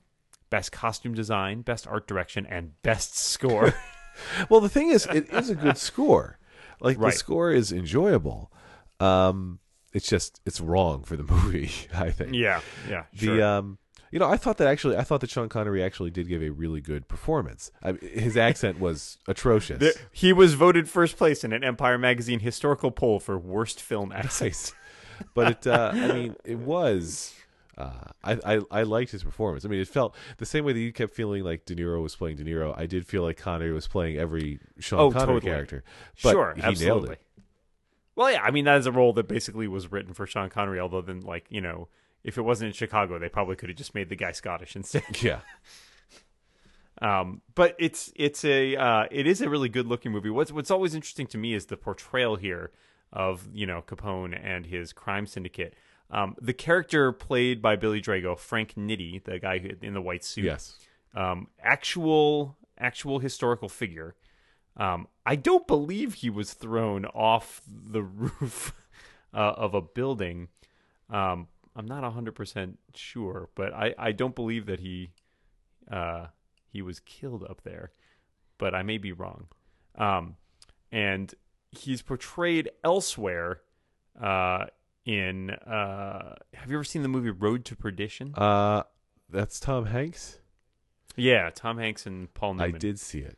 best 0.49 0.71
costume 0.73 1.13
design, 1.13 1.61
best 1.61 1.87
art 1.87 2.07
direction, 2.07 2.45
and 2.45 2.81
best 2.81 3.15
score. 3.17 3.73
Well, 4.49 4.59
the 4.61 4.69
thing 4.69 4.89
is, 4.89 5.07
it 5.07 5.27
is 5.33 5.49
a 5.49 5.55
good 5.55 5.77
score. 5.77 6.37
Like 6.79 6.99
Right. 6.99 7.11
the 7.13 7.17
score 7.17 7.51
is 7.51 7.71
enjoyable. 7.71 8.51
Um, 8.99 9.57
it's 9.91 10.07
just 10.07 10.39
it's 10.45 10.61
wrong 10.61 11.03
for 11.03 11.15
the 11.15 11.23
movie. 11.33 11.71
I 11.95 12.11
think. 12.11 12.33
yeah, 12.35 12.61
yeah, 12.87 13.05
The 13.13 13.25
sure. 13.25 13.43
um, 13.43 13.77
you 14.13 14.19
know, 14.19 14.29
I 14.29 14.37
thought 14.37 14.57
that 14.57 14.67
actually, 14.67 14.95
I 14.95 15.01
thought 15.01 15.21
that 15.21 15.31
Sean 15.31 15.49
Connery 15.49 15.81
actually 15.83 16.11
did 16.11 16.27
give 16.27 16.43
a 16.43 16.49
really 16.49 16.81
good 16.81 17.07
performance. 17.07 17.71
I, 17.81 17.93
his 17.93 18.37
accent 18.37 18.79
was 18.79 19.17
atrocious. 19.27 19.97
He 20.11 20.31
was 20.31 20.53
voted 20.53 20.87
first 20.87 21.17
place 21.17 21.43
in 21.43 21.51
an 21.51 21.63
Empire 21.63 21.97
magazine 21.97 22.39
historical 22.39 22.91
poll 22.91 23.19
for 23.19 23.39
worst 23.39 23.81
film 23.81 24.11
accent. 24.15 24.49
nice, 24.51 24.73
but 25.33 25.51
it, 25.51 25.65
uh, 25.67 25.91
I 25.95 26.13
mean, 26.13 26.35
it 26.45 26.59
was. 26.59 27.33
Uh, 27.75 27.91
I, 28.23 28.37
I 28.45 28.61
I 28.69 28.83
liked 28.83 29.09
his 29.13 29.23
performance. 29.23 29.65
I 29.65 29.67
mean, 29.67 29.79
it 29.79 29.87
felt 29.87 30.15
the 30.37 30.45
same 30.45 30.63
way 30.63 30.73
that 30.73 30.79
you 30.79 30.93
kept 30.93 31.15
feeling 31.15 31.43
like 31.43 31.65
De 31.65 31.75
Niro 31.75 32.03
was 32.03 32.15
playing 32.15 32.35
De 32.35 32.43
Niro. 32.43 32.71
I 32.77 32.85
did 32.85 33.07
feel 33.07 33.23
like 33.23 33.37
Connery 33.37 33.73
was 33.73 33.87
playing 33.87 34.17
every 34.17 34.59
Sean 34.77 34.99
Oh, 34.99 35.09
Connery 35.11 35.37
totally. 35.37 35.51
character. 35.51 35.83
But 36.21 36.33
sure, 36.33 36.53
he 36.55 36.61
absolutely. 36.61 36.85
nailed 36.85 37.09
it. 37.13 37.21
Well, 38.15 38.31
yeah, 38.31 38.43
I 38.43 38.51
mean 38.51 38.65
that 38.65 38.77
is 38.77 38.85
a 38.85 38.91
role 38.91 39.11
that 39.13 39.27
basically 39.27 39.67
was 39.67 39.91
written 39.91 40.13
for 40.13 40.27
Sean 40.27 40.49
Connery. 40.49 40.79
Although 40.79 41.01
then, 41.01 41.21
like 41.21 41.47
you 41.49 41.61
know, 41.61 41.87
if 42.23 42.37
it 42.37 42.41
wasn't 42.41 42.67
in 42.67 42.73
Chicago, 42.73 43.19
they 43.19 43.29
probably 43.29 43.55
could 43.55 43.69
have 43.69 43.77
just 43.77 43.93
made 43.95 44.09
the 44.09 44.15
guy 44.15 44.31
Scottish 44.31 44.75
instead. 44.75 45.03
Yeah, 45.21 45.39
Um, 47.01 47.41
but 47.55 47.75
it's 47.79 48.13
it's 48.15 48.45
a 48.45 48.75
uh, 48.75 49.05
it 49.11 49.27
is 49.27 49.41
a 49.41 49.49
really 49.49 49.67
good 49.69 49.87
looking 49.87 50.11
movie. 50.11 50.29
What's 50.29 50.51
what's 50.51 50.71
always 50.71 50.93
interesting 50.95 51.27
to 51.27 51.37
me 51.37 51.53
is 51.53 51.65
the 51.65 51.75
portrayal 51.77 52.35
here 52.35 52.71
of 53.11 53.47
you 53.53 53.65
know 53.65 53.83
Capone 53.85 54.39
and 54.41 54.65
his 54.65 54.93
crime 54.93 55.25
syndicate. 55.25 55.75
Um, 56.11 56.35
the 56.39 56.53
character 56.53 57.11
played 57.11 57.61
by 57.61 57.75
Billy 57.75 58.01
Drago, 58.01 58.37
Frank 58.37 58.75
Nitti, 58.75 59.23
the 59.23 59.39
guy 59.39 59.57
who, 59.57 59.69
in 59.81 59.93
the 59.95 60.01
white 60.01 60.23
suit, 60.23 60.45
yes, 60.45 60.77
um, 61.15 61.47
actual 61.61 62.57
actual 62.77 63.19
historical 63.19 63.69
figure. 63.69 64.15
Um, 64.77 65.07
I 65.25 65.35
don't 65.35 65.67
believe 65.67 66.15
he 66.15 66.29
was 66.29 66.53
thrown 66.53 67.05
off 67.05 67.61
the 67.67 68.01
roof 68.03 68.73
uh, 69.33 69.53
of 69.57 69.73
a 69.73 69.81
building. 69.81 70.49
Um, 71.09 71.47
I'm 71.75 71.85
not 71.87 72.03
hundred 72.11 72.35
percent 72.35 72.79
sure, 72.95 73.49
but 73.55 73.73
I, 73.73 73.93
I 73.97 74.11
don't 74.11 74.35
believe 74.35 74.65
that 74.67 74.79
he 74.79 75.11
uh, 75.91 76.27
he 76.69 76.81
was 76.81 76.99
killed 76.99 77.43
up 77.49 77.61
there. 77.63 77.91
But 78.57 78.75
I 78.75 78.83
may 78.83 78.97
be 78.99 79.11
wrong. 79.11 79.47
Um, 79.95 80.35
and 80.91 81.33
he's 81.71 82.01
portrayed 82.01 82.69
elsewhere. 82.83 83.61
Uh, 84.21 84.65
in 85.05 85.49
uh, 85.49 86.35
have 86.53 86.69
you 86.69 86.77
ever 86.77 86.83
seen 86.83 87.01
the 87.01 87.07
movie 87.09 87.31
Road 87.31 87.65
to 87.65 87.75
Perdition? 87.75 88.33
uh, 88.35 88.83
that's 89.29 89.59
Tom 89.59 89.87
Hanks. 89.87 90.39
yeah, 91.15 91.49
Tom 91.53 91.77
Hanks 91.79 92.05
and 92.05 92.31
Paul 92.35 92.53
Newman. 92.53 92.75
I 92.75 92.77
did 92.77 92.99
see 92.99 93.19
it. 93.19 93.37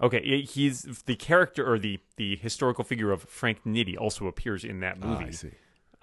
Okay, 0.00 0.42
he's 0.42 0.82
the 1.06 1.14
character 1.14 1.70
or 1.70 1.78
the 1.78 2.00
the 2.16 2.34
historical 2.36 2.82
figure 2.82 3.12
of 3.12 3.22
Frank 3.24 3.62
Nitti 3.64 3.96
also 3.96 4.26
appears 4.26 4.64
in 4.64 4.80
that 4.80 4.96
Ah, 5.02 5.06
movie, 5.06 5.26
I 5.26 5.30
see. 5.30 5.50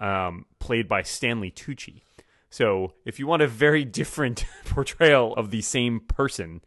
Um, 0.00 0.46
played 0.58 0.88
by 0.88 1.02
Stanley 1.02 1.50
Tucci. 1.50 2.02
So, 2.48 2.94
if 3.04 3.20
you 3.20 3.28
want 3.28 3.42
a 3.42 3.46
very 3.46 3.84
different 3.84 4.44
portrayal 4.64 5.34
of 5.34 5.50
the 5.50 5.62
same 5.62 6.00
person, 6.00 6.62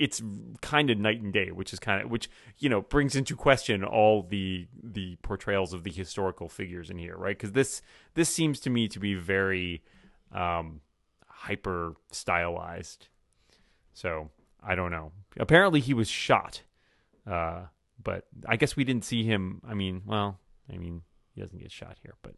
it's 0.00 0.22
kind 0.62 0.88
of 0.88 0.98
night 0.98 1.20
and 1.20 1.30
day, 1.30 1.50
which 1.50 1.74
is 1.74 1.78
kind 1.78 2.02
of 2.02 2.10
which 2.10 2.30
you 2.58 2.70
know 2.70 2.80
brings 2.80 3.14
into 3.14 3.36
question 3.36 3.84
all 3.84 4.22
the 4.22 4.66
the 4.82 5.16
portrayals 5.22 5.74
of 5.74 5.84
the 5.84 5.90
historical 5.90 6.48
figures 6.48 6.88
in 6.88 6.96
here, 6.96 7.16
right? 7.16 7.36
Because 7.36 7.52
this 7.52 7.82
this 8.14 8.30
seems 8.30 8.60
to 8.60 8.70
me 8.70 8.88
to 8.88 8.98
be 8.98 9.14
very 9.14 9.82
um, 10.32 10.80
hyper 11.26 11.94
stylized. 12.10 13.08
So 13.92 14.30
I 14.62 14.74
don't 14.74 14.90
know. 14.90 15.12
Apparently 15.38 15.80
he 15.80 15.92
was 15.92 16.08
shot, 16.08 16.62
uh, 17.26 17.64
but 18.02 18.26
I 18.46 18.56
guess 18.56 18.76
we 18.76 18.84
didn't 18.84 19.04
see 19.04 19.22
him. 19.22 19.60
I 19.68 19.74
mean, 19.74 20.00
well, 20.06 20.38
I 20.72 20.78
mean 20.78 21.02
he 21.34 21.42
doesn't 21.42 21.58
get 21.58 21.70
shot 21.70 21.98
here, 22.02 22.14
but 22.22 22.34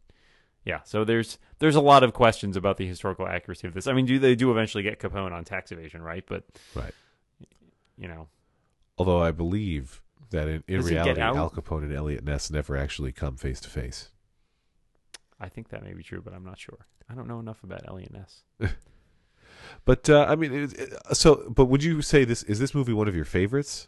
yeah. 0.65 0.79
So 0.83 1.03
there's 1.03 1.37
there's 1.59 1.75
a 1.75 1.81
lot 1.81 2.03
of 2.03 2.13
questions 2.13 2.55
about 2.57 2.77
the 2.77 2.87
historical 2.87 3.27
accuracy 3.27 3.67
of 3.67 3.73
this. 3.73 3.87
I 3.87 3.93
mean, 3.93 4.05
do 4.05 4.19
they 4.19 4.35
do 4.35 4.51
eventually 4.51 4.83
get 4.83 4.99
Capone 4.99 5.31
on 5.31 5.43
tax 5.43 5.71
evasion, 5.71 6.01
right? 6.01 6.23
But 6.27 6.43
Right. 6.75 6.93
you 7.97 8.07
know, 8.07 8.27
Although 8.97 9.21
I 9.21 9.31
believe 9.31 10.01
that 10.29 10.47
in, 10.47 10.63
in 10.67 10.77
Does 10.77 10.87
he 10.89 10.95
get 10.95 11.17
reality. 11.17 11.21
Al 11.39 11.49
Capone 11.49 11.83
and 11.83 11.93
Eliot 11.93 12.23
Ness 12.23 12.49
never 12.51 12.75
actually 12.77 13.11
come 13.11 13.37
face 13.37 13.59
to 13.61 13.69
face. 13.69 14.09
I 15.39 15.49
think 15.49 15.69
that 15.69 15.83
may 15.83 15.93
be 15.93 16.03
true, 16.03 16.21
but 16.23 16.33
I'm 16.33 16.45
not 16.45 16.59
sure. 16.59 16.85
I 17.09 17.15
don't 17.15 17.27
know 17.27 17.39
enough 17.39 17.63
about 17.63 17.81
Eliot 17.87 18.13
Ness. 18.13 18.43
But 19.85 20.09
uh, 20.09 20.25
I 20.29 20.35
mean, 20.35 20.53
it, 20.53 20.73
it- 20.73 20.93
so. 21.15 21.49
But 21.49 21.65
would 21.65 21.83
you 21.83 22.01
say 22.01 22.25
this 22.25 22.43
is 22.43 22.59
this 22.59 22.73
movie 22.75 22.93
one 22.93 23.07
of 23.07 23.15
your 23.15 23.25
favorites? 23.25 23.87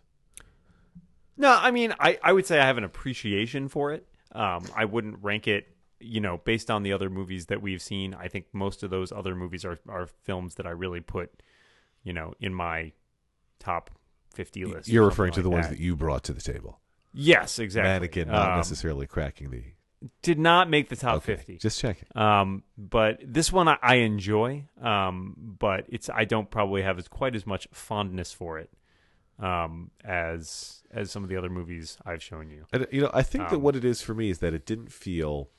No, 1.38 1.52
I 1.54 1.72
mean, 1.72 1.94
I, 2.00 2.18
I 2.24 2.32
would 2.34 2.46
say 2.46 2.60
I 2.60 2.66
have 2.66 2.78
an 2.78 2.84
appreciation 2.86 3.68
for 3.68 3.92
it. 3.94 4.08
Um, 4.32 4.66
I 4.76 4.86
wouldn't 4.86 5.18
rank 5.22 5.48
it, 5.48 5.68
you 6.00 6.20
know, 6.20 6.38
based 6.44 6.70
on 6.70 6.84
the 6.84 6.94
other 6.94 7.10
movies 7.10 7.46
that 7.48 7.62
we've 7.62 7.82
seen. 7.82 8.14
I 8.14 8.28
think 8.28 8.48
most 8.54 8.84
of 8.84 8.90
those 8.90 9.12
other 9.12 9.36
movies 9.36 9.64
are, 9.66 9.80
are 9.88 10.08
films 10.08 10.56
that 10.56 10.66
I 10.68 10.72
really 10.72 11.02
put, 11.02 11.42
you 12.04 12.14
know, 12.14 12.34
in 12.40 12.54
my 12.54 12.92
top 13.60 13.90
50 14.34 14.66
list. 14.66 14.90
You're 14.90 15.06
referring 15.06 15.32
to 15.34 15.40
like 15.40 15.44
the 15.44 15.50
ones 15.50 15.68
that. 15.70 15.76
that 15.78 15.80
you 15.82 15.96
brought 15.96 16.24
to 16.26 16.34
the 16.34 16.42
table. 16.42 16.80
Yes, 17.14 17.60
exactly. 17.60 17.90
Mannequin, 17.90 18.28
not 18.28 18.52
Um, 18.52 18.58
necessarily 18.58 19.08
cracking 19.08 19.50
the. 19.52 19.64
Did 20.22 20.38
not 20.38 20.70
make 20.70 20.90
the 20.90 20.96
top 20.98 21.18
Okay, 21.18 21.36
50. 21.38 21.58
Just 21.58 21.80
checking. 21.80 22.08
Um, 22.14 22.64
but 22.78 23.20
this 23.26 23.52
one 23.52 23.68
I, 23.68 23.78
I 23.82 23.96
enjoy. 23.96 24.66
Um, 24.82 25.56
but 25.60 25.86
it's 25.88 26.10
I 26.10 26.26
don't 26.26 26.52
probably 26.52 26.82
have 26.84 27.00
as 27.00 27.08
quite 27.08 27.36
as 27.36 27.48
much 27.48 27.68
fondness 27.72 28.32
for 28.34 28.60
it 28.60 28.70
um, 29.40 29.92
as 30.04 30.84
as 30.92 31.10
some 31.12 31.24
of 31.24 31.30
the 31.30 31.38
other 31.38 31.50
movies 31.50 31.98
I've 32.06 32.22
shown 32.22 32.50
you. 32.50 32.66
And, 32.72 32.86
you 32.92 33.02
know, 33.02 33.10
I 33.14 33.24
think 33.24 33.50
that 33.50 33.56
Um, 33.56 33.62
what 33.62 33.76
it 33.76 33.84
is 33.86 34.02
for 34.02 34.14
me 34.14 34.30
is 34.30 34.40
that 34.40 34.54
it 34.54 34.66
didn't 34.66 34.92
feel, 34.92 35.50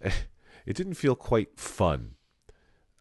it 0.66 0.76
didn't 0.76 0.94
feel 0.94 1.14
quite 1.14 1.58
fun. 1.58 2.14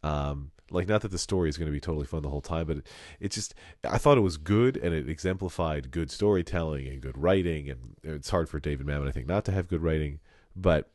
Um, 0.03 0.52
like 0.72 0.88
not 0.88 1.02
that 1.02 1.11
the 1.11 1.18
story 1.18 1.49
is 1.49 1.57
going 1.57 1.68
to 1.68 1.72
be 1.72 1.80
totally 1.80 2.06
fun 2.06 2.24
the 2.24 2.30
whole 2.30 2.41
time, 2.41 2.65
but 2.65 2.78
it, 2.78 2.88
it 3.20 3.32
just 3.32 3.53
I 3.88 3.98
thought 3.98 4.18
it 4.18 4.22
was 4.22 4.38
good 4.38 4.76
and 4.78 4.94
it 4.94 5.07
exemplified 5.07 5.91
good 5.91 6.10
storytelling 6.10 6.88
and 6.88 7.02
good 7.02 7.18
writing. 7.18 7.70
And 7.70 7.95
it's 8.03 8.32
hard 8.32 8.49
for 8.49 8.60
David 8.60 8.88
Mamet, 8.88 9.07
I 9.07 9.11
think, 9.11 9.28
not 9.28 9.45
to 9.45 9.52
have 9.52 9.68
good 9.68 9.84
writing, 9.84 10.20
but 10.56 10.90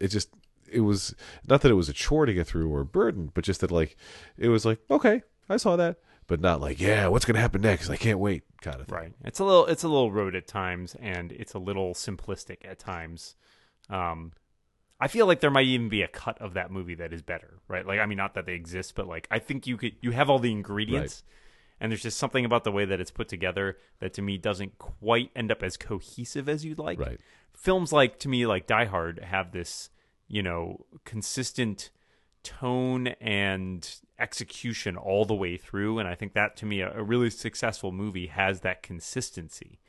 it 0.00 0.08
just 0.08 0.30
it 0.70 0.80
was 0.80 1.14
not 1.46 1.60
that 1.60 1.70
it 1.70 1.74
was 1.74 1.88
a 1.88 1.92
chore 1.92 2.26
to 2.26 2.34
get 2.34 2.46
through 2.46 2.68
or 2.68 2.80
a 2.80 2.86
burden, 2.86 3.30
but 3.32 3.44
just 3.44 3.60
that 3.60 3.70
like 3.70 3.96
it 4.36 4.48
was 4.48 4.64
like 4.64 4.80
okay, 4.90 5.22
I 5.48 5.56
saw 5.56 5.76
that, 5.76 5.98
but 6.26 6.40
not 6.40 6.60
like 6.60 6.80
yeah, 6.80 7.06
what's 7.06 7.24
going 7.24 7.36
to 7.36 7.40
happen 7.40 7.60
next? 7.62 7.90
I 7.90 7.96
can't 7.96 8.18
wait, 8.18 8.42
kind 8.60 8.80
of 8.80 8.88
thing. 8.88 8.96
Right. 8.96 9.12
It's 9.24 9.38
a 9.38 9.44
little 9.44 9.66
it's 9.66 9.84
a 9.84 9.88
little 9.88 10.10
rote 10.10 10.34
at 10.34 10.48
times, 10.48 10.96
and 11.00 11.30
it's 11.32 11.54
a 11.54 11.58
little 11.58 11.94
simplistic 11.94 12.58
at 12.64 12.78
times. 12.78 13.36
Um, 13.88 14.32
I 15.02 15.08
feel 15.08 15.26
like 15.26 15.40
there 15.40 15.50
might 15.50 15.66
even 15.66 15.88
be 15.88 16.02
a 16.02 16.06
cut 16.06 16.40
of 16.40 16.54
that 16.54 16.70
movie 16.70 16.94
that 16.94 17.12
is 17.12 17.22
better, 17.22 17.58
right? 17.66 17.84
Like, 17.84 17.98
I 17.98 18.06
mean, 18.06 18.18
not 18.18 18.34
that 18.34 18.46
they 18.46 18.52
exist, 18.52 18.94
but 18.94 19.08
like, 19.08 19.26
I 19.32 19.40
think 19.40 19.66
you 19.66 19.76
could 19.76 19.94
you 20.00 20.12
have 20.12 20.30
all 20.30 20.38
the 20.38 20.52
ingredients, 20.52 21.24
and 21.80 21.90
there's 21.90 22.02
just 22.02 22.18
something 22.18 22.44
about 22.44 22.62
the 22.62 22.70
way 22.70 22.84
that 22.84 23.00
it's 23.00 23.10
put 23.10 23.26
together 23.26 23.78
that 23.98 24.12
to 24.12 24.22
me 24.22 24.38
doesn't 24.38 24.78
quite 24.78 25.32
end 25.34 25.50
up 25.50 25.60
as 25.60 25.76
cohesive 25.76 26.48
as 26.48 26.64
you'd 26.64 26.78
like. 26.78 27.00
Right. 27.00 27.18
Films 27.52 27.92
like 27.92 28.20
to 28.20 28.28
me 28.28 28.46
like 28.46 28.68
Die 28.68 28.84
Hard 28.84 29.18
have 29.18 29.50
this, 29.50 29.90
you 30.28 30.40
know, 30.40 30.86
consistent 31.04 31.90
tone 32.44 33.08
and 33.20 33.96
execution 34.20 34.96
all 34.96 35.24
the 35.24 35.34
way 35.34 35.56
through, 35.56 35.98
and 35.98 36.08
I 36.08 36.14
think 36.14 36.32
that 36.34 36.54
to 36.58 36.66
me 36.66 36.80
a, 36.80 36.96
a 36.96 37.02
really 37.02 37.30
successful 37.30 37.90
movie 37.90 38.28
has 38.28 38.60
that 38.60 38.84
consistency, 38.84 39.80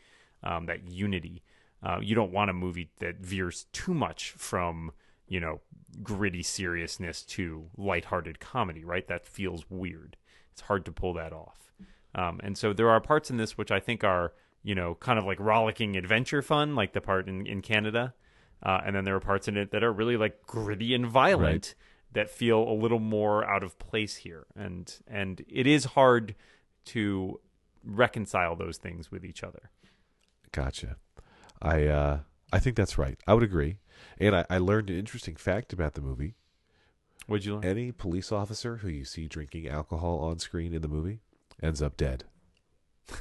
um, 0.42 0.66
that 0.66 0.90
unity. 0.90 1.44
Uh, 1.84 2.00
you 2.02 2.16
don't 2.16 2.32
want 2.32 2.50
a 2.50 2.54
movie 2.54 2.90
that 2.98 3.18
veers 3.18 3.68
too 3.74 3.94
much 3.94 4.32
from 4.32 4.92
you 5.34 5.40
know 5.40 5.62
gritty 6.04 6.44
seriousness 6.44 7.24
to 7.24 7.66
lighthearted 7.76 8.40
comedy, 8.40 8.84
right? 8.86 9.08
That 9.08 9.26
feels 9.26 9.66
weird. 9.68 10.16
It's 10.52 10.62
hard 10.62 10.86
to 10.86 10.92
pull 10.92 11.14
that 11.16 11.34
off. 11.34 11.74
Um, 12.14 12.40
and 12.44 12.56
so 12.56 12.72
there 12.72 12.90
are 12.92 13.02
parts 13.02 13.32
in 13.32 13.38
this 13.38 13.58
which 13.58 13.72
I 13.72 13.80
think 13.80 14.04
are 14.04 14.34
you 14.62 14.76
know 14.76 14.94
kind 14.94 15.18
of 15.18 15.26
like 15.26 15.40
rollicking 15.40 15.98
adventure 15.98 16.44
fun, 16.44 16.76
like 16.76 16.94
the 16.94 17.02
part 17.02 17.28
in 17.28 17.48
in 17.48 17.64
Canada. 17.64 18.14
Uh, 18.62 18.80
and 18.86 18.96
then 18.96 19.06
there 19.06 19.16
are 19.16 19.20
parts 19.20 19.48
in 19.48 19.58
it 19.58 19.72
that 19.72 19.84
are 19.84 19.92
really 19.92 20.16
like 20.16 20.46
gritty 20.46 20.94
and 20.94 21.08
violent 21.08 21.74
that 22.14 22.30
feel 22.30 22.60
a 22.60 22.72
little 22.72 23.00
more 23.00 23.44
out 23.44 23.64
of 23.64 23.80
place 23.80 24.18
here, 24.18 24.46
and 24.56 25.00
and 25.08 25.44
it 25.50 25.66
is 25.66 25.86
hard 25.86 26.36
to 26.86 27.40
reconcile 27.84 28.56
those 28.56 28.78
things 28.78 29.10
with 29.12 29.26
each 29.26 29.44
other. 29.44 29.72
Gotcha. 30.52 30.98
I 31.60 31.88
uh, 31.88 32.20
I 32.54 32.60
think 32.60 32.76
that's 32.76 33.00
right. 33.00 33.20
I 33.26 33.34
would 33.34 33.44
agree. 33.44 33.78
And 34.20 34.36
I, 34.36 34.46
I 34.50 34.58
learned 34.58 34.90
an 34.90 34.98
interesting 34.98 35.36
fact 35.36 35.74
about 35.74 35.94
the 35.94 36.02
movie. 36.02 36.36
What'd 37.28 37.46
you 37.46 37.56
learn? 37.56 37.64
Any 37.64 37.92
police 37.92 38.32
officer 38.32 38.78
who 38.78 38.90
you 38.90 39.06
see 39.06 39.28
drinking 39.28 39.68
alcohol 39.68 40.20
on 40.20 40.40
screen 40.40 40.74
in 40.74 40.82
the 40.82 40.88
movie 40.88 41.20
ends 41.62 41.82
up 41.82 41.96
dead. 41.96 42.26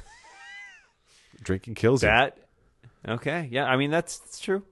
Drinking 1.41 1.75
kills 1.75 2.03
you. 2.03 2.09
that 2.09 2.37
okay? 3.07 3.47
Yeah, 3.51 3.65
I 3.65 3.77
mean 3.77 3.91
that's, 3.91 4.19
that's 4.19 4.39
true. 4.39 4.63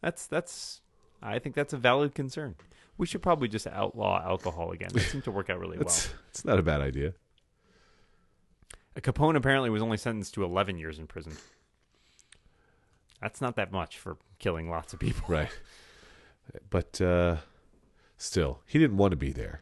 That's 0.00 0.26
that's. 0.26 0.80
I 1.22 1.38
think 1.38 1.54
that's 1.54 1.72
a 1.72 1.76
valid 1.76 2.14
concern. 2.14 2.56
We 2.98 3.06
should 3.06 3.22
probably 3.22 3.48
just 3.48 3.66
outlaw 3.66 4.20
alcohol 4.22 4.72
again. 4.72 4.90
It 4.94 5.00
seemed 5.00 5.24
to 5.24 5.30
work 5.30 5.48
out 5.50 5.60
really 5.60 5.76
well. 5.78 5.86
It's 5.86 6.12
it's 6.30 6.44
not 6.44 6.58
a 6.58 6.62
bad 6.62 6.80
idea. 6.80 7.14
Capone 8.96 9.36
apparently 9.36 9.70
was 9.70 9.82
only 9.82 9.96
sentenced 9.96 10.34
to 10.34 10.44
11 10.44 10.76
years 10.78 10.98
in 10.98 11.06
prison. 11.06 11.32
That's 13.22 13.40
not 13.40 13.54
that 13.56 13.70
much 13.70 13.98
for 13.98 14.16
killing 14.40 14.68
lots 14.68 14.92
of 14.92 14.98
people. 14.98 15.22
Right. 15.28 15.48
But 16.68 17.00
uh, 17.00 17.36
still, 18.16 18.60
he 18.66 18.78
didn't 18.80 18.96
want 18.96 19.12
to 19.12 19.16
be 19.16 19.30
there. 19.30 19.60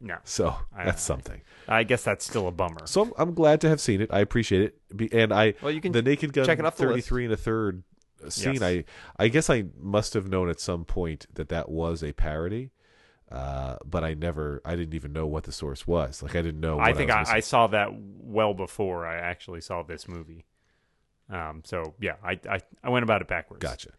No, 0.00 0.16
So 0.24 0.54
that's 0.74 1.02
I- 1.02 1.06
something. 1.06 1.40
I 1.68 1.82
guess 1.82 2.04
that's 2.04 2.24
still 2.24 2.46
a 2.46 2.52
bummer. 2.52 2.86
So 2.86 3.02
I'm, 3.02 3.12
I'm 3.18 3.34
glad 3.34 3.60
to 3.62 3.68
have 3.68 3.80
seen 3.80 4.00
it. 4.00 4.08
I 4.12 4.20
appreciate 4.20 4.72
it. 4.98 5.12
And 5.12 5.32
I 5.32 5.54
Well, 5.60 5.72
you 5.72 5.80
can 5.80 5.90
the 5.90 6.00
Naked 6.00 6.32
Gun 6.32 6.46
check 6.46 6.60
it 6.60 6.64
off 6.64 6.76
the 6.76 6.84
33 6.86 7.24
and 7.24 7.34
a 7.34 7.36
third 7.36 7.82
scene. 8.28 8.54
Yes. 8.54 8.62
I 8.62 8.84
I 9.18 9.26
guess 9.28 9.50
I 9.50 9.64
must 9.80 10.14
have 10.14 10.28
known 10.28 10.48
at 10.48 10.60
some 10.60 10.84
point 10.84 11.26
that 11.34 11.48
that 11.48 11.68
was 11.68 12.04
a 12.04 12.12
parody. 12.12 12.70
Uh, 13.32 13.78
but 13.84 14.04
I 14.04 14.14
never, 14.14 14.62
I 14.64 14.76
didn't 14.76 14.94
even 14.94 15.12
know 15.12 15.26
what 15.26 15.42
the 15.42 15.50
source 15.50 15.84
was. 15.84 16.22
Like 16.22 16.36
I 16.36 16.42
didn't 16.42 16.60
know. 16.60 16.78
I 16.78 16.92
think 16.92 17.10
I, 17.10 17.18
missing. 17.20 17.34
I 17.34 17.40
saw 17.40 17.66
that 17.66 17.88
well 17.92 18.54
before 18.54 19.04
I 19.04 19.16
actually 19.16 19.60
saw 19.60 19.82
this 19.82 20.06
movie. 20.06 20.44
Um, 21.28 21.62
so 21.64 21.94
yeah, 22.00 22.14
I, 22.22 22.38
I 22.48 22.60
I 22.84 22.90
went 22.90 23.02
about 23.02 23.20
it 23.20 23.28
backwards. 23.28 23.62
gotcha. 23.62 23.90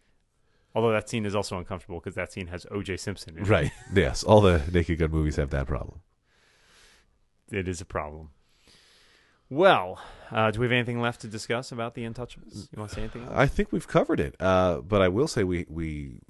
Although 0.74 0.92
that 0.92 1.08
scene 1.08 1.26
is 1.26 1.34
also 1.34 1.58
uncomfortable 1.58 1.98
because 1.98 2.14
that 2.14 2.32
scene 2.32 2.48
has 2.48 2.66
O.J. 2.70 2.98
Simpson. 2.98 3.36
In 3.36 3.42
it. 3.42 3.48
Right. 3.48 3.72
yes. 3.94 4.22
All 4.22 4.40
the 4.40 4.62
Naked 4.72 4.98
Gun 4.98 5.10
movies 5.10 5.36
have 5.36 5.50
that 5.50 5.66
problem. 5.66 6.00
It 7.50 7.66
is 7.66 7.80
a 7.80 7.84
problem. 7.84 8.30
Well, 9.50 9.98
uh, 10.30 10.50
do 10.50 10.60
we 10.60 10.66
have 10.66 10.72
anything 10.72 11.00
left 11.00 11.22
to 11.22 11.26
discuss 11.26 11.72
about 11.72 11.94
the 11.94 12.02
Untouchables? 12.02 12.68
You 12.70 12.78
want 12.78 12.90
to 12.90 12.94
say 12.96 13.00
anything? 13.02 13.22
Else? 13.22 13.32
I 13.34 13.46
think 13.46 13.72
we've 13.72 13.88
covered 13.88 14.20
it. 14.20 14.36
Uh, 14.38 14.82
but 14.82 15.00
I 15.00 15.08
will 15.08 15.26
say 15.26 15.42
we 15.42 15.64
we 15.68 16.20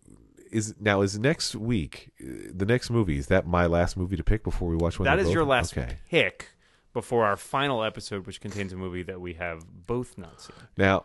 is 0.51 0.75
now 0.81 1.03
is 1.03 1.19
next 1.19 1.55
week 1.55 2.11
uh, 2.23 2.51
the 2.55 2.65
next 2.65 2.91
movie 2.91 3.19
is 3.19 3.27
that 3.27 3.47
my 3.47 3.67
last 3.67 3.97
movie 3.97 4.17
to 4.17 4.25
pick 4.25 4.43
before 4.43 4.71
we 4.71 4.77
watch 4.77 4.99
one 4.99 5.05
that 5.05 5.19
is 5.19 5.31
your 5.31 5.45
last 5.45 5.77
okay 5.77 5.97
pick 6.09 6.49
before 6.93 7.25
our 7.25 7.37
final 7.37 7.83
episode, 7.85 8.27
which 8.27 8.41
contains 8.41 8.73
a 8.73 8.77
movie 8.77 9.03
that 9.03 9.21
we 9.21 9.35
have 9.35 9.65
both 9.87 10.17
not 10.19 10.41
seen. 10.41 10.57
now 10.77 11.05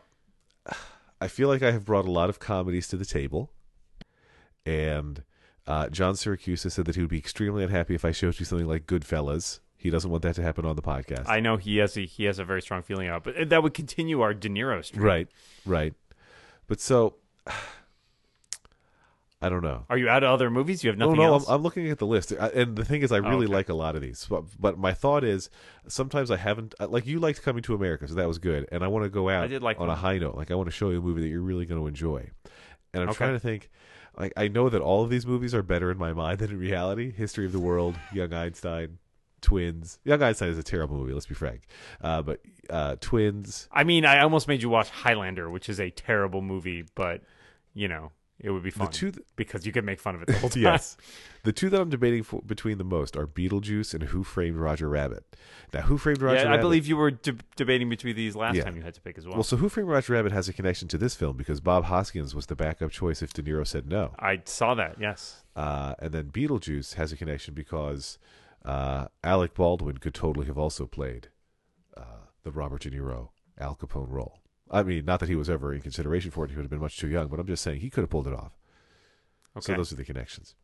i 1.22 1.28
feel 1.28 1.48
like 1.50 1.62
i 1.62 1.72
have 1.72 1.86
brought 1.86 2.06
a 2.06 2.12
lot 2.12 2.30
of 2.30 2.40
comedies 2.40 2.88
to 2.88 2.96
the 2.98 3.06
table 3.06 3.52
and 4.66 5.24
uh, 5.68 5.90
john 5.90 6.14
siracusa 6.16 6.72
said 6.72 6.86
that 6.86 6.96
he 6.96 7.02
would 7.02 7.10
be 7.10 7.18
extremely 7.18 7.64
unhappy 7.64 7.96
if 7.96 8.06
i 8.06 8.12
showed 8.12 8.40
you 8.40 8.46
something 8.46 8.68
like 8.68 8.86
goodfellas 8.88 9.60
he 9.78 9.90
doesn't 9.90 10.10
want 10.12 10.24
that 10.24 10.36
to 10.36 10.42
happen 10.42 10.66
on 10.66 10.78
the 10.78 10.82
podcast 10.82 11.28
I 11.28 11.42
know 11.42 11.58
he 11.58 11.78
has 11.78 11.98
a 11.98 12.06
he 12.06 12.24
has 12.24 12.40
a 12.40 12.46
very 12.46 12.62
strong 12.62 12.82
feeling 12.84 13.10
about, 13.10 13.28
it, 13.28 13.36
but 13.38 13.50
that 13.50 13.64
would 13.64 13.74
continue 13.74 14.22
our 14.22 14.34
De 14.34 14.48
Niro 14.48 14.84
streak. 14.84 15.04
right 15.04 15.28
right 15.66 15.94
but 16.68 16.80
so 16.80 17.16
i 19.44 19.50
don't 19.50 19.62
know 19.62 19.86
Are 19.90 19.98
you 19.98 20.10
out 20.10 20.24
of 20.24 20.30
other 20.32 20.50
movies? 20.50 20.84
You 20.84 20.90
have 20.90 20.98
nothing 20.98 21.18
no, 21.18 21.24
no, 21.28 21.34
else. 21.34 21.48
I'm, 21.48 21.56
I'm 21.56 21.62
looking 21.62 21.90
at 21.90 22.00
the 22.00 22.08
list, 22.08 22.34
I, 22.40 22.48
and 22.50 22.76
the 22.76 22.86
thing 22.86 23.02
is, 23.02 23.12
I 23.12 23.18
really 23.18 23.46
okay. 23.46 23.54
like 23.54 23.70
a 23.70 23.74
lot 23.74 23.96
of 23.96 24.02
these. 24.02 24.26
But, 24.30 24.44
but 24.60 24.78
my 24.78 24.94
thought 24.94 25.24
is, 25.24 25.50
sometimes 25.88 26.32
I 26.32 26.38
haven't. 26.38 26.74
uh, 26.80 26.88
Like 26.88 27.06
you 27.06 27.20
liked 27.20 27.42
Coming 27.44 27.62
to 27.64 27.76
America, 27.76 28.08
so 28.08 28.14
that 28.16 28.28
was 28.28 28.40
good, 28.40 28.68
and 28.72 28.84
I 28.84 28.88
want 28.88 29.04
to 29.04 29.10
go 29.10 29.30
out 29.30 29.44
I 29.44 29.48
did 29.48 29.62
like 29.62 29.80
on 29.80 29.90
a 29.90 29.96
high 29.96 30.18
note. 30.18 30.36
Like 30.36 30.50
I 30.50 30.56
want 30.56 30.68
to 30.68 30.72
show 30.76 30.90
you 30.90 31.00
a 31.00 31.02
movie 31.02 31.22
that 31.22 31.28
you're 31.28 31.42
really 31.42 31.66
going 31.66 31.80
to 31.82 31.88
enjoy, 31.88 32.30
and 32.94 33.04
I'm 33.04 33.10
Okay. 33.10 33.18
trying 33.18 33.34
to 33.34 33.40
think. 33.40 33.70
Like 34.18 34.32
I 34.38 34.48
know 34.48 34.70
that 34.70 34.82
all 34.82 35.04
of 35.04 35.10
these 35.10 35.26
movies 35.26 35.54
are 35.56 35.64
better 35.64 35.92
in 35.92 35.98
my 35.98 36.14
mind 36.14 36.40
than 36.40 36.52
in 36.52 36.58
reality. 36.60 37.12
History 37.12 37.46
of 37.46 37.52
the 37.52 37.60
World, 37.60 37.96
Young 38.14 38.32
Einstein, 38.34 39.00
Twins. 39.42 40.00
Young 40.06 40.22
Einstein 40.24 40.50
is 40.50 40.58
a 40.58 40.64
terrible 40.64 40.98
movie. 40.98 41.14
Let's 41.14 41.26
be 41.26 41.36
frank. 41.36 41.64
Uh, 42.02 42.22
but 42.22 42.40
uh, 42.70 42.96
Twins. 43.02 43.68
I 43.72 43.84
mean, 43.84 44.06
I 44.06 44.20
almost 44.22 44.48
made 44.48 44.62
you 44.62 44.70
watch 44.70 44.90
Highlander, 44.90 45.50
which 45.50 45.68
is 45.68 45.80
a 45.80 45.90
terrible 45.90 46.42
movie, 46.42 46.86
but 46.96 47.22
you 47.74 47.88
know, 47.88 48.12
it 48.40 48.50
would 48.52 48.64
be 48.64 48.72
fun 48.72 48.90
two 48.92 49.12
th- 49.12 49.26
because 49.36 49.66
you 49.66 49.72
could 49.72 49.86
make 49.86 50.00
fun 50.00 50.16
of 50.16 50.22
it 50.22 50.28
the 50.28 50.34
whole 50.40 50.50
time. 50.50 50.64
Yes. 50.64 50.98
The 51.44 51.52
two 51.54 51.70
that 51.70 51.80
I'm 51.80 51.90
debating 51.90 52.24
for, 52.24 52.42
between 52.42 52.78
the 52.78 52.84
most 52.84 53.16
are 53.16 53.28
Beetlejuice 53.28 53.94
and 53.94 54.04
Who 54.04 54.24
Framed 54.24 54.58
Roger 54.58 54.90
Rabbit. 54.90 55.36
Now, 55.74 55.82
Who 55.82 55.98
Framed 55.98 56.22
Roger 56.22 56.38
yeah, 56.38 56.44
Rabbit? 56.46 56.58
I 56.60 56.62
believe 56.62 56.86
you 56.88 56.98
were 56.98 57.12
de- 57.12 57.38
debating 57.56 57.90
between 57.90 58.16
these 58.16 58.36
last 58.36 58.56
Yeah. 58.56 58.64
time 58.64 58.76
you 58.76 58.82
had 58.82 58.94
to 58.96 59.02
pick 59.02 59.18
as 59.18 59.26
well. 59.26 59.36
Well, 59.36 59.44
so 59.44 59.58
Who 59.58 59.70
Framed 59.70 59.90
Roger 59.90 60.14
Rabbit 60.14 60.32
has 60.32 60.50
a 60.50 60.54
connection 60.54 60.88
to 60.90 60.98
this 60.98 61.16
film 61.16 61.38
because 61.38 61.60
Bob 61.62 61.86
Hoskins 61.86 62.34
was 62.36 62.48
the 62.48 62.56
backup 62.56 62.92
choice 62.92 63.22
if 63.22 63.34
De 63.34 63.44
Niro 63.44 63.66
said 63.68 63.88
no. 63.88 64.14
I 64.20 64.42
saw 64.46 64.74
that. 64.76 64.98
Yes. 65.00 65.44
Uh, 65.56 65.94
and 66.00 66.12
then 66.14 66.26
Beetlejuice 66.32 66.96
has 66.96 67.12
a 67.12 67.18
connection 67.18 67.54
because 67.54 68.18
uh, 68.66 69.08
Alec 69.24 69.54
Baldwin 69.54 69.98
could 70.00 70.14
totally 70.14 70.48
have 70.48 70.58
also 70.58 70.86
played 70.86 71.28
uh, 71.96 72.02
the 72.44 72.52
Robert 72.52 72.82
De 72.82 72.92
Niro 72.92 73.30
Al 73.60 73.76
Capone 73.76 74.10
role. 74.10 74.40
I 74.74 74.84
mean, 74.84 75.06
not 75.06 75.20
that 75.22 75.30
he 75.30 75.36
was 75.36 75.50
ever 75.50 75.74
in 75.74 75.82
consideration 75.82 76.32
for 76.32 76.44
it; 76.44 76.50
he 76.50 76.56
would 76.58 76.64
have 76.64 76.72
been 76.72 76.82
much 76.82 76.98
too 76.98 77.08
young. 77.08 77.28
But 77.28 77.40
I'm 77.40 77.48
just 77.48 77.64
saying 77.64 77.80
he 77.80 77.90
could 77.90 78.02
have 78.02 78.10
pulled 78.10 78.28
it 78.28 78.34
off. 78.34 78.58
Okay. 79.56 79.66
So 79.66 79.74
those 79.76 79.94
are 79.94 79.96
the 79.96 80.04
connections. 80.04 80.56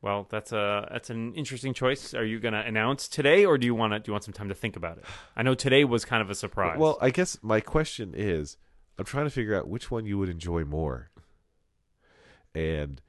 well, 0.00 0.26
that's 0.30 0.52
a 0.52 0.88
that's 0.90 1.10
an 1.10 1.34
interesting 1.34 1.74
choice. 1.74 2.14
Are 2.14 2.24
you 2.24 2.40
going 2.40 2.54
to 2.54 2.60
announce 2.60 3.08
today, 3.08 3.44
or 3.44 3.58
do 3.58 3.66
you 3.66 3.74
want 3.74 3.92
to 3.92 3.98
do 3.98 4.08
you 4.08 4.12
want 4.12 4.24
some 4.24 4.32
time 4.34 4.48
to 4.48 4.54
think 4.54 4.74
about 4.74 4.98
it? 4.98 5.04
I 5.36 5.42
know 5.42 5.54
today 5.54 5.84
was 5.84 6.04
kind 6.04 6.22
of 6.22 6.30
a 6.30 6.34
surprise. 6.34 6.78
Well, 6.78 6.96
I 7.00 7.10
guess 7.10 7.38
my 7.42 7.60
question 7.60 8.14
is, 8.16 8.56
I'm 8.98 9.04
trying 9.04 9.26
to 9.26 9.30
figure 9.30 9.54
out 9.54 9.68
which 9.68 9.90
one 9.90 10.06
you 10.06 10.16
would 10.18 10.28
enjoy 10.30 10.64
more. 10.64 11.10
And 12.54 13.02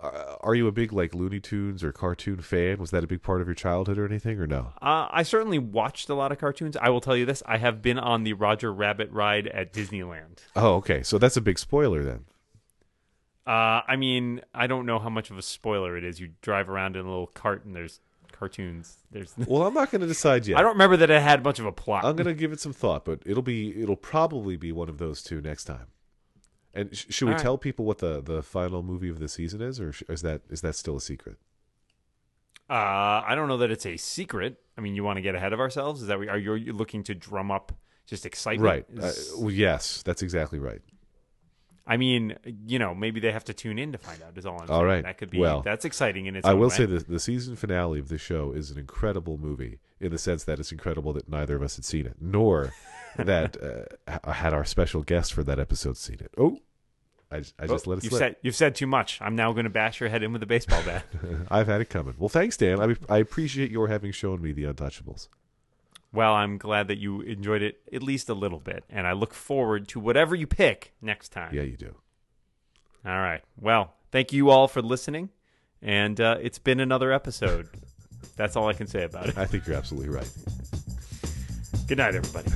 uh, 0.00 0.36
are 0.40 0.54
you 0.54 0.66
a 0.68 0.72
big 0.72 0.92
like 0.92 1.14
Looney 1.14 1.40
Tunes 1.40 1.82
or 1.82 1.92
cartoon 1.92 2.40
fan? 2.40 2.78
Was 2.78 2.90
that 2.92 3.02
a 3.02 3.06
big 3.06 3.22
part 3.22 3.40
of 3.40 3.48
your 3.48 3.54
childhood 3.54 3.98
or 3.98 4.06
anything, 4.06 4.38
or 4.38 4.46
no? 4.46 4.72
Uh, 4.80 5.08
I 5.10 5.24
certainly 5.24 5.58
watched 5.58 6.08
a 6.08 6.14
lot 6.14 6.30
of 6.30 6.38
cartoons. 6.38 6.76
I 6.76 6.90
will 6.90 7.00
tell 7.00 7.16
you 7.16 7.26
this: 7.26 7.42
I 7.46 7.58
have 7.58 7.82
been 7.82 7.98
on 7.98 8.22
the 8.22 8.34
Roger 8.34 8.72
Rabbit 8.72 9.10
ride 9.10 9.48
at 9.48 9.72
Disneyland. 9.72 10.38
Oh, 10.54 10.74
okay. 10.76 11.02
So 11.02 11.18
that's 11.18 11.36
a 11.36 11.40
big 11.40 11.58
spoiler 11.58 12.04
then. 12.04 12.24
Uh, 13.46 13.80
I 13.88 13.96
mean, 13.96 14.42
I 14.54 14.66
don't 14.66 14.86
know 14.86 14.98
how 14.98 15.08
much 15.08 15.30
of 15.30 15.38
a 15.38 15.42
spoiler 15.42 15.96
it 15.96 16.04
is. 16.04 16.20
You 16.20 16.30
drive 16.42 16.68
around 16.68 16.96
in 16.96 17.06
a 17.06 17.08
little 17.08 17.28
cart 17.28 17.64
and 17.64 17.74
there's 17.74 18.00
cartoons. 18.30 18.98
There's. 19.10 19.34
Well, 19.48 19.66
I'm 19.66 19.74
not 19.74 19.90
going 19.90 20.02
to 20.02 20.06
decide 20.06 20.46
yet. 20.46 20.58
I 20.58 20.62
don't 20.62 20.74
remember 20.74 20.96
that 20.98 21.10
it 21.10 21.22
had 21.22 21.42
much 21.42 21.58
of 21.58 21.66
a 21.66 21.72
plot. 21.72 22.04
I'm 22.04 22.14
going 22.14 22.26
to 22.26 22.34
give 22.34 22.52
it 22.52 22.60
some 22.60 22.72
thought, 22.72 23.04
but 23.04 23.20
it'll 23.26 23.42
be 23.42 23.82
it'll 23.82 23.96
probably 23.96 24.56
be 24.56 24.70
one 24.70 24.88
of 24.88 24.98
those 24.98 25.22
two 25.22 25.40
next 25.40 25.64
time. 25.64 25.86
And 26.78 26.96
sh- 26.96 27.06
should 27.10 27.26
we 27.26 27.32
All 27.32 27.36
right. 27.36 27.42
tell 27.42 27.58
people 27.58 27.84
what 27.84 27.98
the, 27.98 28.20
the 28.22 28.42
final 28.42 28.82
movie 28.82 29.08
of 29.08 29.18
the 29.18 29.28
season 29.28 29.60
is, 29.60 29.80
or 29.80 29.92
sh- 29.92 30.02
is 30.08 30.22
that 30.22 30.42
is 30.48 30.60
that 30.60 30.74
still 30.76 30.96
a 30.96 31.00
secret? 31.00 31.36
Uh, 32.70 33.22
I 33.26 33.34
don't 33.34 33.48
know 33.48 33.56
that 33.58 33.70
it's 33.70 33.86
a 33.86 33.96
secret. 33.96 34.60
I 34.76 34.80
mean, 34.80 34.94
you 34.94 35.02
want 35.02 35.16
to 35.16 35.22
get 35.22 35.34
ahead 35.34 35.52
of 35.52 35.60
ourselves? 35.60 36.02
Is 36.02 36.08
that 36.08 36.18
what- 36.18 36.28
are 36.28 36.38
you, 36.38 36.72
looking 36.72 37.02
to 37.04 37.14
drum 37.14 37.50
up 37.50 37.72
just 38.06 38.26
excitement? 38.26 38.86
Right. 38.90 39.04
Uh, 39.04 39.12
well, 39.38 39.50
yes, 39.50 40.02
that's 40.02 40.22
exactly 40.22 40.58
right. 40.58 40.82
I 41.86 41.96
mean, 41.96 42.36
you 42.66 42.78
know, 42.78 42.94
maybe 42.94 43.18
they 43.18 43.32
have 43.32 43.44
to 43.44 43.54
tune 43.54 43.78
in 43.78 43.92
to 43.92 43.98
find 43.98 44.22
out. 44.22 44.36
Is 44.36 44.44
all 44.44 44.60
I'm 44.60 44.70
All 44.70 44.80
saying. 44.80 44.84
right. 44.86 45.04
That 45.04 45.16
could 45.16 45.30
be. 45.30 45.38
Well, 45.38 45.62
that's 45.62 45.86
exciting 45.86 46.26
in 46.26 46.36
its. 46.36 46.46
I 46.46 46.52
will 46.52 46.68
way. 46.68 46.74
say 46.74 46.84
the 46.84 46.98
the 46.98 47.18
season 47.18 47.56
finale 47.56 47.98
of 47.98 48.08
the 48.08 48.18
show 48.18 48.52
is 48.52 48.70
an 48.70 48.78
incredible 48.78 49.38
movie 49.38 49.78
in 49.98 50.10
the 50.12 50.18
sense 50.18 50.44
that 50.44 50.60
it's 50.60 50.70
incredible 50.70 51.14
that 51.14 51.30
neither 51.30 51.56
of 51.56 51.62
us 51.62 51.76
had 51.76 51.86
seen 51.86 52.04
it, 52.06 52.16
nor 52.20 52.74
that 53.16 53.56
uh, 54.10 54.30
had 54.32 54.52
our 54.52 54.66
special 54.66 55.02
guest 55.02 55.32
for 55.32 55.42
that 55.44 55.58
episode 55.58 55.96
seen 55.96 56.18
it. 56.20 56.30
Oh, 56.36 56.58
I, 57.30 57.36
I 57.58 57.66
just 57.66 57.86
Oh, 57.86 57.90
let 57.90 57.98
it 57.98 58.04
you've 58.04 58.12
slip. 58.12 58.18
said 58.20 58.36
you've 58.42 58.56
said 58.56 58.74
too 58.74 58.86
much. 58.86 59.18
I'm 59.20 59.36
now 59.36 59.52
going 59.52 59.64
to 59.64 59.70
bash 59.70 60.00
your 60.00 60.08
head 60.08 60.22
in 60.22 60.32
with 60.32 60.42
a 60.42 60.46
baseball 60.46 60.82
bat. 60.84 61.04
I've 61.50 61.66
had 61.66 61.80
it 61.80 61.90
coming. 61.90 62.14
Well, 62.18 62.28
thanks, 62.30 62.56
Dan. 62.56 62.80
I, 62.80 62.96
I 63.14 63.18
appreciate 63.18 63.70
your 63.70 63.88
having 63.88 64.12
shown 64.12 64.40
me 64.40 64.52
the 64.52 64.64
Untouchables. 64.64 65.28
well, 66.12 66.32
I'm 66.34 66.56
glad 66.56 66.88
that 66.88 66.96
you 66.98 67.20
enjoyed 67.20 67.60
it 67.62 67.80
at 67.92 68.02
least 68.02 68.28
a 68.30 68.34
little 68.34 68.60
bit, 68.60 68.84
and 68.88 69.06
I 69.06 69.12
look 69.12 69.34
forward 69.34 69.88
to 69.88 70.00
whatever 70.00 70.34
you 70.34 70.46
pick 70.46 70.92
next 71.02 71.28
time. 71.30 71.54
Yeah, 71.54 71.62
you 71.62 71.76
do. 71.76 71.94
All 73.04 73.20
right. 73.20 73.42
Well, 73.60 73.92
thank 74.10 74.32
you 74.32 74.48
all 74.50 74.66
for 74.68 74.80
listening, 74.80 75.28
and 75.82 76.18
uh, 76.20 76.38
it's 76.40 76.58
been 76.58 76.80
another 76.80 77.12
episode. 77.12 77.68
That's 78.36 78.56
all 78.56 78.68
I 78.68 78.72
can 78.72 78.86
say 78.86 79.04
about 79.04 79.28
it. 79.28 79.36
I 79.38 79.44
think 79.44 79.66
you're 79.66 79.76
absolutely 79.76 80.08
right. 80.08 80.30
Good 81.86 81.98
night, 81.98 82.14
everybody. 82.14 82.50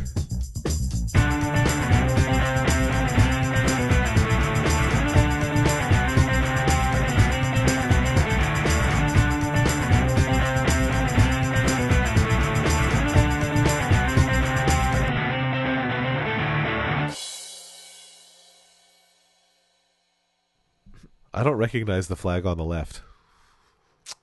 I 21.34 21.42
don't 21.42 21.56
recognize 21.56 22.08
the 22.08 22.16
flag 22.16 22.44
on 22.44 22.58
the 22.58 22.64
left. 22.64 23.02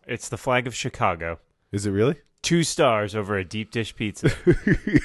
It's 0.06 0.30
the 0.30 0.38
flag 0.38 0.68
of 0.68 0.76
Chicago. 0.76 1.40
Is 1.72 1.86
it 1.86 1.91
really? 1.91 2.15
Two 2.41 2.64
stars 2.64 3.15
over 3.15 3.38
a 3.38 3.44
deep 3.44 3.72
dish 3.72 3.95
pizza. 3.95 4.31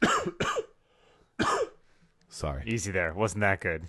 Sorry. 2.28 2.62
Easy 2.66 2.92
there. 2.92 3.12
Wasn't 3.12 3.40
that 3.40 3.60
good? 3.60 3.84